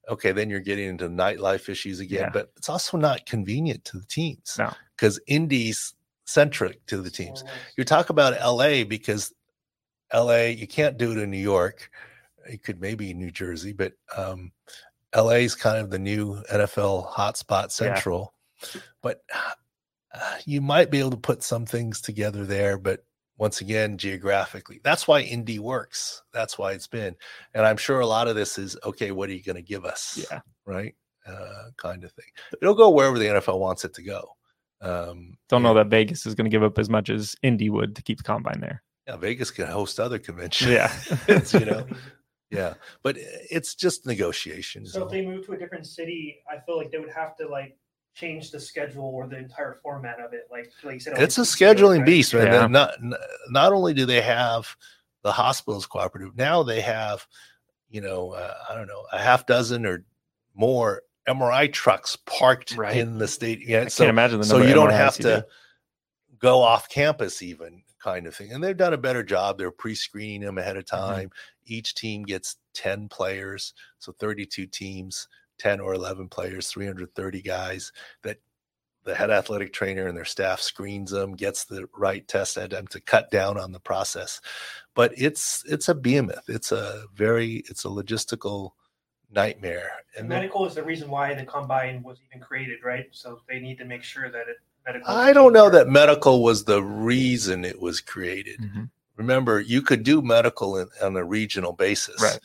okay, 0.07 0.31
then 0.31 0.49
you're 0.49 0.59
getting 0.59 0.87
into 0.87 1.09
nightlife 1.09 1.67
issues 1.67 1.99
again, 1.99 2.21
Yeah. 2.21 2.29
but 2.29 2.51
it's 2.55 2.69
also 2.69 2.97
not 2.97 3.25
convenient 3.25 3.83
to 3.85 3.99
the 3.99 4.05
teams 4.05 4.55
No. 4.57 4.73
because 4.95 5.19
Indy's 5.27 5.93
centric 6.25 6.85
to 6.85 7.01
the 7.01 7.09
teams. 7.09 7.43
You 7.75 7.83
talk 7.83 8.09
about 8.09 8.39
LA 8.39 8.83
because 8.83 9.33
LA, 10.13 10.51
you 10.51 10.67
can't 10.67 10.97
do 10.97 11.11
it 11.11 11.17
in 11.17 11.31
New 11.31 11.37
York. 11.37 11.91
It 12.49 12.63
could 12.63 12.81
maybe 12.81 13.13
New 13.13 13.31
Jersey, 13.31 13.73
but 13.73 13.93
um, 14.15 14.51
LA 15.15 15.41
is 15.41 15.55
kind 15.55 15.77
of 15.77 15.89
the 15.89 15.99
new 15.99 16.41
NFL 16.51 17.11
hotspot 17.11 17.71
central. 17.71 18.33
But 19.01 19.21
uh, 20.13 20.37
you 20.45 20.61
might 20.61 20.91
be 20.91 20.99
able 20.99 21.11
to 21.11 21.17
put 21.17 21.43
some 21.43 21.65
things 21.65 22.01
together 22.01 22.45
there. 22.45 22.77
But 22.77 23.05
once 23.37 23.61
again, 23.61 23.97
geographically, 23.97 24.81
that's 24.83 25.07
why 25.07 25.21
Indy 25.21 25.59
works. 25.59 26.21
That's 26.33 26.57
why 26.57 26.73
it's 26.73 26.87
been. 26.87 27.15
And 27.53 27.65
I'm 27.65 27.77
sure 27.77 27.99
a 27.99 28.07
lot 28.07 28.27
of 28.27 28.35
this 28.35 28.57
is 28.57 28.77
okay, 28.83 29.11
what 29.11 29.29
are 29.29 29.33
you 29.33 29.43
going 29.43 29.55
to 29.55 29.61
give 29.61 29.85
us? 29.85 30.25
yeah, 30.29 30.41
Right. 30.65 30.95
Uh, 31.25 31.69
kind 31.77 32.03
of 32.03 32.11
thing. 32.11 32.25
It'll 32.61 32.73
go 32.73 32.89
wherever 32.89 33.19
the 33.19 33.25
NFL 33.25 33.59
wants 33.59 33.85
it 33.85 33.93
to 33.95 34.01
go. 34.01 34.35
Um, 34.81 35.37
don't 35.49 35.61
know 35.61 35.73
that 35.73 35.87
Vegas 35.87 36.25
is 36.25 36.33
going 36.33 36.45
to 36.45 36.49
give 36.49 36.63
up 36.63 36.79
as 36.79 36.89
much 36.89 37.09
as 37.09 37.35
Indy 37.43 37.69
would 37.69 37.95
to 37.97 38.01
keep 38.01 38.17
the 38.17 38.23
combine 38.23 38.61
there. 38.61 38.81
Yeah, 39.07 39.17
Vegas 39.17 39.51
can 39.51 39.67
host 39.67 39.99
other 39.99 40.19
conventions. 40.19 40.71
Yeah. 40.71 40.91
It's, 41.27 41.53
you 41.55 41.65
know, 41.65 41.85
yeah, 42.49 42.73
but 43.03 43.15
it's 43.17 43.75
just 43.75 44.05
negotiations. 44.05 44.93
So 44.93 45.05
if 45.05 45.11
they 45.11 45.25
move 45.25 45.45
to 45.45 45.53
a 45.53 45.57
different 45.57 45.85
city, 45.85 46.39
I 46.49 46.57
feel 46.59 46.77
like 46.77 46.91
they 46.91 46.97
would 46.99 47.11
have 47.11 47.35
to 47.37 47.47
like 47.47 47.77
change 48.15 48.51
the 48.51 48.59
schedule 48.59 49.05
or 49.05 49.27
the 49.27 49.37
entire 49.37 49.75
format 49.83 50.19
of 50.19 50.33
it. 50.33 50.47
Like, 50.51 50.71
like 50.83 50.95
you 50.95 50.99
said, 50.99 51.13
It's 51.19 51.37
a 51.37 51.41
only 51.41 51.47
two 51.47 51.55
fields, 51.57 51.81
scheduling 51.81 51.97
right? 51.99 52.05
beast, 52.05 52.33
man. 52.33 52.47
Yeah. 52.47 52.67
Not 52.67 52.95
not 53.49 53.71
only 53.73 53.93
do 53.93 54.05
they 54.05 54.21
have 54.21 54.75
the 55.21 55.31
hospitals 55.31 55.85
cooperative, 55.85 56.35
now 56.35 56.63
they 56.63 56.81
have, 56.81 57.25
you 57.89 58.01
know, 58.01 58.31
uh, 58.31 58.53
I 58.69 58.75
don't 58.75 58.87
know, 58.87 59.03
a 59.11 59.19
half 59.19 59.45
dozen 59.45 59.85
or 59.85 60.03
more 60.55 61.03
MRI 61.27 61.71
trucks 61.71 62.15
parked 62.25 62.75
Right. 62.75 62.97
in 62.97 63.19
the 63.19 63.27
state. 63.27 63.59
Yeah, 63.65 63.81
I 63.83 63.87
so 63.89 64.03
can't 64.05 64.09
imagine 64.09 64.39
the 64.41 64.47
number 64.47 64.63
so 64.63 64.67
you 64.67 64.73
of 64.81 64.89
don't 64.89 64.91
have 64.91 65.17
you 65.17 65.23
to 65.23 65.41
do. 65.41 66.37
go 66.39 66.61
off 66.63 66.89
campus 66.89 67.41
even 67.43 67.83
kind 67.99 68.27
of 68.27 68.35
thing. 68.35 68.51
And 68.53 68.63
they've 68.63 68.75
done 68.77 68.93
a 68.93 68.97
better 68.97 69.23
job. 69.23 69.57
They're 69.57 69.71
pre-screening 69.71 70.41
them 70.41 70.57
ahead 70.57 70.77
of 70.77 70.85
Mm-hmm. 70.85 71.11
time. 71.13 71.31
Each 71.65 71.93
team 71.93 72.23
gets 72.23 72.55
10 72.73 73.09
players, 73.09 73.73
so 73.99 74.11
32 74.13 74.65
teams, 74.67 75.27
10 75.59 75.79
or 75.79 75.93
11 75.93 76.29
players, 76.29 76.69
330 76.69 77.41
guys 77.41 77.91
that 78.23 78.37
the 79.05 79.15
head 79.15 79.29
athletic 79.31 79.71
trainer 79.73 80.07
and 80.07 80.17
their 80.17 80.25
staff 80.25 80.59
screens 80.61 81.11
them, 81.11 81.33
gets 81.35 81.65
the 81.65 81.87
right 81.97 82.27
test 82.27 82.57
at 82.57 82.71
them 82.71 82.85
to 82.87 82.99
cut 82.99 83.31
down 83.31 83.57
on 83.57 83.71
the 83.71 83.79
process. 83.79 84.41
But 84.93 85.13
it's 85.17 85.63
it's 85.67 85.87
a 85.89 85.95
behemoth. 85.95 86.49
It's 86.49 86.71
a 86.71 87.05
very 87.13 87.63
it's 87.69 87.85
a 87.85 87.89
logistical 87.89 88.71
nightmare. 89.31 89.91
And 90.15 90.23
And 90.23 90.31
then- 90.31 90.39
medical 90.41 90.65
is 90.65 90.75
the 90.75 90.83
reason 90.83 91.09
why 91.09 91.33
the 91.33 91.45
combine 91.45 92.03
was 92.03 92.19
even 92.29 92.41
created, 92.41 92.83
right? 92.83 93.07
So 93.11 93.41
they 93.47 93.59
need 93.59 93.77
to 93.77 93.85
make 93.85 94.03
sure 94.03 94.29
that 94.29 94.47
it 94.49 94.57
medical. 94.93 95.13
I 95.15 95.33
don't 95.33 95.53
know 95.53 95.69
that 95.69 95.87
medical 95.87 96.43
was 96.43 96.65
the 96.65 96.83
reason 96.83 97.63
it 97.65 97.79
was 97.79 98.01
created. 98.01 98.59
Mhm. 98.59 98.89
Remember, 99.15 99.59
you 99.59 99.81
could 99.81 100.03
do 100.03 100.21
medical 100.21 100.77
in, 100.77 100.87
on 101.01 101.15
a 101.15 101.23
regional 101.23 101.73
basis. 101.73 102.21
Right. 102.21 102.39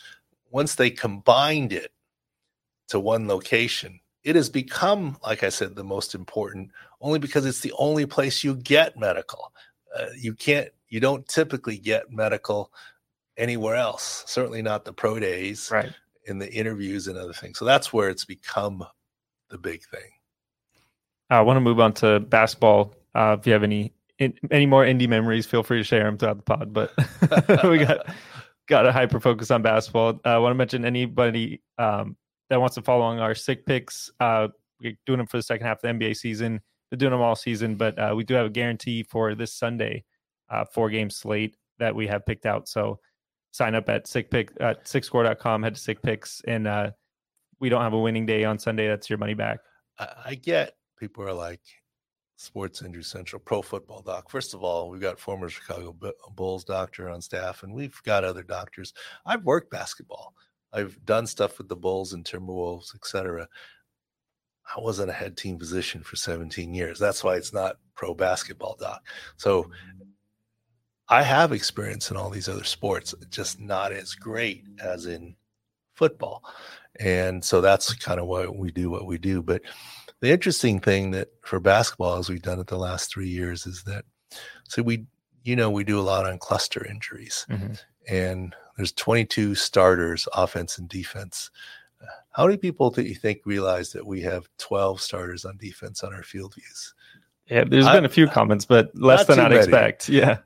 Once 0.50 0.74
they 0.74 0.90
combined 0.90 1.72
it 1.72 1.92
to 2.88 3.00
one 3.00 3.26
location, 3.28 4.00
it 4.24 4.36
has 4.36 4.48
become, 4.50 5.18
like 5.22 5.42
I 5.42 5.48
said, 5.50 5.74
the 5.76 5.84
most 5.84 6.14
important 6.14 6.70
only 7.00 7.18
because 7.18 7.44
it's 7.46 7.60
the 7.60 7.72
only 7.78 8.06
place 8.06 8.42
you 8.42 8.54
get 8.56 8.96
medical. 8.96 9.52
Uh, 9.96 10.06
you 10.18 10.34
can't, 10.34 10.70
you 10.88 10.98
don't 11.00 11.26
typically 11.28 11.76
get 11.78 12.10
medical 12.10 12.72
anywhere 13.36 13.74
else, 13.76 14.24
certainly 14.26 14.62
not 14.62 14.84
the 14.84 14.92
pro 14.92 15.18
days 15.20 15.70
Right. 15.70 15.92
in 16.26 16.38
the 16.38 16.50
interviews 16.52 17.06
and 17.08 17.18
other 17.18 17.32
things. 17.32 17.58
So 17.58 17.64
that's 17.64 17.92
where 17.92 18.08
it's 18.08 18.24
become 18.24 18.84
the 19.50 19.58
big 19.58 19.82
thing. 19.84 20.10
I 21.30 21.40
want 21.40 21.56
to 21.56 21.60
move 21.60 21.80
on 21.80 21.92
to 21.94 22.20
basketball. 22.20 22.94
Uh, 23.14 23.36
if 23.38 23.46
you 23.46 23.52
have 23.52 23.62
any 23.62 23.92
in, 24.18 24.34
any 24.50 24.66
more 24.66 24.84
indie 24.84 25.08
memories, 25.08 25.46
feel 25.46 25.62
free 25.62 25.78
to 25.78 25.84
share 25.84 26.04
them 26.04 26.18
throughout 26.18 26.36
the 26.36 26.42
pod. 26.42 26.72
But 26.72 26.92
we 27.68 27.78
got 27.78 28.06
got 28.68 28.86
a 28.86 28.92
hyper 28.92 29.20
focus 29.20 29.50
on 29.50 29.62
basketball. 29.62 30.20
Uh, 30.24 30.30
I 30.30 30.38
want 30.38 30.52
to 30.52 30.56
mention 30.56 30.84
anybody 30.84 31.62
um, 31.78 32.16
that 32.50 32.60
wants 32.60 32.74
to 32.76 32.82
follow 32.82 33.00
along 33.00 33.20
our 33.20 33.34
SIC 33.34 33.66
picks. 33.66 34.10
Uh, 34.20 34.48
we're 34.80 34.96
doing 35.06 35.18
them 35.18 35.26
for 35.26 35.36
the 35.36 35.42
second 35.42 35.66
half 35.66 35.78
of 35.78 35.82
the 35.82 35.88
NBA 35.88 36.16
season. 36.16 36.60
They're 36.90 36.98
doing 36.98 37.12
them 37.12 37.20
all 37.20 37.36
season, 37.36 37.76
but 37.76 37.98
uh, 37.98 38.14
we 38.16 38.24
do 38.24 38.34
have 38.34 38.46
a 38.46 38.50
guarantee 38.50 39.02
for 39.02 39.34
this 39.34 39.52
Sunday, 39.52 40.04
uh, 40.50 40.64
four 40.64 40.90
game 40.90 41.10
slate 41.10 41.56
that 41.78 41.94
we 41.94 42.06
have 42.06 42.26
picked 42.26 42.46
out. 42.46 42.68
So 42.68 43.00
sign 43.50 43.74
up 43.74 43.88
at 43.88 44.06
sick 44.06 44.30
pick 44.30 44.52
at 44.60 44.84
SICscore.com, 44.84 45.62
head 45.62 45.74
to 45.74 45.80
SIC 45.80 46.02
picks, 46.02 46.42
and 46.46 46.66
uh, 46.66 46.90
we 47.60 47.68
don't 47.68 47.82
have 47.82 47.94
a 47.94 47.98
winning 47.98 48.26
day 48.26 48.44
on 48.44 48.58
Sunday. 48.58 48.86
That's 48.86 49.08
your 49.08 49.18
money 49.18 49.34
back. 49.34 49.60
I 49.98 50.34
get 50.34 50.74
people 50.98 51.24
are 51.24 51.32
like 51.32 51.60
Sports 52.36 52.82
Injury 52.82 53.04
Central, 53.04 53.40
Pro 53.40 53.62
Football 53.62 54.02
Doc. 54.02 54.30
First 54.30 54.54
of 54.54 54.62
all, 54.62 54.90
we've 54.90 55.00
got 55.00 55.20
former 55.20 55.48
Chicago 55.48 55.96
uh, 56.02 56.10
Bulls 56.34 56.64
doctor 56.64 57.08
on 57.08 57.20
staff, 57.20 57.62
and 57.62 57.72
we've 57.72 58.00
got 58.04 58.24
other 58.24 58.42
doctors. 58.42 58.92
I've 59.24 59.44
worked 59.44 59.70
basketball. 59.70 60.34
I've 60.72 60.98
done 61.04 61.26
stuff 61.26 61.58
with 61.58 61.68
the 61.68 61.76
Bulls 61.76 62.12
and 62.12 62.24
Timberwolves, 62.24 62.94
etc. 62.94 63.48
I 64.76 64.80
wasn't 64.80 65.10
a 65.10 65.14
head 65.14 65.36
team 65.36 65.58
physician 65.58 66.02
for 66.02 66.16
17 66.16 66.74
years. 66.74 66.98
That's 66.98 67.22
why 67.22 67.36
it's 67.36 67.52
not 67.52 67.76
pro 67.94 68.14
basketball 68.14 68.76
doc. 68.80 69.06
So 69.36 69.64
mm. 69.64 69.70
I 71.08 71.22
have 71.22 71.52
experience 71.52 72.10
in 72.10 72.16
all 72.16 72.30
these 72.30 72.48
other 72.48 72.64
sports, 72.64 73.14
just 73.30 73.60
not 73.60 73.92
as 73.92 74.14
great 74.14 74.64
as 74.82 75.06
in 75.06 75.36
football. 75.94 76.42
And 76.98 77.44
so 77.44 77.60
that's 77.60 77.94
kind 77.94 78.18
of 78.18 78.26
why 78.26 78.46
we 78.46 78.70
do 78.70 78.90
what 78.90 79.06
we 79.06 79.18
do. 79.18 79.42
But 79.42 79.62
the 80.24 80.30
interesting 80.32 80.80
thing 80.80 81.10
that 81.12 81.28
for 81.42 81.60
basketball, 81.60 82.16
as 82.16 82.28
we've 82.30 82.42
done 82.42 82.58
it 82.58 82.66
the 82.66 82.78
last 82.78 83.10
three 83.10 83.28
years, 83.28 83.66
is 83.66 83.82
that 83.84 84.04
so 84.68 84.82
we, 84.82 85.04
you 85.42 85.54
know, 85.54 85.70
we 85.70 85.84
do 85.84 86.00
a 86.00 86.02
lot 86.02 86.26
on 86.26 86.38
cluster 86.38 86.84
injuries, 86.86 87.46
Mhm. 87.50 87.78
and 88.08 88.56
there's 88.76 88.92
22 88.92 89.54
starters, 89.54 90.26
offense 90.34 90.78
and 90.78 90.88
defense. 90.88 91.50
How 92.32 92.46
many 92.46 92.56
people 92.56 92.90
do 92.90 93.02
you 93.02 93.14
think 93.14 93.40
realize 93.44 93.92
that 93.92 94.04
we 94.06 94.22
have 94.22 94.48
12 94.58 95.00
starters 95.00 95.44
on 95.44 95.56
defense 95.58 96.02
on 96.02 96.12
our 96.12 96.22
field 96.22 96.54
views? 96.54 96.94
Yeah, 97.46 97.64
there's 97.64 97.86
I- 97.86 97.94
been 97.94 98.04
a 98.04 98.08
few 98.08 98.26
comments, 98.26 98.64
but 98.64 98.90
less 98.94 99.26
than 99.26 99.38
I'd 99.38 99.50
many. 99.50 99.56
expect. 99.56 100.08
Yeah. 100.08 100.38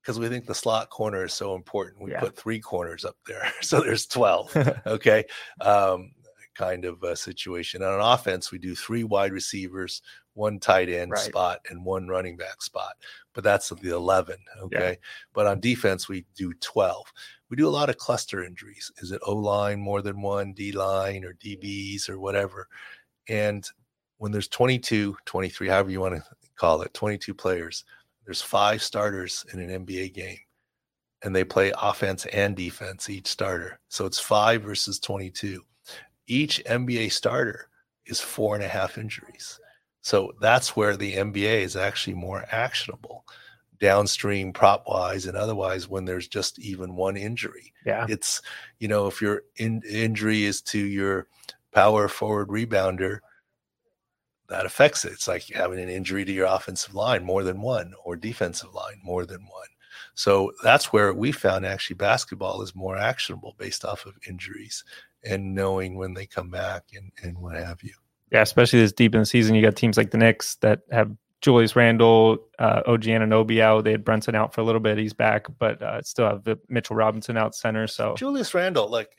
Because 0.00 0.18
we 0.18 0.28
think 0.28 0.46
the 0.46 0.54
slot 0.54 0.90
corner 0.90 1.24
is 1.24 1.34
so 1.34 1.54
important. 1.54 2.00
We 2.02 2.12
Yeah. 2.12 2.20
put 2.20 2.36
three 2.36 2.60
corners 2.60 3.04
up 3.04 3.16
there. 3.26 3.52
So 3.62 3.80
there's 3.80 4.06
12. 4.06 4.56
okay 4.86 5.24
um 5.60 6.12
kind 6.54 6.84
of 6.84 7.02
a 7.02 7.16
situation 7.16 7.82
on 7.82 8.00
offense 8.00 8.50
we 8.50 8.58
do 8.58 8.74
three 8.74 9.04
wide 9.04 9.32
receivers 9.32 10.02
one 10.34 10.58
tight 10.58 10.88
end 10.88 11.10
Right. 11.12 11.20
spot 11.20 11.60
and 11.70 11.84
one 11.84 12.08
running 12.08 12.36
back 12.36 12.62
spot 12.62 12.94
but 13.34 13.44
that's 13.44 13.68
the 13.68 13.94
11 13.94 14.36
okay 14.62 14.98
but 15.32 15.46
on 15.46 15.60
defense 15.60 16.08
we 16.08 16.24
do 16.36 16.52
12 16.60 17.12
we 17.50 17.56
do 17.56 17.68
a 17.68 17.70
lot 17.70 17.88
of 17.90 17.98
cluster 17.98 18.42
injuries 18.44 18.90
is 18.98 19.12
it 19.12 19.20
o 19.26 19.34
line 19.34 19.80
more 19.80 20.02
than 20.02 20.20
one 20.22 20.52
d 20.52 20.72
line 20.72 21.24
or 21.24 21.34
dbs 21.34 22.08
or 22.08 22.18
whatever 22.18 22.68
and 23.28 23.68
when 24.18 24.32
there's 24.32 24.48
22 24.48 25.16
23 25.26 25.68
however 25.68 25.90
you 25.90 26.00
want 26.00 26.14
to 26.14 26.22
call 26.56 26.80
it 26.82 26.92
22 26.94 27.34
players 27.34 27.84
there's 28.24 28.40
five 28.42 28.82
starters 28.82 29.44
in 29.52 29.58
an 29.60 29.84
nba 29.84 30.12
game 30.14 30.38
and 31.24 31.34
they 31.34 31.44
play 31.44 31.72
offense 31.80 32.26
and 32.26 32.56
defense 32.56 33.08
each 33.08 33.28
starter. 33.28 33.78
So 33.88 34.06
it's 34.06 34.18
five 34.18 34.62
versus 34.62 34.98
22. 34.98 35.62
Each 36.26 36.62
NBA 36.64 37.12
starter 37.12 37.68
is 38.06 38.20
four 38.20 38.54
and 38.54 38.64
a 38.64 38.68
half 38.68 38.98
injuries. 38.98 39.58
So 40.00 40.32
that's 40.40 40.76
where 40.76 40.96
the 40.96 41.14
NBA 41.14 41.62
is 41.62 41.76
actually 41.76 42.14
more 42.14 42.44
actionable 42.50 43.24
downstream 43.80 44.52
prop 44.52 44.84
wise 44.86 45.26
and 45.26 45.36
otherwise 45.36 45.88
when 45.88 46.04
there's 46.04 46.28
just 46.28 46.58
even 46.58 46.94
one 46.94 47.16
injury. 47.16 47.72
Yeah. 47.84 48.06
It's, 48.08 48.40
you 48.78 48.88
know, 48.88 49.06
if 49.06 49.20
your 49.20 49.42
in- 49.56 49.82
injury 49.88 50.44
is 50.44 50.60
to 50.62 50.78
your 50.78 51.26
power 51.72 52.08
forward 52.08 52.48
rebounder, 52.48 53.18
that 54.48 54.66
affects 54.66 55.04
it. 55.04 55.12
It's 55.12 55.26
like 55.26 55.44
having 55.54 55.80
an 55.80 55.88
injury 55.88 56.24
to 56.24 56.32
your 56.32 56.46
offensive 56.46 56.94
line 56.94 57.24
more 57.24 57.42
than 57.42 57.60
one 57.60 57.94
or 58.04 58.16
defensive 58.16 58.74
line 58.74 59.00
more 59.02 59.24
than 59.24 59.40
one. 59.40 59.68
So 60.14 60.52
that's 60.62 60.92
where 60.92 61.12
we 61.12 61.32
found 61.32 61.64
actually 61.64 61.96
basketball 61.96 62.62
is 62.62 62.74
more 62.74 62.96
actionable 62.96 63.54
based 63.58 63.84
off 63.84 64.04
of 64.06 64.14
injuries 64.28 64.84
and 65.24 65.54
knowing 65.54 65.96
when 65.96 66.14
they 66.14 66.26
come 66.26 66.50
back 66.50 66.84
and, 66.94 67.12
and 67.22 67.38
what 67.38 67.56
have 67.56 67.82
you. 67.82 67.94
Yeah, 68.30 68.42
especially 68.42 68.80
this 68.80 68.92
deep 68.92 69.14
in 69.14 69.20
the 69.20 69.26
season, 69.26 69.54
you 69.54 69.62
got 69.62 69.76
teams 69.76 69.96
like 69.96 70.10
the 70.10 70.18
Knicks 70.18 70.56
that 70.56 70.80
have 70.90 71.12
Julius 71.42 71.76
Randle, 71.76 72.38
uh, 72.58 72.82
OG 72.86 73.02
Anunoby 73.02 73.60
out. 73.60 73.84
They 73.84 73.90
had 73.90 74.04
Brunson 74.04 74.34
out 74.34 74.54
for 74.54 74.60
a 74.60 74.64
little 74.64 74.80
bit. 74.80 74.96
He's 74.96 75.12
back, 75.12 75.46
but 75.58 75.82
uh, 75.82 76.00
still 76.02 76.26
have 76.26 76.44
the 76.44 76.58
Mitchell 76.68 76.96
Robinson 76.96 77.36
out 77.36 77.54
center. 77.54 77.86
So 77.86 78.14
Julius 78.16 78.54
Randle, 78.54 78.88
like 78.88 79.10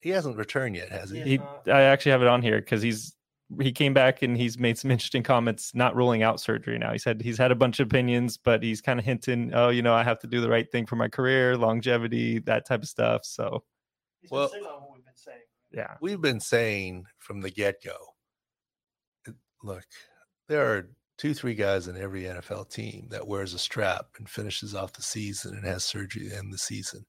he 0.00 0.10
hasn't 0.10 0.36
returned 0.36 0.76
yet, 0.76 0.90
has 0.90 1.10
he? 1.10 1.22
He, 1.22 1.38
I 1.66 1.82
actually 1.82 2.12
have 2.12 2.22
it 2.22 2.28
on 2.28 2.42
here 2.42 2.60
because 2.60 2.82
he's 2.82 3.14
he 3.60 3.72
came 3.72 3.92
back 3.92 4.22
and 4.22 4.36
he's 4.36 4.58
made 4.58 4.78
some 4.78 4.90
interesting 4.90 5.22
comments, 5.22 5.74
not 5.74 5.96
ruling 5.96 6.22
out 6.22 6.40
surgery 6.40 6.78
now. 6.78 6.92
He 6.92 6.98
said 6.98 7.20
he's 7.20 7.38
had 7.38 7.50
a 7.50 7.56
bunch 7.56 7.80
of 7.80 7.88
opinions, 7.88 8.36
but 8.36 8.62
he's 8.62 8.80
kind 8.80 8.98
of 8.98 9.04
hinting, 9.04 9.52
oh, 9.54 9.70
you 9.70 9.82
know, 9.82 9.92
I 9.92 10.04
have 10.04 10.20
to 10.20 10.28
do 10.28 10.40
the 10.40 10.48
right 10.48 10.70
thing 10.70 10.86
for 10.86 10.96
my 10.96 11.08
career, 11.08 11.56
longevity, 11.56 12.38
that 12.40 12.64
type 12.64 12.82
of 12.82 12.88
stuff. 12.88 13.24
So 13.24 13.64
He's 14.20 14.30
been 14.30 14.38
Well- 14.38 14.50
on 14.76 14.82
what 14.82 14.94
we've 14.94 15.04
been 15.04 15.16
saying. 15.16 15.42
yeah, 15.72 15.96
We've 16.00 16.20
been 16.20 16.40
saying 16.40 17.04
from 17.18 17.40
the 17.40 17.50
get 17.50 17.82
go 17.82 17.96
uh, 19.28 19.32
look, 19.62 19.84
there 20.48 20.74
are 20.74 20.90
two, 21.16 21.34
three 21.34 21.54
guys 21.54 21.86
in 21.88 21.96
every 21.98 22.22
NFL 22.22 22.70
team 22.70 23.06
that 23.10 23.26
wears 23.26 23.52
a 23.52 23.58
strap 23.58 24.06
and 24.18 24.28
finishes 24.28 24.74
off 24.74 24.92
the 24.94 25.02
season 25.02 25.54
and 25.54 25.64
has 25.66 25.84
surgery 25.84 26.28
to 26.28 26.34
end 26.36 26.52
the 26.52 26.56
season. 26.58 27.04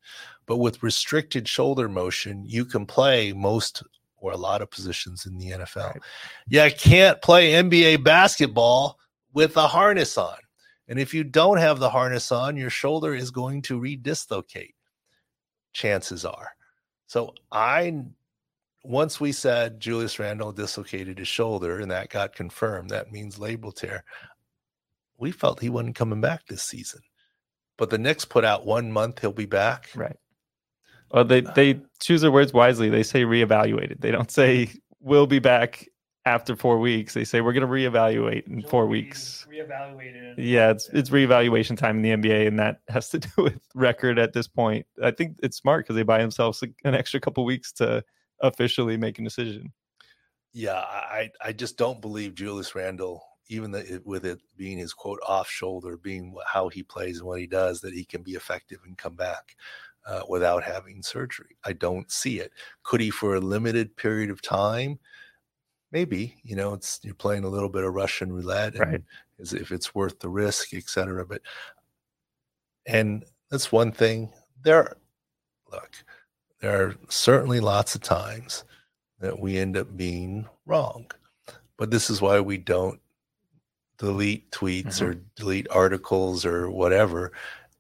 But 0.46 0.58
with 0.58 0.84
restricted 0.84 1.48
shoulder 1.48 1.88
motion, 1.88 2.44
you 2.46 2.66
can 2.66 2.86
play 2.86 3.32
most 3.32 3.84
or 4.18 4.34
a 4.34 4.38
lot 4.38 4.62
of 4.62 4.70
positions 4.70 5.26
in 5.26 5.38
the 5.38 5.52
NFL. 5.52 5.94
Right. 5.94 6.02
You 6.48 6.70
can't 6.78 7.22
play 7.22 7.54
NBA 7.54 8.04
basketball 8.04 9.00
with 9.34 9.56
a 9.58 9.68
harness 9.68 10.18
on. 10.18 10.38
And 10.90 11.00
if 11.00 11.14
you 11.14 11.24
don't 11.24 11.58
have 11.58 11.80
the 11.80 11.90
harness 11.90 12.32
on, 12.34 12.58
your 12.58 12.70
shoulder 12.70 13.16
is 13.16 13.32
going 13.32 13.62
to 13.64 13.80
redislocate. 13.80 14.74
Chances 15.74 16.26
are. 16.26 16.50
So 17.12 17.34
I 17.52 18.06
once 18.86 19.20
we 19.20 19.34
said 19.34 19.82
Julius 19.82 20.18
Randle 20.18 20.54
dislocated 20.54 21.20
his 21.20 21.28
shoulder 21.28 21.82
and 21.82 21.92
that 21.92 22.10
got 22.10 22.34
confirmed, 22.34 22.90
that 22.92 23.12
means 23.12 23.38
labral 23.38 23.76
tear. 23.76 24.06
We 25.18 25.32
felt 25.34 25.60
he 25.60 25.70
wasn't 25.70 25.98
coming 25.98 26.22
back 26.22 26.46
this 26.46 26.64
season. 26.64 27.02
But 27.76 27.90
the 27.90 27.98
Knicks 27.98 28.24
put 28.24 28.46
out 28.46 28.66
one 28.66 28.94
month 28.94 29.20
he'll 29.20 29.34
be 29.34 29.46
back. 29.46 29.90
right. 29.94 30.16
Well, 31.12 31.26
they 31.26 31.42
they 31.42 31.72
uh, 31.72 31.80
choose 32.00 32.22
their 32.22 32.32
words 32.32 32.54
wisely. 32.54 32.88
They 32.88 33.04
say 33.04 33.24
reevaluated. 33.24 34.00
They 34.00 34.12
don't 34.12 34.32
say 34.32 34.70
we'll 35.02 35.28
be 35.28 35.40
back 35.40 35.90
after 36.26 36.56
four 36.56 36.80
weeks. 36.80 37.14
They 37.14 37.24
say 37.24 37.42
we're 37.42 37.54
going 37.54 37.68
to 37.68 37.72
reevaluate 37.72 38.48
in 38.48 38.62
four 38.64 38.84
Joel 38.84 38.88
Embiid 38.88 38.92
weeks. 38.92 39.48
Reevaluated. 39.50 40.30
and- 40.38 40.40
Yeah, 40.40 40.72
it's 40.72 40.90
it's 40.90 41.10
reevaluation 41.10 41.78
time 41.78 42.04
in 42.04 42.22
the 42.22 42.30
NBA, 42.30 42.48
and 42.48 42.60
that 42.60 42.82
has 42.90 43.10
to 43.10 43.20
do 43.20 43.30
with 43.38 43.60
record 43.76 44.20
at 44.20 44.34
this 44.34 44.48
point. 44.48 44.86
I 45.04 45.12
think 45.12 45.38
it's 45.44 45.58
smart 45.58 45.86
because 45.86 45.96
they 45.96 46.04
buy 46.04 46.20
themselves 46.20 46.64
an 46.84 46.96
extra 46.96 47.20
couple 47.20 47.44
weeks 47.46 47.72
to 47.74 48.04
officially 48.42 48.98
make 48.98 49.20
a 49.20 49.24
decision. 49.24 49.72
Yeah, 50.54 50.76
I 50.80 51.30
I 51.44 51.54
just 51.54 51.78
don't 51.78 52.02
believe 52.02 52.36
Julius 52.36 52.76
Randle 52.76 53.24
even 53.48 53.72
the, 53.72 54.02
with 54.06 54.26
it 54.26 54.40
being 54.56 54.78
his 54.78 54.94
quote 54.94 55.20
off 55.28 55.50
shoulder, 55.50 55.98
being 55.98 56.34
how 56.46 56.70
he 56.70 56.84
plays 56.84 57.18
and 57.20 57.28
what 57.28 57.40
he 57.42 57.48
does, 57.48 57.82
that 57.82 57.94
he 57.94 58.06
can 58.06 58.24
be 58.24 58.32
effective 58.32 58.80
and 58.86 58.98
come 58.98 59.16
back 59.16 59.58
uh, 60.08 60.22
without 60.30 60.64
having 60.64 61.04
surgery. 61.04 61.58
I 61.66 61.74
don't 61.74 62.10
see 62.10 62.40
it. 62.40 62.54
Could 62.84 63.02
he 63.02 63.10
for 63.10 63.36
a 63.36 63.42
limited 63.42 63.98
period 63.98 64.30
of 64.30 64.42
time? 64.42 65.00
Maybe. 65.92 66.38
You 66.44 66.56
know, 66.56 66.74
it's 66.74 67.00
you're 67.04 67.14
playing 67.14 67.44
a 67.44 67.50
little 67.50 67.70
bit 67.70 67.84
of 67.84 67.94
Russian 67.94 68.32
roulette, 68.32 68.76
and 68.76 68.92
Right. 68.92 69.04
as 69.40 69.54
if 69.54 69.72
it's 69.72 69.94
worth 69.94 70.20
the 70.20 70.30
risk, 70.30 70.74
et 70.74 70.88
cetera. 70.88 71.26
But 71.26 71.42
and 72.86 73.26
that's 73.50 73.72
one 73.72 73.92
thing. 73.92 74.32
There, 74.64 74.96
look, 75.72 75.92
there 76.60 76.82
are 76.82 76.96
certainly 77.10 77.60
lots 77.60 77.96
of 77.96 78.02
times 78.02 78.64
that 79.20 79.40
we 79.40 79.58
end 79.58 79.76
up 79.78 79.98
being 79.98 80.48
wrong, 80.66 81.10
but 81.78 81.92
this 81.92 82.10
is 82.10 82.22
why 82.22 82.40
we 82.40 82.58
don't 82.58 83.00
delete 83.98 84.50
tweets 84.52 85.00
mm-hmm. 85.00 85.06
or 85.06 85.14
delete 85.36 85.70
articles 85.70 86.46
or 86.46 86.70
whatever. 86.72 87.32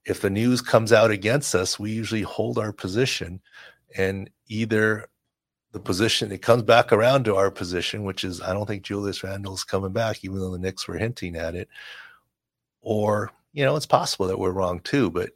If 0.06 0.22
the 0.22 0.30
news 0.30 0.62
comes 0.62 0.92
out 0.92 1.12
against 1.12 1.56
us, 1.56 1.80
we 1.80 1.92
usually 1.92 2.24
hold 2.24 2.58
our 2.58 2.74
position, 2.74 3.40
and 3.96 4.30
either 4.48 5.08
the 5.72 5.80
position 5.80 6.32
it 6.32 6.42
comes 6.42 6.64
back 6.64 6.92
around 6.92 7.26
to 7.26 7.36
our 7.36 7.50
position, 7.50 8.04
which 8.04 8.24
is 8.24 8.42
I 8.42 8.54
don't 8.54 8.66
think 8.66 8.84
Julius 8.84 9.24
Randle's 9.24 9.64
coming 9.64 9.94
back, 9.94 10.24
even 10.24 10.40
though 10.40 10.52
the 10.52 10.60
Knicks 10.60 10.88
were 10.88 10.98
hinting 10.98 11.36
at 11.36 11.56
it, 11.56 11.70
or 12.82 13.32
you 13.54 13.64
know, 13.66 13.76
it's 13.76 13.86
possible 13.86 14.28
that 14.28 14.40
we're 14.40 14.52
wrong 14.52 14.80
too. 14.82 15.10
But 15.10 15.32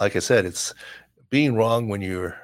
like 0.00 0.16
I 0.16 0.20
said, 0.20 0.44
it's 0.44 0.74
being 1.30 1.54
wrong 1.54 1.88
when 1.88 2.00
you're 2.00 2.36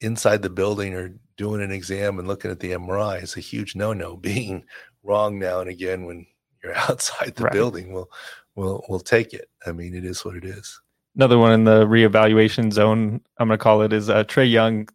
inside 0.00 0.42
the 0.42 0.50
building 0.50 0.94
or 0.94 1.14
doing 1.36 1.62
an 1.62 1.70
exam 1.72 2.18
and 2.18 2.28
looking 2.28 2.50
at 2.50 2.60
the 2.60 2.72
MRI 2.72 3.22
is 3.22 3.36
a 3.36 3.40
huge 3.40 3.74
no-no. 3.76 4.16
Being 4.18 4.64
wrong 5.02 5.38
now 5.38 5.60
and 5.60 5.70
again 5.70 6.04
when 6.04 6.26
you're 6.62 6.74
outside 6.90 7.34
the 7.36 7.44
Right. 7.44 7.52
building, 7.52 7.92
we'll 7.92 8.10
we'll 8.54 8.84
we'll 8.88 9.00
take 9.00 9.34
it. 9.34 9.48
I 9.66 9.72
mean, 9.72 9.94
it 9.94 10.04
is 10.04 10.24
what 10.24 10.36
it 10.36 10.44
is. 10.44 10.80
Another 11.16 11.38
one 11.38 11.52
in 11.52 11.64
the 11.64 11.84
reevaluation 11.86 12.72
zone, 12.72 13.20
I'm 13.38 13.48
going 13.48 13.58
to 13.58 13.62
call 13.62 13.82
it, 13.82 13.92
is 13.92 14.08
uh, 14.08 14.22
Trae 14.24 14.48
Young 14.50 14.88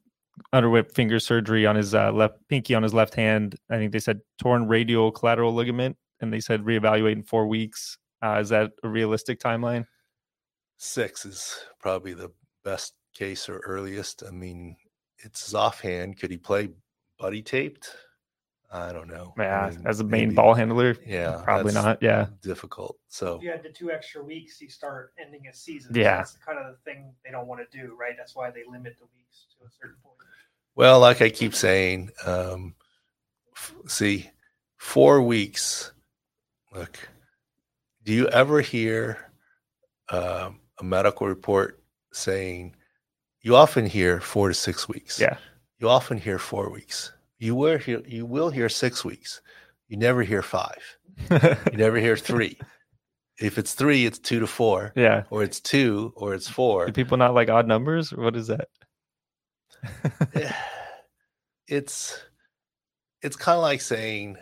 underwent 0.53 0.91
finger 0.91 1.19
surgery 1.19 1.65
on 1.65 1.75
his 1.75 1.93
uh, 1.93 2.11
left 2.11 2.35
pinky 2.49 2.75
on 2.75 2.83
his 2.83 2.93
left 2.93 3.15
hand. 3.15 3.55
I 3.69 3.77
think 3.77 3.91
they 3.91 3.99
said 3.99 4.21
torn 4.39 4.67
radial 4.67 5.11
collateral 5.11 5.53
ligament, 5.53 5.97
and 6.21 6.31
they 6.31 6.39
said 6.39 6.61
reevaluate 6.63 7.13
in 7.13 7.23
four 7.23 7.47
weeks. 7.47 7.97
Uh, 8.23 8.39
is 8.39 8.49
that 8.49 8.71
a 8.83 8.89
realistic 8.89 9.39
timeline? 9.39 9.85
Six 10.77 11.25
is 11.25 11.57
probably 11.79 12.13
the 12.13 12.31
best 12.63 12.93
case 13.13 13.47
or 13.47 13.59
earliest. 13.59 14.23
I 14.27 14.31
mean, 14.31 14.75
it's 15.19 15.53
offhand. 15.53 16.19
Could 16.19 16.31
he 16.31 16.37
play 16.37 16.69
buddy 17.17 17.41
taped? 17.41 17.89
I 18.71 18.91
don't 18.91 19.07
know. 19.07 19.33
I 19.37 19.43
Yeah, 19.43 19.69
mean, 19.71 19.87
as 19.87 19.99
a 19.99 20.03
main 20.03 20.29
maybe- 20.29 20.35
ball 20.35 20.53
handler, 20.53 20.95
Yeah, 21.05 21.41
probably 21.43 21.73
not. 21.73 22.01
Yeah, 22.01 22.27
difficult. 22.41 22.97
So 23.07 23.37
If 23.37 23.43
you 23.43 23.51
had 23.51 23.63
the 23.63 23.69
two 23.69 23.91
extra 23.91 24.23
weeks, 24.23 24.59
you 24.61 24.69
start 24.69 25.13
ending 25.17 25.47
a 25.47 25.53
season. 25.53 25.93
Yeah. 25.95 26.17
that's 26.17 26.33
kind 26.37 26.57
of 26.59 26.65
the 26.73 26.77
thing 26.83 27.13
they 27.23 27.31
don't 27.31 27.47
want 27.47 27.61
to 27.69 27.77
do, 27.77 27.95
right? 27.95 28.15
That's 28.17 28.35
why 28.35 28.51
they 28.51 28.63
limit 28.69 28.97
the 28.99 29.05
weeks 29.15 29.45
to 29.57 29.65
a 29.65 29.69
certain 29.69 29.95
point. 30.03 30.15
Well, 30.75 30.99
like 30.99 31.21
I 31.21 31.29
keep 31.29 31.55
saying, 31.55 32.09
um, 32.25 32.75
f- 33.55 33.73
see, 33.87 34.29
four 34.77 35.21
weeks. 35.21 35.93
Look, 36.73 37.07
do 38.03 38.11
you 38.13 38.27
ever 38.27 38.59
hear 38.59 39.31
um, 40.09 40.59
a 40.79 40.83
medical 40.83 41.27
report 41.27 41.81
saying 42.11 42.75
you 43.41 43.55
often 43.55 43.85
hear 43.85 44.19
four 44.19 44.49
to 44.49 44.53
six 44.53 44.89
weeks? 44.89 45.17
yeah, 45.19 45.37
You 45.79 45.87
often 45.87 46.17
hear 46.17 46.37
four 46.39 46.69
weeks. 46.69 47.13
You 47.39 47.55
will 47.55 47.77
hear 47.77 48.01
you 48.05 48.25
will 48.25 48.49
hear 48.49 48.69
six 48.69 49.03
weeks. 49.03 49.41
You 49.87 49.97
never 49.97 50.23
hear 50.23 50.41
five. 50.41 50.81
You 51.31 51.77
never 51.77 51.97
hear 51.97 52.17
three. 52.17 52.59
if 53.39 53.57
it's 53.57 53.73
three, 53.73 54.05
it's 54.05 54.19
two 54.19 54.39
to 54.39 54.47
four, 54.47 54.93
yeah. 54.95 55.23
or 55.29 55.43
it's 55.43 55.59
two, 55.59 56.13
or 56.15 56.33
it's 56.33 56.47
four. 56.49 56.85
Do 56.87 56.91
people 56.91 57.17
not 57.17 57.33
like 57.33 57.49
odd 57.49 57.67
numbers? 57.67 58.13
Or 58.13 58.23
what 58.23 58.35
is 58.35 58.47
that? 58.47 58.67
it's 61.67 62.21
it's 63.21 63.35
kind 63.35 63.57
of 63.57 63.61
like 63.61 63.81
saying 63.81 64.37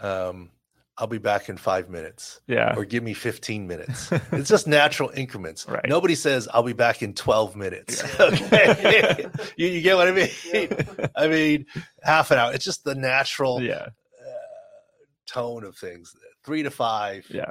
um 0.00 0.50
i'll 0.98 1.06
be 1.06 1.18
back 1.18 1.48
in 1.48 1.56
five 1.56 1.88
minutes 1.88 2.40
yeah, 2.46 2.74
or 2.76 2.84
give 2.84 3.02
me 3.02 3.14
15 3.14 3.66
minutes. 3.66 4.10
It's 4.32 4.48
just 4.48 4.66
natural 4.66 5.10
increments. 5.10 5.66
Right. 5.68 5.88
nobody 5.88 6.14
says 6.14 6.48
i'll 6.52 6.62
be 6.62 6.72
back 6.72 7.02
in 7.02 7.14
12 7.14 7.56
minutes. 7.56 8.02
Yeah. 8.02 8.26
okay. 8.26 9.26
You, 9.56 9.68
you 9.68 9.80
get 9.80 9.96
what 9.96 10.08
i 10.08 10.12
mean? 10.12 10.28
Yeah. 10.52 11.06
i 11.16 11.28
mean 11.28 11.66
half 12.02 12.30
an 12.30 12.38
hour. 12.38 12.52
It's 12.52 12.64
just 12.64 12.84
the 12.84 12.94
natural 12.94 13.62
yeah, 13.62 13.86
uh, 13.86 13.88
tone 15.26 15.64
of 15.64 15.76
things. 15.76 16.14
Three 16.44 16.62
to 16.62 16.70
five. 16.70 17.26
Yeah, 17.28 17.50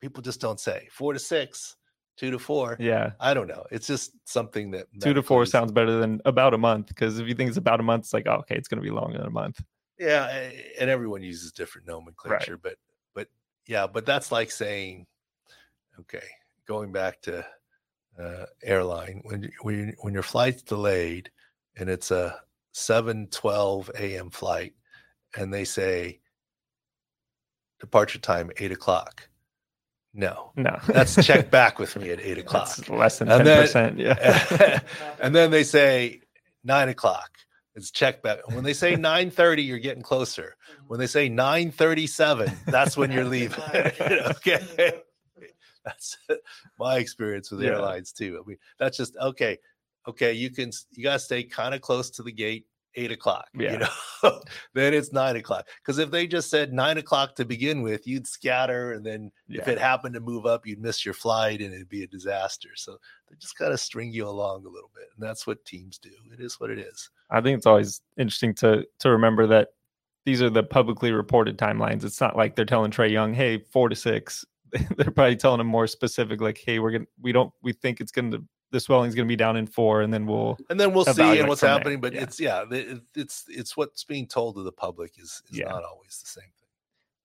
people 0.00 0.22
just 0.22 0.40
don't 0.40 0.58
say. 0.58 0.88
Four 0.90 1.12
to 1.12 1.18
six 1.18 1.76
two 2.16 2.30
to 2.30 2.38
four. 2.38 2.76
Yeah. 2.78 3.12
i 3.20 3.34
don't 3.34 3.48
know. 3.48 3.64
It's 3.70 3.86
just 3.86 4.12
something 4.24 4.70
that 4.72 4.86
Two 5.00 5.14
to 5.14 5.22
four 5.22 5.44
sounds 5.46 5.72
better 5.72 5.98
than 5.98 6.20
about 6.24 6.54
a 6.54 6.58
month 6.58 6.88
because 6.88 7.18
if 7.18 7.28
you 7.28 7.34
think 7.34 7.48
it's 7.48 7.56
about 7.56 7.80
a 7.80 7.82
month, 7.82 8.04
it's 8.04 8.12
like, 8.12 8.26
oh, 8.26 8.36
okay, 8.40 8.56
it's 8.56 8.68
going 8.68 8.80
to 8.80 8.88
be 8.88 8.90
longer 8.90 9.18
than 9.18 9.26
a 9.26 9.30
month. 9.30 9.60
Yeah, 10.02 10.50
and 10.80 10.90
everyone 10.90 11.22
uses 11.22 11.52
different 11.52 11.86
nomenclature, 11.86 12.56
but 12.56 12.74
but 13.14 13.28
yeah, 13.68 13.86
but 13.86 14.04
that's 14.04 14.32
like 14.32 14.50
saying, 14.50 15.06
okay, 16.00 16.26
going 16.66 16.90
back 16.90 17.20
to 17.22 17.46
uh, 18.20 18.46
airline 18.64 19.20
when 19.24 19.50
when 19.62 19.94
when 20.00 20.12
your 20.12 20.24
flight's 20.24 20.62
delayed 20.62 21.30
and 21.76 21.88
it's 21.88 22.10
a 22.10 22.40
seven 22.72 23.28
twelve 23.28 23.90
a.m. 23.96 24.30
flight, 24.30 24.74
and 25.36 25.54
they 25.54 25.64
say 25.64 26.18
departure 27.78 28.18
time 28.18 28.50
eight 28.58 28.72
o'clock. 28.72 29.28
No, 30.14 30.50
No, 30.56 30.78
that's 30.88 31.24
check 31.24 31.50
back 31.52 31.78
with 31.78 31.96
me 31.96 32.10
at 32.10 32.20
eight 32.20 32.38
o'clock. 32.38 32.74
That's 32.74 32.88
less 32.90 33.18
than 33.20 33.28
ten 33.28 33.44
percent. 33.44 33.98
Yeah, 33.98 34.80
and 35.20 35.32
then 35.34 35.52
they 35.52 35.62
say 35.64 36.22
nine 36.64 36.88
o'clock. 36.88 37.30
It's 37.74 37.90
check 37.90 38.22
back. 38.22 38.46
When 38.52 38.64
they 38.64 38.74
say 38.74 38.96
nine 39.10 39.30
thirty, 39.30 39.62
you're 39.62 39.78
getting 39.78 40.02
closer. 40.02 40.56
When 40.88 41.00
they 41.00 41.06
say 41.06 41.28
nine 41.28 41.70
thirty-seven, 41.70 42.50
that's 42.66 42.96
when 42.96 43.10
you're 43.10 43.24
leaving. 43.24 43.62
okay, 44.02 45.00
that's 45.84 46.16
my 46.78 46.98
experience 46.98 47.50
with 47.50 47.62
Yeah. 47.62 47.70
airlines 47.70 48.12
too. 48.12 48.40
I 48.42 48.46
mean, 48.48 48.58
that's 48.78 48.96
just 48.96 49.16
okay. 49.16 49.58
Okay, 50.06 50.32
you 50.32 50.50
can 50.50 50.70
you 50.90 51.02
gotta 51.02 51.18
stay 51.18 51.44
kind 51.44 51.74
of 51.74 51.80
close 51.80 52.10
to 52.10 52.22
the 52.22 52.32
gate. 52.32 52.66
Eight 52.94 53.10
o'clock. 53.10 53.46
Yeah. 53.54 53.72
You 53.72 53.78
know, 53.78 54.40
then 54.74 54.92
it's 54.92 55.12
nine 55.12 55.36
o'clock. 55.36 55.66
Because 55.80 55.98
if 55.98 56.10
they 56.10 56.26
just 56.26 56.50
said 56.50 56.72
nine 56.72 56.98
o'clock 56.98 57.34
to 57.36 57.44
begin 57.44 57.82
with, 57.82 58.06
you'd 58.06 58.26
scatter, 58.26 58.92
and 58.92 59.04
then 59.04 59.30
if 59.48 59.66
it 59.66 59.78
happened 59.78 60.14
to 60.14 60.20
move 60.20 60.44
up, 60.44 60.66
you'd 60.66 60.80
miss 60.80 61.04
your 61.04 61.14
flight, 61.14 61.60
and 61.60 61.72
it'd 61.72 61.88
be 61.88 62.02
a 62.02 62.06
disaster. 62.06 62.70
So 62.74 62.98
they 63.30 63.36
just 63.36 63.56
kind 63.56 63.72
of 63.72 63.80
string 63.80 64.12
you 64.12 64.28
along 64.28 64.66
a 64.66 64.68
little 64.68 64.90
bit, 64.94 65.06
and 65.16 65.26
that's 65.26 65.46
what 65.46 65.64
teams 65.64 65.98
do. 65.98 66.10
It 66.32 66.40
is 66.40 66.60
what 66.60 66.70
it 66.70 66.78
is. 66.78 67.08
I 67.30 67.40
think 67.40 67.56
it's 67.56 67.66
always 67.66 68.02
interesting 68.18 68.54
to 68.56 68.84
to 69.00 69.10
remember 69.10 69.46
that 69.46 69.68
these 70.24 70.42
are 70.42 70.50
the 70.50 70.62
publicly 70.62 71.12
reported 71.12 71.58
timelines. 71.58 72.04
It's 72.04 72.20
not 72.20 72.36
like 72.36 72.54
they're 72.54 72.64
telling 72.64 72.90
Trae 72.90 73.10
Young, 73.10 73.34
"Hey, 73.34 73.58
four 73.58 73.88
to 73.88 73.96
six. 73.96 74.44
they're 74.96 75.10
probably 75.10 75.36
telling 75.36 75.60
him 75.60 75.66
more 75.66 75.86
specific, 75.86 76.40
like, 76.40 76.60
"Hey, 76.64 76.78
we're 76.78 76.92
gonna 76.92 77.06
we 77.20 77.32
don't 77.32 77.52
we 77.62 77.72
think 77.72 78.00
it's 78.00 78.12
gonna 78.12 78.38
the 78.72 78.80
swelling's 78.80 79.14
gonna 79.14 79.28
be 79.28 79.36
down 79.36 79.56
in 79.56 79.66
four, 79.66 80.02
and 80.02 80.12
then 80.12 80.26
we'll 80.26 80.58
And 80.70 80.80
then 80.80 80.92
we'll 80.92 81.04
see 81.04 81.38
and 81.38 81.48
what's 81.48 81.60
from 81.60 81.68
there, 81.68 81.78
happening. 81.78 82.00
But 82.00 82.14
yeah. 82.14 82.22
it's 82.22 82.40
yeah, 82.40 82.64
it- 82.70 83.02
it's 83.14 83.44
it's 83.48 83.76
what's 83.76 84.02
being 84.02 84.26
told 84.26 84.56
to 84.56 84.62
the 84.62 84.72
public 84.72 85.12
is 85.18 85.42
is 85.50 85.58
Yeah. 85.58 85.68
not 85.68 85.84
always 85.84 86.18
the 86.20 86.26
same 86.28 86.50
thing. 86.58 86.68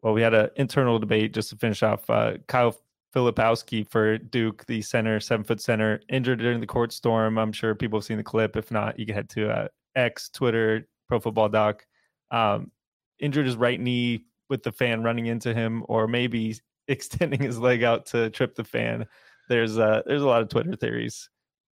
Well, 0.03 0.13
we 0.13 0.21
had 0.21 0.33
an 0.35 0.49
internal 0.57 0.99
debate 0.99 1.33
just 1.33 1.49
to 1.49 1.55
finish 1.55 1.81
off. 1.81 2.07
Uh, 2.09 2.33
Kyle 2.47 2.75
Filipowski 3.15 3.89
for 3.89 4.17
Duke, 4.19 4.63
the 4.67 4.81
center, 4.81 5.19
seven 5.19 5.43
foot 5.43 5.59
center, 5.59 6.01
injured 6.09 6.39
during 6.39 6.59
the 6.59 6.67
court 6.67 6.91
storm. 6.93 7.37
I'm 7.39 7.51
sure 7.51 7.73
people 7.73 7.97
have 7.99 8.05
seen 8.05 8.17
the 8.17 8.23
clip. 8.23 8.55
If 8.55 8.69
not, 8.69 8.99
you 8.99 9.05
can 9.07 9.15
head 9.15 9.29
to 9.29 9.49
uh, 9.49 9.67
X, 9.95 10.29
Twitter, 10.29 10.87
Pro 11.07 11.19
Football 11.19 11.49
Doc. 11.49 11.85
Um, 12.29 12.71
injured 13.19 13.45
his 13.47 13.55
right 13.55 13.79
knee 13.79 14.25
with 14.49 14.61
the 14.63 14.71
fan 14.71 15.01
running 15.01 15.25
into 15.25 15.53
him, 15.53 15.83
or 15.87 16.07
maybe 16.07 16.55
extending 16.87 17.41
his 17.41 17.57
leg 17.57 17.83
out 17.83 18.05
to 18.07 18.29
trip 18.29 18.53
the 18.55 18.63
fan. 18.63 19.07
There's 19.49 19.77
uh, 19.79 20.03
there's 20.05 20.21
a 20.21 20.27
lot 20.27 20.41
of 20.41 20.49
Twitter 20.49 20.75
theories, 20.75 21.29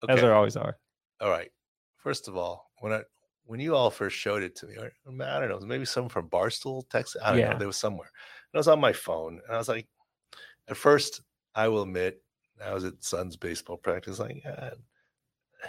as 0.08 0.14
Okay. 0.14 0.20
there 0.22 0.34
always 0.34 0.56
are. 0.56 0.78
All 1.20 1.30
right. 1.30 1.50
First 1.96 2.28
of 2.28 2.36
all, 2.36 2.70
when 2.80 2.92
I 2.92 3.02
when 3.44 3.60
you 3.60 3.76
all 3.76 3.90
first 3.92 4.16
showed 4.16 4.42
it 4.42 4.56
to 4.56 4.66
me, 4.66 4.74
or 4.76 4.92
I 5.22 5.38
don't 5.40 5.48
know, 5.48 5.60
maybe 5.60 5.84
someone 5.84 6.08
from 6.10 6.28
Barstool, 6.28 6.88
Texas. 6.90 7.20
I 7.22 7.30
don't 7.30 7.38
Yeah. 7.38 7.52
know. 7.52 7.58
There 7.58 7.68
was 7.68 7.76
somewhere. 7.76 8.10
And 8.52 8.58
I 8.58 8.58
was 8.58 8.66
on 8.68 8.80
my 8.80 8.92
phone, 8.92 9.40
and 9.46 9.54
I 9.54 9.58
was 9.58 9.68
like, 9.68 9.86
at 10.66 10.76
first, 10.76 11.20
I 11.54 11.68
will 11.68 11.82
admit, 11.82 12.20
I 12.64 12.74
was 12.74 12.82
at 12.84 13.04
son's 13.04 13.36
baseball 13.36 13.76
practice. 13.76 14.18
Like, 14.18 14.42
"Ah, 14.44 14.70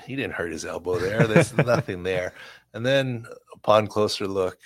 he 0.06 0.16
didn't 0.16 0.34
hurt 0.34 0.52
his 0.52 0.66
elbow 0.66 0.98
there. 0.98 1.28
There's 1.28 1.54
nothing 1.88 2.02
there. 2.02 2.34
And 2.74 2.84
then, 2.84 3.28
upon 3.54 3.86
closer 3.86 4.28
look, 4.28 4.58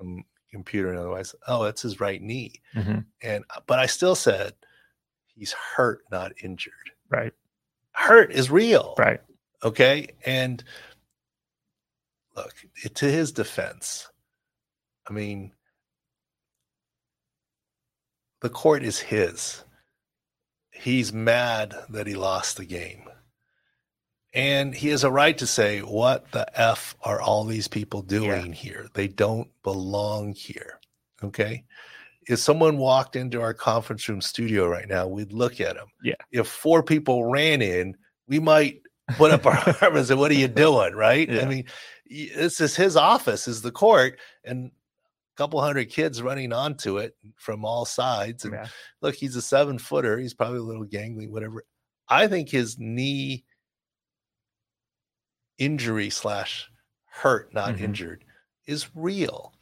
um, 0.00 0.24
computer 0.50 0.90
and 0.90 0.98
otherwise, 0.98 1.36
oh, 1.46 1.62
that's 1.64 1.82
his 1.82 2.00
right 2.00 2.20
knee. 2.20 2.60
Mhm. 2.74 3.06
And 3.22 3.44
but 3.66 3.78
I 3.78 3.86
still 3.86 4.16
said, 4.16 4.54
he's 5.26 5.52
hurt, 5.52 6.02
not 6.10 6.32
injured. 6.42 6.90
Right, 7.10 7.32
Hurt 7.96 8.30
is 8.30 8.50
real. 8.50 8.94
right. 8.98 9.20
Okay. 9.64 10.08
And 10.24 10.62
look, 12.36 12.54
to 12.94 13.06
his 13.06 13.32
defense, 13.32 14.08
I 15.08 15.12
mean, 15.12 15.52
the 18.42 18.50
court 18.50 18.82
is 18.82 18.98
his. 18.98 19.64
He's 20.70 21.12
mad 21.12 21.74
that 21.88 22.06
he 22.06 22.14
lost 22.14 22.58
the 22.58 22.66
game. 22.66 23.08
And 24.34 24.74
he 24.74 24.88
has 24.88 25.02
a 25.02 25.10
right 25.10 25.36
to 25.38 25.46
say, 25.46 25.80
What 25.80 26.30
the 26.32 26.46
F 26.60 26.94
are 27.02 27.20
all 27.20 27.44
these 27.44 27.68
people 27.68 28.02
doing 28.02 28.52
here? 28.52 28.88
They 28.92 29.08
don't 29.08 29.48
belong 29.62 30.34
here. 30.34 30.78
Okay. 31.24 31.64
If 32.28 32.38
someone 32.40 32.78
walked 32.78 33.14
into 33.16 33.40
our 33.40 33.54
conference 33.54 34.08
room 34.08 34.20
studio 34.20 34.66
right 34.66 34.88
now, 34.88 35.06
we'd 35.06 35.32
look 35.32 35.60
at 35.60 35.76
them. 35.76 35.86
Yeah. 36.02 36.14
If 36.32 36.48
four 36.48 36.82
people 36.82 37.24
ran 37.30 37.62
in, 37.62 37.96
we 38.26 38.40
might 38.40 38.82
put 39.16 39.30
up 39.30 39.46
our 39.46 39.52
arm 39.82 39.96
and 39.96 40.06
say, 40.06 40.14
What 40.14 40.30
are 40.32 40.34
you 40.34 40.48
doing? 40.48 40.94
Right. 40.94 41.30
I 41.30 41.44
mean, 41.44 41.64
this 42.08 42.60
is 42.60 42.74
his 42.74 42.96
office, 42.96 43.46
is 43.46 43.62
the 43.62 43.70
court, 43.70 44.18
and 44.44 44.66
a 44.70 45.36
couple 45.36 45.60
hundred 45.62 45.88
kids 45.90 46.20
running 46.20 46.52
onto 46.52 46.98
it 46.98 47.14
from 47.36 47.64
all 47.64 47.84
sides. 47.84 48.44
And 48.44 48.54
Yeah. 48.54 48.66
look, 49.02 49.14
he's 49.14 49.36
a 49.36 49.42
seven 49.42 49.78
footer. 49.78 50.18
He's 50.18 50.34
probably 50.34 50.58
a 50.58 50.62
little 50.62 50.86
gangly, 50.86 51.30
whatever. 51.30 51.64
I 52.08 52.26
think 52.26 52.48
his 52.48 52.76
knee 52.78 53.44
injury 55.58 56.10
slash 56.10 56.68
hurt, 57.06 57.52
not 57.54 57.76
Mhm. 57.76 57.80
injured, 57.80 58.24
is 58.66 58.88
real. 58.94 59.54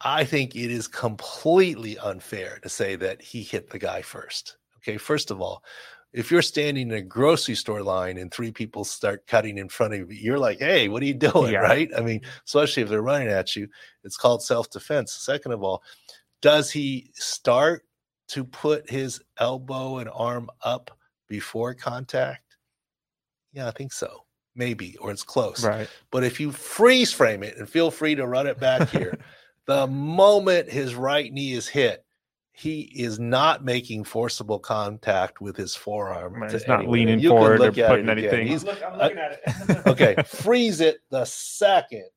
I 0.00 0.24
think 0.24 0.56
it 0.56 0.70
is 0.70 0.88
completely 0.88 1.98
unfair 1.98 2.58
to 2.62 2.68
say 2.68 2.96
that 2.96 3.20
he 3.20 3.42
hit 3.42 3.70
the 3.70 3.78
guy 3.78 4.02
first. 4.02 4.56
Okay, 4.78 4.96
first 4.96 5.30
of 5.30 5.40
all, 5.42 5.62
if 6.12 6.30
you're 6.30 6.42
standing 6.42 6.90
in 6.90 6.96
a 6.96 7.02
grocery 7.02 7.54
store 7.54 7.82
line 7.82 8.18
and 8.18 8.32
three 8.32 8.50
people 8.50 8.84
start 8.84 9.26
cutting 9.26 9.58
in 9.58 9.68
front 9.68 9.94
of 9.94 10.10
you, 10.12 10.18
you're 10.18 10.38
like, 10.38 10.58
hey, 10.58 10.88
what 10.88 11.02
are 11.02 11.06
you 11.06 11.14
doing? 11.32 11.52
Yeah. 11.52 11.60
Right? 11.60 11.90
I 11.96 12.00
mean, 12.00 12.22
especially 12.46 12.82
if 12.82 12.88
they're 12.88 13.02
running 13.02 13.28
at 13.28 13.54
you, 13.54 13.68
it's 14.02 14.16
called 14.16 14.42
self 14.42 14.70
defense. 14.70 15.12
Second 15.12 15.52
of 15.52 15.62
all, 15.62 15.82
does 16.40 16.70
he 16.70 17.10
start 17.14 17.84
to 18.28 18.44
put 18.44 18.88
his 18.88 19.20
elbow 19.38 19.98
and 19.98 20.08
arm 20.12 20.48
up 20.62 20.96
before 21.28 21.74
contact? 21.74 22.56
Yeah, 23.52 23.68
I 23.68 23.72
think 23.72 23.92
so. 23.92 24.24
Maybe, 24.54 24.96
or 24.96 25.10
it's 25.10 25.22
close. 25.22 25.64
Right. 25.64 25.88
But 26.10 26.24
if 26.24 26.40
you 26.40 26.52
freeze 26.52 27.12
frame 27.12 27.42
it 27.42 27.56
and 27.56 27.68
feel 27.68 27.90
free 27.90 28.14
to 28.16 28.26
run 28.26 28.46
it 28.46 28.58
back 28.58 28.88
here, 28.88 29.18
the 29.66 29.86
moment 29.86 30.70
his 30.70 30.94
right 30.94 31.32
knee 31.32 31.52
is 31.52 31.68
hit, 31.68 32.04
he 32.52 32.80
is 32.80 33.18
not 33.18 33.64
making 33.64 34.04
forcible 34.04 34.58
contact 34.58 35.40
with 35.40 35.56
his 35.56 35.74
forearm. 35.74 36.34
Right, 36.34 36.50
to 36.50 36.58
he's 36.58 36.68
not 36.68 36.80
anywhere. 36.80 36.92
leaning 36.92 37.20
You 37.20 37.30
can 37.30 37.38
forward 37.38 37.60
or 37.60 37.64
look 37.66 37.78
at 37.78 37.88
putting 37.88 38.08
it 38.08 38.18
anything. 38.18 38.46
He's- 38.46 38.62
I'm, 38.62 38.68
look, 38.68 38.82
I'm 38.82 38.94
uh, 38.94 39.04
looking 39.04 39.18
at 39.18 39.32
it. 39.32 39.86
okay, 39.86 40.22
freeze 40.26 40.80
it 40.80 41.00
the 41.10 41.24
second 41.24 42.08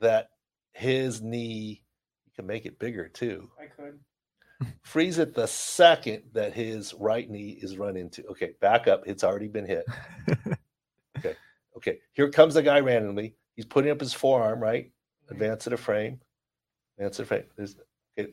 that 0.00 0.30
his 0.72 1.22
knee, 1.22 1.82
you 2.26 2.32
can 2.34 2.46
make 2.46 2.66
it 2.66 2.78
bigger 2.78 3.08
too. 3.08 3.50
I 3.60 3.66
could. 3.66 3.98
Freeze 4.82 5.18
it 5.18 5.34
the 5.34 5.46
second 5.46 6.22
that 6.32 6.52
his 6.52 6.92
right 6.94 7.28
knee 7.30 7.58
is 7.62 7.76
run 7.76 7.96
into. 7.96 8.26
Okay, 8.26 8.54
back 8.60 8.88
up. 8.88 9.04
It's 9.06 9.22
already 9.22 9.48
been 9.48 9.66
hit. 9.66 9.84
Okay, 11.18 11.34
okay. 11.76 11.98
Here 12.12 12.30
comes 12.30 12.54
the 12.54 12.62
guy 12.62 12.78
randomly. 12.78 13.34
He's 13.56 13.64
putting 13.66 13.90
up 13.90 13.98
his 13.98 14.14
forearm, 14.14 14.60
right? 14.60 14.84
Mm-hmm. 14.84 15.34
Advance 15.34 15.66
of 15.66 15.72
the 15.72 15.76
frame. 15.76 16.20
Advance 16.98 17.18
of 17.20 17.28
the. 17.28 17.48
There's, 17.56 17.76
okay. 18.18 18.32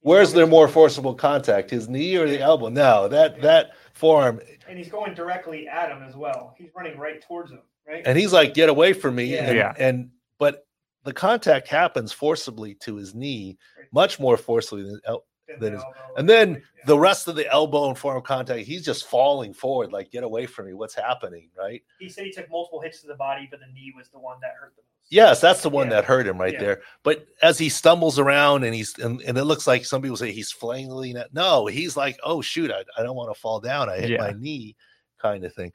Where's 0.00 0.32
there 0.32 0.46
more 0.46 0.66
forcible 0.66 1.14
contact? 1.14 1.70
His 1.70 1.88
knee 1.88 2.16
or 2.16 2.28
the 2.28 2.40
elbow? 2.40 2.68
No, 2.68 3.06
that 3.08 3.40
that 3.42 3.72
forearm. 3.94 4.40
And 4.68 4.76
he's 4.76 4.88
going 4.88 5.14
directly 5.14 5.68
at 5.68 5.90
him 5.90 6.02
as 6.02 6.16
well. 6.16 6.54
He's 6.58 6.70
running 6.74 6.98
right 6.98 7.22
towards 7.22 7.52
him, 7.52 7.60
right? 7.86 8.02
And 8.04 8.18
he's 8.18 8.32
like, 8.32 8.54
get 8.54 8.68
away 8.68 8.92
from 8.92 9.14
me. 9.14 9.26
Yeah. 9.26 9.44
And, 9.44 9.56
Yeah. 9.56 9.74
and 9.78 10.10
but 10.38 10.66
the 11.04 11.12
contact 11.12 11.68
happens 11.68 12.12
forcibly 12.12 12.74
to 12.76 12.96
his 12.96 13.14
knee, 13.14 13.58
much 13.92 14.18
more 14.18 14.36
forcibly 14.36 14.82
than 14.84 15.00
el- 15.06 15.24
Then 15.48 15.58
then 15.60 15.72
his- 15.74 15.82
and 16.16 16.28
then 16.28 16.50
yeah. 16.54 16.60
the 16.86 16.98
rest 16.98 17.28
of 17.28 17.34
the 17.36 17.50
elbow 17.52 17.88
and 17.88 17.98
forearm 17.98 18.22
contact, 18.22 18.60
he's 18.66 18.84
just 18.84 19.06
falling 19.06 19.52
forward, 19.52 19.92
like, 19.92 20.10
get 20.10 20.24
away 20.24 20.46
from 20.46 20.66
me. 20.66 20.72
What's 20.74 20.94
happening? 20.94 21.50
Right. 21.58 21.82
he 21.98 22.08
said 22.08 22.24
he 22.24 22.30
took 22.32 22.50
multiple 22.50 22.80
hits 22.80 23.00
to 23.02 23.06
the 23.08 23.14
body, 23.16 23.48
but 23.50 23.60
the 23.60 23.66
knee 23.72 23.92
was 23.96 24.08
the 24.08 24.18
one 24.18 24.38
that 24.42 24.52
hurt 24.58 24.74
the 24.76 24.82
most. 24.82 24.88
Yes, 25.10 25.40
that's 25.40 25.62
the 25.62 25.68
one 25.68 25.88
Yeah. 25.88 25.96
that 25.96 26.04
hurt 26.04 26.26
him 26.26 26.38
right 26.40 26.52
Yeah. 26.54 26.60
there. 26.60 26.82
But 27.02 27.26
as 27.42 27.58
he 27.58 27.68
stumbles 27.68 28.18
around 28.18 28.64
and 28.64 28.74
he's 28.74 28.96
and, 28.98 29.20
and 29.22 29.36
it 29.36 29.44
looks 29.44 29.66
like 29.66 29.84
some 29.84 30.00
people 30.00 30.16
say 30.16 30.32
he's 30.32 30.52
flailing 30.52 31.16
at 31.16 31.34
no, 31.34 31.66
he's 31.66 31.96
like, 31.96 32.18
oh 32.22 32.40
shoot, 32.40 32.70
I, 32.70 32.84
I 32.96 33.02
don't 33.02 33.16
want 33.16 33.34
to 33.34 33.38
fall 33.40 33.60
down. 33.60 33.90
I 33.90 33.98
hit 33.98 34.10
Yeah. 34.10 34.18
my 34.18 34.32
knee, 34.32 34.76
kind 35.20 35.44
of 35.44 35.52
thing. 35.54 35.72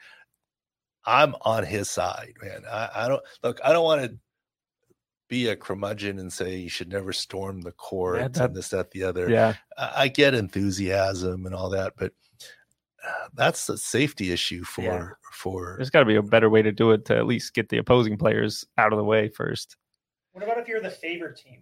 I'm 1.06 1.36
on 1.42 1.64
his 1.66 1.90
side, 1.90 2.34
man. 2.42 2.64
I, 2.70 2.90
I 2.96 3.08
don't 3.10 3.24
look, 3.44 3.60
I 3.64 3.74
don't 3.74 3.84
want 3.84 4.02
to 4.04 4.18
be 5.28 5.48
a 5.50 5.56
curmudgeon 5.56 6.20
and 6.20 6.32
say 6.32 6.56
you 6.58 6.70
should 6.70 6.90
never 6.90 7.12
storm 7.14 7.62
the 7.62 7.72
court 7.74 8.34
that- 8.34 8.38
and 8.46 8.56
this, 8.56 8.70
that, 8.70 8.92
the 8.92 9.04
other. 9.04 9.30
Yeah. 9.30 9.54
I, 9.78 9.92
I 10.04 10.08
get 10.08 10.34
enthusiasm 10.34 11.46
and 11.46 11.54
all 11.56 11.70
that, 11.72 11.94
but 11.98 12.14
uh, 13.08 13.28
that's 13.34 13.70
a 13.70 13.78
safety 13.78 14.32
issue 14.32 14.64
for 14.64 14.82
Yeah. 14.82 15.08
for 15.34 15.76
There's 15.78 15.90
got 15.90 16.00
to 16.00 16.06
be 16.06 16.16
a 16.16 16.22
better 16.24 16.50
way 16.50 16.62
to 16.62 16.72
do 16.72 16.92
it 16.92 17.06
to 17.06 17.18
at 17.18 17.26
least 17.28 17.54
get 17.54 17.70
the 17.70 17.78
opposing 17.78 18.18
players 18.18 18.66
out 18.78 18.92
of 18.94 18.98
the 18.98 19.04
way 19.04 19.30
first. 19.30 19.78
What 20.32 20.44
about 20.44 20.58
if 20.60 20.68
you're 20.68 20.82
the 20.82 20.90
favored 20.90 21.36
team? 21.38 21.62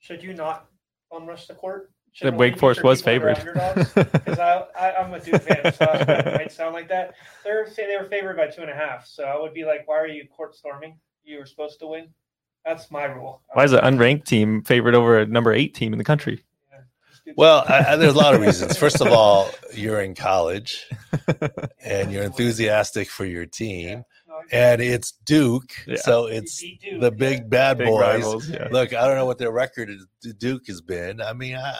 Should 0.00 0.22
you 0.22 0.34
not 0.34 0.66
bum 1.10 1.26
rush 1.26 1.46
the 1.46 1.54
court? 1.54 1.90
The 2.12 2.18
Shouldn't 2.18 2.38
Wake 2.38 2.54
we 2.54 2.60
Forest 2.60 2.82
was 2.82 3.02
people 3.02 3.34
favored. 3.34 3.94
Because 3.94 4.38
I, 4.38 4.64
I, 4.78 4.94
I'm 4.96 5.12
a 5.12 5.20
Duke 5.20 5.42
fan, 5.42 5.72
so 5.72 5.84
I- 5.84 5.96
it 6.20 6.34
might 6.34 6.52
sound 6.52 6.74
like 6.74 6.88
that. 6.88 7.14
They're 7.44 7.68
say 7.70 7.86
they 7.86 7.96
were 8.02 8.08
favored 8.08 8.36
by 8.36 8.46
two 8.48 8.62
and 8.62 8.70
a 8.70 8.74
half, 8.74 9.06
so 9.06 9.24
I 9.24 9.38
would 9.40 9.54
be 9.54 9.64
like, 9.64 9.86
why 9.86 9.98
are 9.98 10.06
you 10.06 10.26
court 10.28 10.54
storming? 10.56 10.98
You 11.24 11.38
were 11.38 11.46
supposed 11.46 11.78
to 11.80 11.86
win. 11.86 12.08
That's 12.68 12.90
my 12.90 13.04
rule. 13.04 13.40
Why 13.54 13.64
is 13.64 13.72
an 13.72 13.80
unranked 13.80 14.24
team 14.26 14.62
favored 14.62 14.94
over 14.94 15.18
a 15.20 15.26
number 15.26 15.52
eight 15.54 15.74
team 15.74 15.92
in 15.94 15.98
the 15.98 16.04
country? 16.04 16.44
Yeah, 16.70 16.80
just 17.10 17.24
do- 17.24 17.32
Well, 17.36 17.64
I, 17.66 17.92
I, 17.92 17.96
there's 17.96 18.12
a 18.12 18.18
lot 18.18 18.34
of 18.34 18.40
reasons. 18.46 18.76
First 18.76 19.00
of 19.00 19.08
all, 19.08 19.50
you're 19.74 20.00
in 20.02 20.14
college 20.14 20.86
and 21.82 22.12
you're 22.12 22.24
enthusiastic 22.24 23.08
for 23.08 23.24
your 23.24 23.46
team, 23.46 24.04
and 24.52 24.82
it's 24.82 25.12
Duke, 25.24 25.72
Yeah. 25.86 25.96
so 25.96 26.26
it's 26.26 26.60
Duke, 26.60 27.00
the 27.00 27.06
yeah. 27.06 27.10
big 27.10 27.48
bad 27.48 27.78
Big 27.78 27.86
boys. 27.88 28.00
rivals. 28.02 28.48
Yeah. 28.50 28.68
Look, 28.70 28.92
I 28.92 29.06
don't 29.06 29.16
know 29.16 29.24
what 29.26 29.38
their 29.38 29.50
record 29.50 29.88
is, 29.88 30.06
Duke 30.34 30.66
has 30.66 30.82
been. 30.82 31.22
I 31.22 31.32
mean, 31.32 31.56
I, 31.56 31.74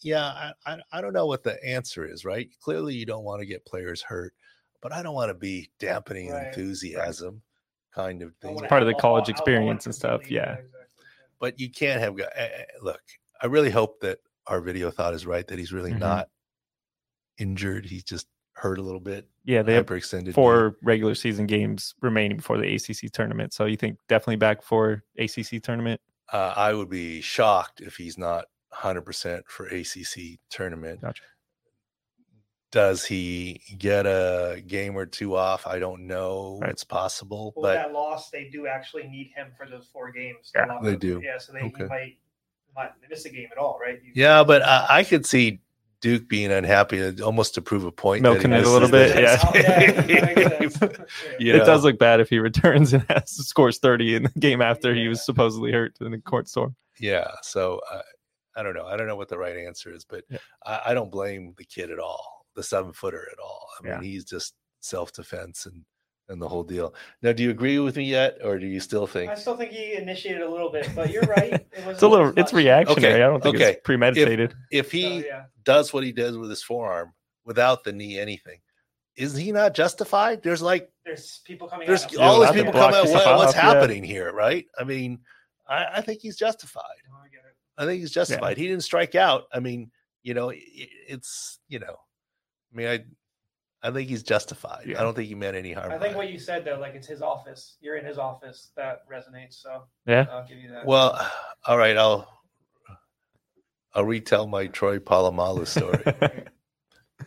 yeah, 0.00 0.24
I, 0.24 0.52
I, 0.66 0.78
I 0.92 1.00
don't 1.02 1.12
know 1.12 1.26
what 1.26 1.42
the 1.42 1.62
answer 1.62 2.06
is. 2.06 2.24
Right? 2.24 2.48
Clearly, 2.62 2.94
you 2.94 3.04
don't 3.04 3.24
want 3.24 3.40
to 3.40 3.46
get 3.46 3.66
players 3.66 4.00
hurt, 4.00 4.32
but 4.80 4.92
I 4.94 5.02
don't 5.02 5.14
want 5.14 5.28
to 5.28 5.34
be 5.34 5.68
dampening 5.78 6.30
Right, 6.30 6.54
right. 6.54 6.54
Enthusiasm, 7.98 8.18
kind 8.20 8.22
of 8.22 8.36
thing. 8.36 8.54
wanna 8.54 8.68
Part 8.68 8.82
of 8.82 8.88
the 8.88 8.94
college 8.94 9.28
experience 9.28 9.86
and 9.86 9.94
stuff, 9.94 10.20
completely. 10.20 10.36
yeah. 10.36 10.52
exactly. 10.54 11.04
but 11.40 11.58
you 11.60 11.70
can't 11.70 12.00
have 12.00 12.16
gu- 12.16 12.24
eh, 12.34 12.48
eh, 12.58 12.64
look 12.82 13.00
i 13.40 13.46
really 13.46 13.70
hope 13.70 14.00
that 14.00 14.18
our 14.48 14.60
video 14.60 14.90
thought 14.90 15.14
is 15.14 15.24
right 15.26 15.46
that 15.46 15.58
he's 15.58 15.72
really 15.72 15.92
Mhm. 15.92 16.00
not 16.00 16.28
injured 17.38 17.84
he's 17.86 18.02
just 18.04 18.26
hurt 18.54 18.78
a 18.78 18.82
little 18.82 19.00
bit 19.00 19.28
Yeah, 19.44 19.62
they 19.62 19.74
have 19.74 19.86
hyperextended 19.86 20.26
knee. 20.26 20.32
four 20.32 20.76
regular 20.82 21.14
season 21.14 21.46
games 21.46 21.94
remaining 22.00 22.38
before 22.38 22.58
the 22.58 22.66
ACC 22.74 23.08
tournament. 23.12 23.52
So 23.52 23.66
you 23.66 23.76
think 23.76 23.98
definitely 24.08 24.36
back 24.36 24.62
for 24.62 25.04
ACC 25.16 25.60
tournament? 25.62 26.00
uh, 26.32 26.52
i 26.56 26.74
would 26.74 26.90
be 26.90 27.20
shocked 27.22 27.80
if 27.80 27.96
he's 27.96 28.18
not 28.18 28.46
100% 28.74 29.42
for 29.46 29.66
acc 29.72 30.38
tournament 30.50 31.00
Gotcha. 31.00 31.22
Does 32.70 33.04
he 33.06 33.60
get 33.78 34.04
a 34.06 34.62
game 34.66 34.94
or 34.96 35.06
two 35.06 35.34
off 35.36 35.66
i 35.66 35.78
don't 35.78 36.06
know 36.06 36.58
Right. 36.60 36.70
it's 36.70 36.84
possible 36.84 37.52
Well, 37.56 37.62
but 37.62 37.74
that 37.74 37.92
loss, 37.92 38.30
they 38.30 38.44
do 38.50 38.66
actually 38.66 39.04
need 39.08 39.30
him 39.34 39.48
for 39.56 39.66
those 39.68 39.88
four 39.92 40.10
games. 40.12 40.52
Yeah, 40.54 40.66
they 40.82 40.94
up. 40.94 41.00
do. 41.00 41.20
Yeah, 41.24 41.38
so 41.38 41.52
they 41.52 41.60
Okay. 41.60 41.84
might 41.86 42.18
might 42.76 42.90
miss 43.08 43.24
a 43.24 43.30
game 43.30 43.48
at 43.50 43.58
all, 43.58 43.78
right? 43.80 43.98
You- 44.04 44.12
yeah 44.14 44.44
but 44.44 44.62
I, 44.62 44.86
I 44.90 45.04
could 45.04 45.24
see 45.26 45.60
duke 46.00 46.28
being 46.28 46.52
unhappy 46.52 47.02
uh, 47.02 47.12
almost 47.24 47.54
to 47.54 47.60
prove 47.62 47.84
a 47.84 47.90
point 47.90 48.22
Milking 48.22 48.52
it 48.52 48.64
a 48.64 48.68
little 48.70 48.88
bit, 48.90 49.18
yeah. 49.18 49.36
Oh, 49.42 49.50
yeah, 49.54 49.92
that 49.92 50.60
makes 50.60 50.74
sense. 50.78 50.98
You 51.40 51.54
it 51.56 51.64
does 51.64 51.82
look 51.84 51.98
bad 51.98 52.20
if 52.20 52.28
he 52.28 52.38
returns 52.38 52.92
and 52.92 53.02
has 53.08 53.30
scores 53.30 53.78
30 53.78 54.14
in 54.16 54.22
the 54.24 54.28
game 54.38 54.60
after 54.62 54.94
he 54.94 55.08
was 55.08 55.24
supposedly 55.24 55.72
hurt 55.72 55.94
in 56.00 56.10
the 56.12 56.18
court 56.18 56.48
storm. 56.48 56.76
Yeah. 57.00 57.28
So 57.42 57.80
uh, 57.92 58.02
I 58.54 58.62
don't 58.62 58.74
know. 58.74 58.86
I 58.86 58.96
don't 58.96 59.06
know 59.08 59.16
what 59.16 59.28
the 59.28 59.38
right 59.38 59.56
answer 59.56 59.92
is, 59.92 60.04
but 60.04 60.22
Yeah. 60.30 60.38
I, 60.64 60.80
I 60.86 60.94
don't 60.94 61.10
blame 61.10 61.54
the 61.58 61.64
kid 61.64 61.90
at 61.90 61.98
all, 61.98 62.37
the 62.58 62.62
seven 62.64 62.92
footer 62.92 63.26
at 63.32 63.38
all. 63.38 63.66
I 63.78 63.82
mean, 63.84 63.92
Yeah. 63.94 64.02
he's 64.02 64.24
just 64.24 64.54
self 64.80 65.12
defense 65.12 65.64
and 65.66 65.84
and 66.30 66.42
the 66.42 66.48
whole 66.48 66.62
deal. 66.64 66.94
Now, 67.22 67.32
do 67.32 67.42
you 67.42 67.48
agree 67.50 67.78
with 67.78 67.96
me 67.96 68.04
yet, 68.04 68.36
or 68.44 68.58
do 68.58 68.66
you 68.66 68.80
still 68.80 69.06
think? 69.06 69.30
I 69.32 69.34
still 69.34 69.56
think 69.56 69.70
he 69.72 69.94
initiated 69.94 70.42
a 70.42 70.50
little 70.50 70.70
bit, 70.70 70.90
but 70.94 71.08
you're 71.10 71.22
right. 71.22 71.54
It 71.54 71.68
It's 71.86 72.02
a 72.02 72.08
little, 72.08 72.34
it's 72.36 72.52
reactionary. 72.52 73.14
Okay, 73.14 73.22
I 73.22 73.26
don't 73.28 73.42
think 73.42 73.56
okay. 73.56 73.70
it's 73.72 73.80
premeditated. 73.82 74.54
If 74.70 74.92
he 74.92 75.22
So, 75.22 75.26
yeah. 75.26 75.44
does 75.64 75.94
what 75.94 76.04
he 76.04 76.12
does 76.12 76.36
with 76.36 76.50
his 76.50 76.62
forearm 76.62 77.14
without 77.46 77.82
the 77.82 77.92
knee, 77.94 78.18
anything, 78.18 78.58
is 79.16 79.34
he 79.34 79.52
not 79.52 79.72
justified? 79.74 80.42
There's 80.42 80.60
like 80.60 80.90
There's 81.06 81.40
people 81.46 81.66
coming. 81.66 81.86
there's 81.86 82.04
at 82.04 82.12
him. 82.12 82.20
all 82.20 82.40
these 82.40 82.50
people 82.50 82.72
coming 82.72 82.96
out. 82.96 83.08
What, 83.08 83.22
stuff 83.22 83.38
what's 83.38 83.54
off, 83.54 83.56
yeah. 83.56 83.72
happening 83.72 84.04
here, 84.04 84.30
right? 84.34 84.66
I 84.78 84.84
mean, 84.84 85.20
I, 85.66 85.86
I 85.94 86.00
think 86.02 86.20
he's 86.20 86.36
justified. 86.36 86.82
Oh, 87.10 87.16
I. 87.22 87.82
I 87.82 87.86
think 87.86 88.00
he's 88.00 88.10
justified. 88.10 88.58
He 88.58 88.66
didn't 88.66 88.82
strike 88.82 89.14
out. 89.14 89.44
I 89.50 89.60
mean, 89.60 89.90
you 90.24 90.34
know, 90.34 90.50
i- 90.50 90.54
i- 90.56 90.88
it's 91.08 91.58
you 91.68 91.78
know, 91.78 91.96
I 92.72 92.76
mean, 92.76 92.86
I, 92.88 93.04
I 93.82 93.90
think 93.90 94.08
he's 94.08 94.22
justified. 94.22 94.84
Yeah. 94.86 95.00
I 95.00 95.02
don't 95.02 95.14
think 95.14 95.28
he 95.28 95.34
meant 95.34 95.56
any 95.56 95.72
harm. 95.72 95.90
I 95.90 95.96
by 95.96 96.04
think 96.04 96.14
it. 96.14 96.16
what 96.16 96.30
you 96.30 96.38
said 96.38 96.64
though, 96.64 96.78
like 96.78 96.94
it's 96.94 97.06
his 97.06 97.22
office. 97.22 97.76
You're 97.80 97.96
in 97.96 98.04
his 98.04 98.18
office. 98.18 98.70
That 98.76 99.08
resonates. 99.08 99.62
So 99.62 99.84
Yeah. 100.06 100.26
I'll 100.30 100.46
give 100.46 100.58
you 100.58 100.70
that. 100.70 100.86
Well, 100.86 101.18
all 101.66 101.78
right. 101.78 101.96
I'll 101.96 102.28
I'll 103.94 104.04
retell 104.04 104.46
my 104.46 104.66
Troy 104.66 104.98
Polamalu 104.98 105.66
story. 105.66 106.02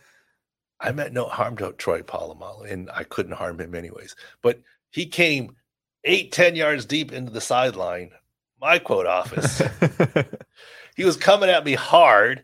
I 0.80 0.90
meant 0.92 1.12
no 1.12 1.26
harm 1.26 1.56
to 1.58 1.72
Troy 1.72 2.02
Polamalu, 2.02 2.70
and 2.70 2.90
I 2.92 3.04
couldn't 3.04 3.32
harm 3.32 3.60
him 3.60 3.74
anyways. 3.74 4.16
But 4.42 4.60
he 4.90 5.06
came 5.06 5.56
eight, 6.04 6.32
ten 6.32 6.56
yards 6.56 6.84
deep 6.86 7.12
into 7.12 7.30
the 7.30 7.40
sideline, 7.40 8.10
my 8.60 8.78
quote 8.78 9.06
office. 9.06 9.62
he 10.96 11.04
was 11.04 11.16
coming 11.16 11.50
at 11.50 11.64
me 11.64 11.74
hard, 11.74 12.42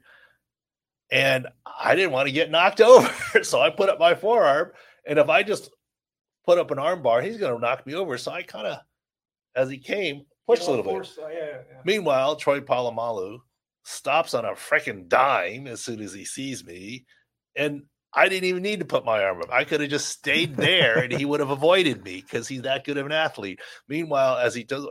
and 1.11 1.46
I 1.66 1.94
didn't 1.94 2.12
want 2.12 2.26
to 2.28 2.32
get 2.32 2.50
knocked 2.50 2.80
over. 2.82 3.11
so 3.42 3.61
I 3.61 3.70
put 3.70 3.88
up 3.88 3.98
my 3.98 4.14
forearm. 4.14 4.72
And 5.06 5.18
if 5.18 5.28
I 5.28 5.42
just 5.42 5.70
put 6.44 6.59
up 6.59 6.70
an 6.70 6.78
arm 6.78 7.02
bar, 7.02 7.22
he's 7.22 7.38
going 7.38 7.54
to 7.54 7.61
knock 7.61 7.86
me 7.86 7.94
over. 7.94 8.18
So 8.18 8.32
I 8.32 8.42
kind 8.42 8.66
of, 8.66 8.78
as 9.56 9.70
he 9.70 9.78
came, 9.78 10.22
pushed 10.46 10.66
a 10.66 10.70
little 10.70 10.84
bit. 10.84 11.11
uh, 11.22 11.28
yeah, 11.28 11.38
yeah. 11.38 11.80
Meanwhile, 11.84 12.36
Troy 12.36 12.61
Polamalu 12.61 13.38
stops 13.84 14.34
on 14.34 14.44
a 14.44 14.52
freaking 14.52 15.09
dime 15.09 15.66
as 15.66 15.80
soon 15.80 16.00
as 16.00 16.12
he 16.12 16.24
sees 16.24 16.64
me. 16.64 17.06
And 17.56 17.82
I 18.14 18.28
didn't 18.28 18.48
even 18.48 18.62
need 18.62 18.80
to 18.80 18.84
put 18.86 19.04
my 19.04 19.22
arm 19.22 19.42
up. 19.42 19.50
I 19.52 19.64
could 19.64 19.80
have 19.80 19.90
just 19.90 20.09
stayed 20.09 20.56
there 20.56 20.98
and 20.98 21.12
he 21.12 21.24
would 21.26 21.40
have 21.40 21.50
avoided 21.50 22.04
me 22.04 22.22
because 22.22 22.48
he's 22.48 22.62
that 22.62 22.84
good 22.84 22.98
of 22.98 23.06
an 23.06 23.12
athlete. 23.12 23.61
Meanwhile, 23.88 24.38
as 24.38 24.54
he 24.54 24.64
does, 24.64 24.86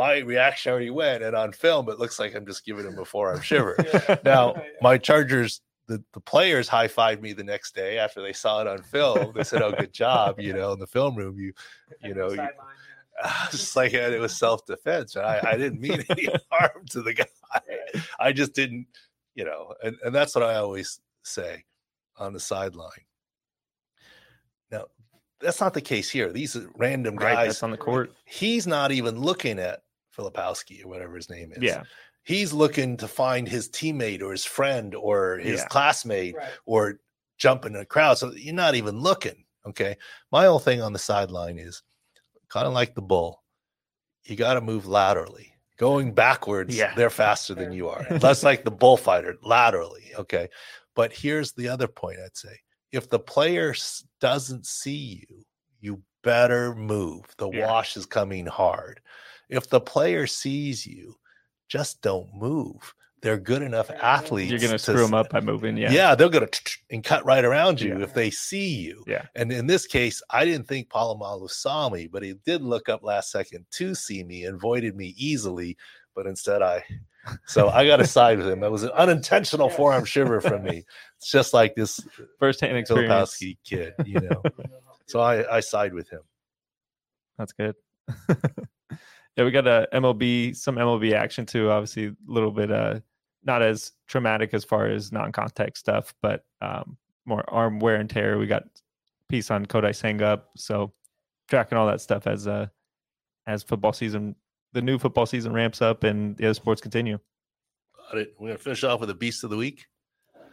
my 0.00 0.18
reaction 0.18 0.72
already 0.72 0.90
went, 0.90 1.22
and 1.22 1.36
on 1.36 1.52
film, 1.52 1.88
it 1.90 1.98
looks 1.98 2.18
like 2.18 2.34
I'm 2.34 2.46
just 2.46 2.64
giving 2.64 2.86
him 2.86 2.98
a 2.98 3.04
forearm 3.04 3.40
shiver. 3.42 3.76
Yeah. 3.92 4.16
Now, 4.24 4.54
my 4.80 4.96
Chargers, 4.98 5.60
the, 5.88 6.02
the 6.14 6.20
players 6.20 6.68
high 6.68 6.88
fived 6.88 7.20
me 7.20 7.32
the 7.34 7.44
next 7.44 7.74
day 7.74 7.98
after 7.98 8.22
they 8.22 8.32
saw 8.32 8.60
it 8.62 8.66
on 8.66 8.82
film. 8.82 9.32
They 9.34 9.44
said, 9.44 9.60
Oh, 9.62 9.72
good 9.72 9.92
job. 9.92 10.40
You 10.40 10.52
know, 10.54 10.72
in 10.72 10.78
the 10.78 10.86
film 10.86 11.16
room, 11.16 11.38
you, 11.38 11.52
you 12.02 12.14
know, 12.14 12.30
you- 12.30 12.40
I 13.22 13.48
was 13.50 13.60
just 13.60 13.76
like, 13.76 13.92
it 13.92 14.18
was 14.18 14.34
self 14.34 14.64
defense. 14.64 15.14
I, 15.16 15.40
I 15.44 15.56
didn't 15.58 15.80
mean 15.80 16.02
any 16.08 16.28
harm 16.50 16.86
to 16.90 17.02
the 17.02 17.12
guy. 17.12 17.26
I 18.18 18.32
just 18.32 18.54
didn't, 18.54 18.86
you 19.34 19.44
know, 19.44 19.74
and, 19.84 19.96
and 20.02 20.14
that's 20.14 20.34
what 20.34 20.42
I 20.44 20.54
always 20.54 21.00
say 21.22 21.64
on 22.16 22.32
the 22.32 22.40
sideline. 22.40 23.04
Now, 24.70 24.84
that's 25.40 25.60
not 25.60 25.74
the 25.74 25.80
case 25.82 26.08
here. 26.08 26.32
These 26.32 26.56
are 26.56 26.70
random 26.76 27.16
right, 27.16 27.34
guys. 27.34 27.46
that's 27.48 27.62
on 27.62 27.70
the 27.72 27.76
court. 27.76 28.12
He's 28.24 28.66
not 28.66 28.90
even 28.92 29.20
looking 29.20 29.58
at 29.58 29.82
Filipowski 30.20 30.84
or 30.84 30.88
whatever 30.88 31.16
his 31.16 31.30
name 31.30 31.52
is. 31.52 31.62
Yeah, 31.62 31.82
He's 32.24 32.52
looking 32.52 32.96
to 32.98 33.08
find 33.08 33.48
his 33.48 33.68
teammate 33.70 34.22
or 34.22 34.32
his 34.32 34.44
friend 34.44 34.94
or 34.94 35.38
his 35.38 35.60
Yeah. 35.60 35.66
classmate 35.68 36.36
Right. 36.36 36.50
or 36.66 37.00
jump 37.38 37.64
in 37.64 37.74
a 37.76 37.84
crowd. 37.86 38.18
So 38.18 38.32
you're 38.32 38.54
not 38.54 38.74
even 38.74 38.98
looking. 39.00 39.44
Okay. 39.66 39.96
My 40.30 40.44
whole 40.44 40.58
thing 40.58 40.82
on 40.82 40.92
the 40.92 40.98
sideline 40.98 41.58
is 41.58 41.82
kind 42.48 42.66
of 42.66 42.72
like 42.74 42.94
the 42.94 43.02
bull. 43.02 43.42
You 44.24 44.36
got 44.36 44.54
to 44.54 44.60
move 44.60 44.86
laterally. 44.86 45.54
Going 45.78 46.12
backwards, 46.12 46.76
Yeah. 46.76 46.94
they're 46.94 47.08
faster 47.10 47.54
than 47.54 47.72
you 47.72 47.88
are. 47.88 48.06
That's 48.10 48.42
like 48.50 48.64
the 48.64 48.70
bullfighter 48.70 49.36
laterally. 49.42 50.12
Okay. 50.14 50.48
But 50.94 51.12
here's 51.14 51.52
the 51.52 51.68
other 51.68 51.88
point 51.88 52.18
I'd 52.22 52.36
say 52.36 52.60
if 52.92 53.08
the 53.08 53.18
player 53.20 53.74
doesn't 54.20 54.66
see 54.66 55.24
you, 55.28 55.44
you 55.80 56.02
better 56.22 56.74
move. 56.74 57.24
The 57.38 57.50
Yeah. 57.50 57.66
wash 57.66 57.96
is 57.96 58.06
coming 58.06 58.46
hard. 58.46 59.00
If 59.48 59.68
the 59.68 59.80
player 59.80 60.26
sees 60.26 60.86
you, 60.86 61.18
just 61.68 62.02
don't 62.02 62.32
move. 62.34 62.94
They're 63.22 63.36
good 63.38 63.60
enough 63.62 63.90
athletes. 63.90 64.50
you're 64.50 64.60
gonna 64.60 64.78
screw 64.78 65.02
them 65.02 65.12
up 65.12 65.28
by 65.28 65.40
moving. 65.40 65.76
yeah. 65.76 65.90
Yeah, 65.92 66.14
they're 66.14 66.30
gonna 66.30 66.48
and 66.90 67.04
cut 67.04 67.24
right 67.26 67.44
around 67.44 67.80
you 67.80 67.98
Yeah. 67.98 68.04
if 68.04 68.14
they 68.14 68.30
see 68.30 68.68
you. 68.68 69.04
Yeah. 69.06 69.26
And 69.34 69.52
in 69.52 69.66
this 69.66 69.86
case, 69.86 70.22
I 70.30 70.44
didn't 70.46 70.66
think 70.68 70.88
Polamalu 70.88 71.50
saw 71.50 71.90
me, 71.90 72.06
but 72.06 72.22
he 72.22 72.32
did 72.46 72.62
look 72.62 72.88
up 72.88 73.02
last 73.02 73.30
second 73.30 73.66
to 73.72 73.94
see 73.94 74.24
me 74.24 74.44
and 74.44 74.58
voided 74.58 74.96
me 74.96 75.14
easily. 75.18 75.76
But 76.14 76.26
instead, 76.26 76.62
I 76.62 76.82
so 77.46 77.68
I 77.68 77.86
got 77.86 77.98
to 77.98 78.06
side 78.06 78.38
with 78.38 78.48
him. 78.48 78.60
That 78.60 78.70
was 78.72 78.82
an 78.84 78.90
unintentional 78.92 79.68
forearm 79.68 80.04
shiver 80.06 80.40
from 80.40 80.62
me. 80.62 80.84
It's 81.18 81.30
just 81.30 81.52
like 81.52 81.74
this 81.74 82.00
uh, 82.00 82.24
first 82.38 82.60
hand 82.62 82.78
experience. 82.78 83.36
Kid, 83.62 83.92
you 84.06 84.20
know. 84.20 84.42
so 85.10 85.20
I 85.20 85.56
I 85.56 85.60
side 85.60 85.92
with 85.92 86.08
him. 86.08 86.20
That's 87.38 87.52
good. 87.52 87.74
yeah, 88.28 89.44
we 89.44 89.50
got 89.50 89.66
a 89.66 89.88
MLB, 89.92 90.54
some 90.56 90.76
MLB 90.76 91.12
action 91.14 91.46
too. 91.46 91.70
Obviously, 91.70 92.06
a 92.06 92.14
little 92.26 92.50
bit 92.50 92.70
uh 92.70 93.00
not 93.42 93.62
as 93.62 93.92
traumatic 94.06 94.52
as 94.52 94.64
far 94.64 94.86
as 94.86 95.12
non-contact 95.12 95.78
stuff, 95.78 96.14
but 96.22 96.44
um 96.60 96.96
more 97.26 97.44
arm 97.48 97.78
wear 97.80 97.96
and 97.96 98.10
tear. 98.10 98.38
We 98.38 98.46
got 98.46 98.64
piece 99.28 99.50
on 99.50 99.66
Kodai 99.66 99.94
Senga, 99.94 100.42
so 100.56 100.92
tracking 101.48 101.78
all 101.78 101.86
that 101.86 102.00
stuff 102.00 102.26
as 102.26 102.46
uh 102.46 102.66
as 103.46 103.62
football 103.62 103.92
season, 103.92 104.36
the 104.72 104.82
new 104.82 104.98
football 104.98 105.26
season 105.26 105.52
ramps 105.52 105.82
up 105.82 106.04
and 106.04 106.36
the 106.36 106.46
other 106.46 106.54
sports 106.54 106.80
continue. 106.80 107.18
Got 108.10 108.18
it. 108.18 108.34
We're 108.38 108.48
gonna 108.48 108.58
finish 108.58 108.84
off 108.84 109.00
with 109.00 109.08
the 109.08 109.14
beast 109.14 109.44
of 109.44 109.50
the 109.50 109.56
week. 109.56 109.86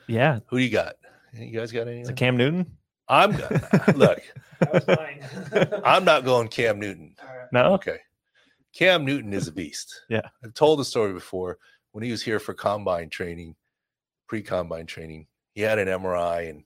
Yeah, 0.08 0.40
Who 0.48 0.58
do 0.58 0.64
you 0.64 0.72
got? 0.72 0.96
You 1.34 1.60
guys 1.60 1.72
got 1.72 1.88
it's 1.88 2.10
a? 2.10 2.14
Cam 2.14 2.38
Newton. 2.38 2.78
I'm 3.10 3.32
look. 3.96 4.22
That 4.60 4.74
was 4.74 4.88
mine. 4.88 5.82
I'm 5.86 6.04
not 6.06 6.26
going 6.26 6.48
Cam 6.48 6.80
Newton. 6.80 7.16
All 7.22 7.28
right. 7.38 7.48
No, 7.52 7.74
Okay. 7.76 8.00
Cam 8.74 9.06
Newton 9.06 9.34
is 9.34 9.48
a 9.48 9.52
beast. 9.52 10.02
Yeah. 10.10 10.22
I've 10.44 10.54
told 10.54 10.80
the 10.80 10.86
story 10.86 11.12
before 11.14 11.58
when 11.94 12.04
he 12.04 12.12
was 12.12 12.22
here 12.22 12.40
for 12.40 12.54
combine 12.54 13.10
training, 13.10 13.56
pre 14.28 14.42
combine 14.44 14.86
training. 14.86 15.28
He 15.54 15.62
had 15.62 15.80
an 15.80 15.88
MRI, 15.88 16.50
and 16.50 16.64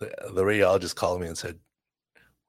the, 0.00 0.12
the 0.34 0.42
radiologist 0.42 0.96
called 0.96 1.20
me 1.20 1.28
and 1.28 1.38
said, 1.38 1.58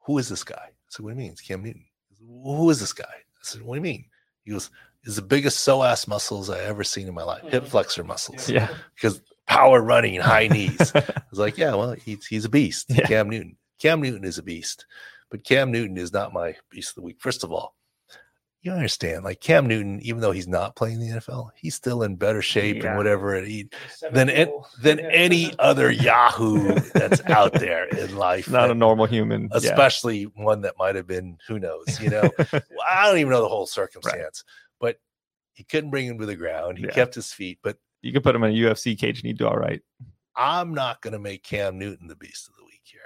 Who 0.05 0.17
is 0.17 0.27
this 0.27 0.43
guy? 0.43 0.55
I 0.65 0.71
said, 0.89 1.05
What 1.05 1.11
do 1.11 1.15
you 1.15 1.21
mean? 1.23 1.31
It's 1.31 1.41
Cam 1.41 1.63
Newton. 1.63 1.85
He 2.09 2.15
said, 2.15 2.27
Who 2.27 2.69
is 2.69 2.79
this 2.81 2.91
guy? 2.93 3.05
I 3.07 3.39
said, 3.41 3.61
What 3.61 3.75
do 3.75 3.77
you 3.77 3.83
mean? 3.83 4.05
He 4.43 4.51
goes, 4.51 4.69
Is 5.05 5.15
the 5.15 5.21
biggest 5.21 5.65
psoas 5.65 6.05
muscles 6.07 6.49
I 6.49 6.59
ever 6.61 6.83
seen 6.83 7.07
in 7.07 7.13
my 7.13 7.23
life, 7.23 7.43
hip 7.43 7.63
Mhm. 7.63 7.67
flexor 7.67 8.03
muscles, 8.03 8.49
yeah, 8.49 8.67
because 8.95 9.21
power 9.51 9.81
running, 9.81 10.19
high 10.19 10.47
knees. 10.47 10.91
I 10.95 11.03
was 11.29 11.39
like, 11.39 11.57
yeah, 11.57 11.75
well, 11.75 11.91
he's 11.93 12.25
he's 12.25 12.45
a 12.45 12.49
beast. 12.49 12.85
Yeah. 12.89 13.05
Cam 13.07 13.29
Newton. 13.29 13.57
Cam 13.79 14.01
Newton 14.01 14.23
is 14.23 14.37
a 14.37 14.43
beast, 14.43 14.85
but 15.29 15.43
Cam 15.43 15.71
Newton 15.71 15.97
is 15.97 16.13
not 16.13 16.33
my 16.33 16.55
beast 16.69 16.89
of 16.91 16.95
the 16.95 17.01
week. 17.01 17.17
First 17.19 17.43
of 17.43 17.51
all, 17.51 17.75
you 18.61 18.71
understand, 18.71 19.23
like 19.23 19.41
Cam 19.41 19.65
Newton, 19.65 19.99
even 20.03 20.21
though 20.21 20.31
he's 20.31 20.47
not 20.47 20.75
playing 20.75 20.99
the 20.99 21.07
NFL, 21.19 21.49
he's 21.55 21.73
still 21.73 22.03
in 22.03 22.15
better 22.15 22.43
shape 22.43 22.77
Yeah. 22.83 22.89
and 22.89 22.97
whatever 22.97 23.33
it 23.35 23.47
he, 23.47 23.69
than 24.11 24.29
an- 24.29 24.53
than 24.83 24.99
Yeah. 24.99 25.09
any 25.11 25.55
other 25.59 25.89
Yahoo 25.91 26.75
that's 26.93 27.21
out 27.25 27.53
there 27.53 27.85
in 27.87 28.15
life. 28.15 28.47
not 28.49 28.69
a 28.69 28.75
normal 28.75 29.07
human. 29.07 29.49
Yeah. 29.51 29.57
especially 29.57 30.23
one 30.25 30.61
that 30.61 30.75
might 30.77 30.93
have 30.95 31.07
been 31.07 31.37
who 31.47 31.57
knows, 31.59 31.99
you 31.99 32.11
know. 32.11 32.29
I 32.87 33.07
don't 33.07 33.17
even 33.17 33.31
know 33.31 33.41
the 33.41 33.49
whole 33.49 33.65
circumstance, 33.65 34.43
but 34.79 34.97
he 35.53 35.63
couldn't 35.63 35.89
bring 35.89 36.05
him 36.05 36.19
to 36.19 36.27
the 36.27 36.35
ground. 36.35 36.77
He 36.77 36.83
Yeah. 36.85 36.91
kept 36.91 37.15
his 37.15 37.33
feet, 37.33 37.57
but 37.63 37.77
you 38.01 38.11
could 38.11 38.23
put 38.23 38.35
him 38.35 38.43
in 38.43 38.51
a 38.51 38.55
UFC 38.55 38.97
cage 38.97 39.19
and 39.19 39.27
he'd 39.27 39.37
do 39.37 39.47
all 39.47 39.57
right. 39.57 39.81
I'm 40.35 40.73
not 40.73 41.01
going 41.01 41.13
to 41.13 41.19
make 41.19 41.43
Cam 41.43 41.77
Newton 41.77 42.07
the 42.07 42.15
beast 42.15 42.47
of 42.47 42.55
the 42.57 42.63
week 42.63 42.81
here 42.83 43.01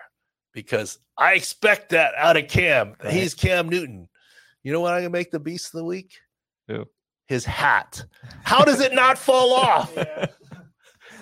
because 0.54 1.00
I 1.18 1.34
expect 1.34 1.90
that 1.90 2.14
out 2.16 2.38
of 2.38 2.48
Cam. 2.48 2.96
Right. 3.04 3.14
He's 3.14 3.34
Cam 3.34 3.70
Newton. 3.70 4.08
You 4.64 4.72
know 4.72 4.80
what 4.80 4.94
I'm 4.94 5.02
going 5.02 5.12
to 5.12 5.18
make 5.18 5.32
the 5.32 5.40
beast 5.40 5.74
of 5.74 5.80
the 5.80 5.86
week? 5.86 6.14
Who? 6.68 6.86
His 7.28 7.46
hat. 7.46 8.04
How 8.44 8.64
does 8.64 8.80
it 8.80 8.94
not 8.94 9.18
fall 9.18 9.54
off? 9.56 9.92
Yeah. 9.96 10.28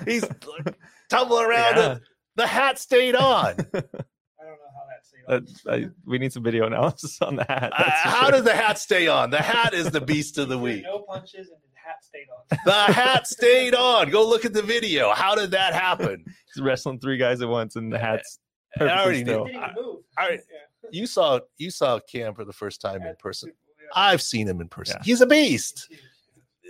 He's 0.05 0.23
like, 0.23 0.75
tumbling 1.09 1.45
around. 1.45 1.75
Yeah. 1.75 1.91
and 1.91 2.01
the 2.35 2.47
hat 2.47 2.79
stayed 2.79 3.15
on. 3.15 3.55
I 3.55 3.55
don't 3.55 3.73
know 3.73 4.71
how 4.75 4.85
that's 4.89 5.11
saved. 5.11 5.65
That, 5.65 5.73
I, 5.73 5.89
we 6.05 6.17
need 6.17 6.33
some 6.33 6.43
video 6.43 6.67
analysis 6.67 7.21
on 7.21 7.35
the 7.35 7.45
hat. 7.45 7.71
Uh, 7.75 7.83
how 7.89 8.23
sure. 8.23 8.31
does 8.31 8.43
the 8.43 8.53
hat 8.53 8.77
stay 8.79 9.07
on? 9.07 9.29
The 9.29 9.41
hat 9.41 9.73
is 9.73 9.91
the 9.91 10.01
beast 10.01 10.37
of 10.37 10.49
the 10.49 10.57
week. 10.57 10.83
No 10.83 10.99
punches 10.99 11.49
and 11.49 11.57
the 11.61 11.69
hat 11.72 11.72
stayed 12.13 12.27
on. 12.29 12.59
The 12.65 12.93
hat 12.93 13.27
stayed 13.27 13.75
on. 13.75 14.09
Go 14.09 14.27
look 14.27 14.45
at 14.45 14.53
the 14.53 14.61
video. 14.61 15.11
How 15.13 15.35
did 15.35 15.51
that 15.51 15.73
happen? 15.73 16.23
He's 16.53 16.61
wrestling 16.63 16.99
three 16.99 17.17
guys 17.17 17.41
at 17.41 17.47
once 17.49 17.75
and 17.75 17.91
the 17.91 17.97
hat's 17.99 18.39
I 18.79 18.83
already 18.85 19.19
He 19.19 19.23
still. 19.23 19.45
knew. 19.45 19.51
didn't 19.53 19.63
even 19.71 19.83
move. 19.83 19.97
I- 20.17 20.29
Yeah. 20.31 20.37
You 20.91 21.07
saw 21.07 21.39
you 21.57 21.71
saw 21.71 21.97
Cam 22.11 22.35
for 22.35 22.43
the 22.43 22.51
first 22.53 22.81
time 22.81 23.01
in 23.03 23.15
person. 23.17 23.49
people, 23.49 23.59
yeah. 23.81 23.87
I've 23.95 24.21
seen 24.21 24.47
him 24.47 24.59
in 24.59 24.67
person. 24.67 24.97
Yeah. 24.99 25.03
He's 25.05 25.21
a 25.21 25.25
beast. 25.25 25.89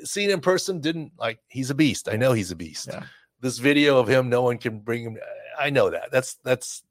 Seen 0.03 0.29
in 0.29 0.39
person, 0.39 0.79
didn't 0.79 1.13
like. 1.17 1.39
He's 1.47 1.71
a 1.71 1.75
beast. 1.75 2.07
I 2.07 2.15
know 2.15 2.31
he's 2.31 2.51
a 2.51 2.55
beast. 2.55 2.87
Yeah. 2.91 3.03
This 3.41 3.57
video 3.57 3.97
of 3.97 4.07
him, 4.07 4.29
no 4.29 4.43
one 4.43 4.59
can 4.59 4.79
bring 4.79 5.03
him. 5.03 5.17
I 5.59 5.71
know 5.71 5.89
that. 5.89 6.11
That's 6.11 6.35
that's 6.43 6.83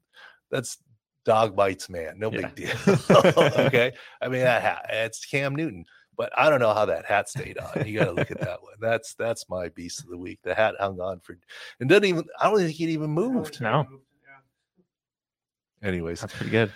that's 0.51 0.77
dog 1.23 1.55
bites 1.55 1.89
man. 1.89 2.19
No 2.19 2.29
Yeah. 2.29 2.49
big 2.49 2.55
deal. 2.55 2.97
okay. 3.67 3.93
I 4.21 4.27
mean 4.27 4.41
that 4.41 4.61
hat. 4.61 4.85
It's 4.89 5.25
Cam 5.25 5.55
Newton. 5.55 5.85
But 6.15 6.31
I 6.37 6.49
don't 6.49 6.59
know 6.59 6.73
how 6.73 6.85
that 6.85 7.05
hat 7.05 7.27
stayed 7.29 7.57
on. 7.57 7.87
You 7.87 7.97
got 7.99 8.05
to 8.05 8.11
look 8.11 8.29
at 8.31 8.39
that 8.41 8.61
one. 8.61 8.73
That's 8.79 9.15
that's 9.15 9.49
my 9.49 9.69
beast 9.69 10.01
of 10.03 10.09
the 10.09 10.17
week. 10.17 10.39
The 10.43 10.53
hat 10.53 10.75
hung 10.79 10.99
on 10.99 11.19
for, 11.21 11.37
and 11.79 11.89
doesn't 11.89 12.05
even. 12.05 12.25
I 12.39 12.49
don't 12.49 12.59
think 12.59 12.79
it 12.79 12.89
even 12.89 13.09
moved. 13.09 13.59
No. 13.61 13.87
Anyways, 15.81 16.21
That's 16.21 16.33
pretty 16.33 16.51
good. 16.51 16.71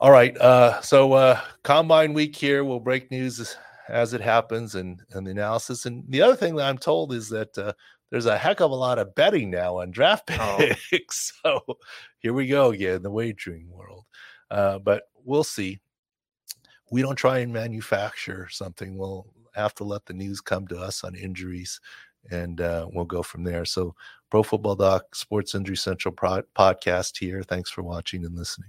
All 0.00 0.10
right. 0.10 0.36
Uh, 0.38 0.80
so 0.80 1.12
uh, 1.12 1.40
combine 1.62 2.12
week 2.14 2.34
here. 2.36 2.64
We'll 2.64 2.80
break 2.80 3.10
news 3.10 3.38
as, 3.40 3.56
as 3.88 4.14
it 4.14 4.20
happens 4.20 4.74
and 4.74 5.00
and 5.12 5.26
the 5.26 5.30
analysis. 5.32 5.84
And 5.86 6.04
the 6.08 6.22
other 6.22 6.36
thing 6.36 6.56
that 6.56 6.66
I'm 6.68 6.78
told 6.78 7.12
is 7.12 7.28
that 7.30 7.56
uh, 7.58 7.72
there's 8.10 8.26
a 8.26 8.38
heck 8.38 8.60
of 8.60 8.70
a 8.70 8.74
lot 8.74 8.98
of 8.98 9.14
betting 9.14 9.50
now 9.50 9.78
on 9.80 9.90
draft 9.90 10.30
Oh. 10.32 10.58
picks. 10.90 11.32
so 11.42 11.60
here 12.20 12.32
we 12.32 12.46
go 12.46 12.70
again, 12.70 13.02
the 13.02 13.10
wagering 13.10 13.68
world. 13.70 14.04
Uh, 14.50 14.78
but 14.78 15.04
we'll 15.24 15.44
see. 15.44 15.80
We 16.90 17.02
don't 17.02 17.16
try 17.16 17.38
and 17.38 17.52
manufacture 17.52 18.48
something. 18.50 18.96
We'll 18.96 19.26
have 19.54 19.74
to 19.76 19.84
let 19.84 20.06
the 20.06 20.14
news 20.14 20.40
come 20.40 20.66
to 20.68 20.78
us 20.78 21.02
on 21.02 21.14
injuries 21.14 21.80
and 22.30 22.60
uh, 22.60 22.86
we'll 22.92 23.04
go 23.04 23.22
from 23.22 23.44
there. 23.44 23.64
So, 23.64 23.94
Pro 24.30 24.42
Football 24.42 24.74
Doc 24.74 25.14
Sports 25.14 25.54
Injury 25.54 25.76
Central 25.76 26.12
pro- 26.12 26.42
podcast 26.56 27.16
here. 27.16 27.44
Thanks 27.44 27.70
for 27.70 27.82
watching 27.82 28.24
and 28.24 28.34
listening. 28.36 28.64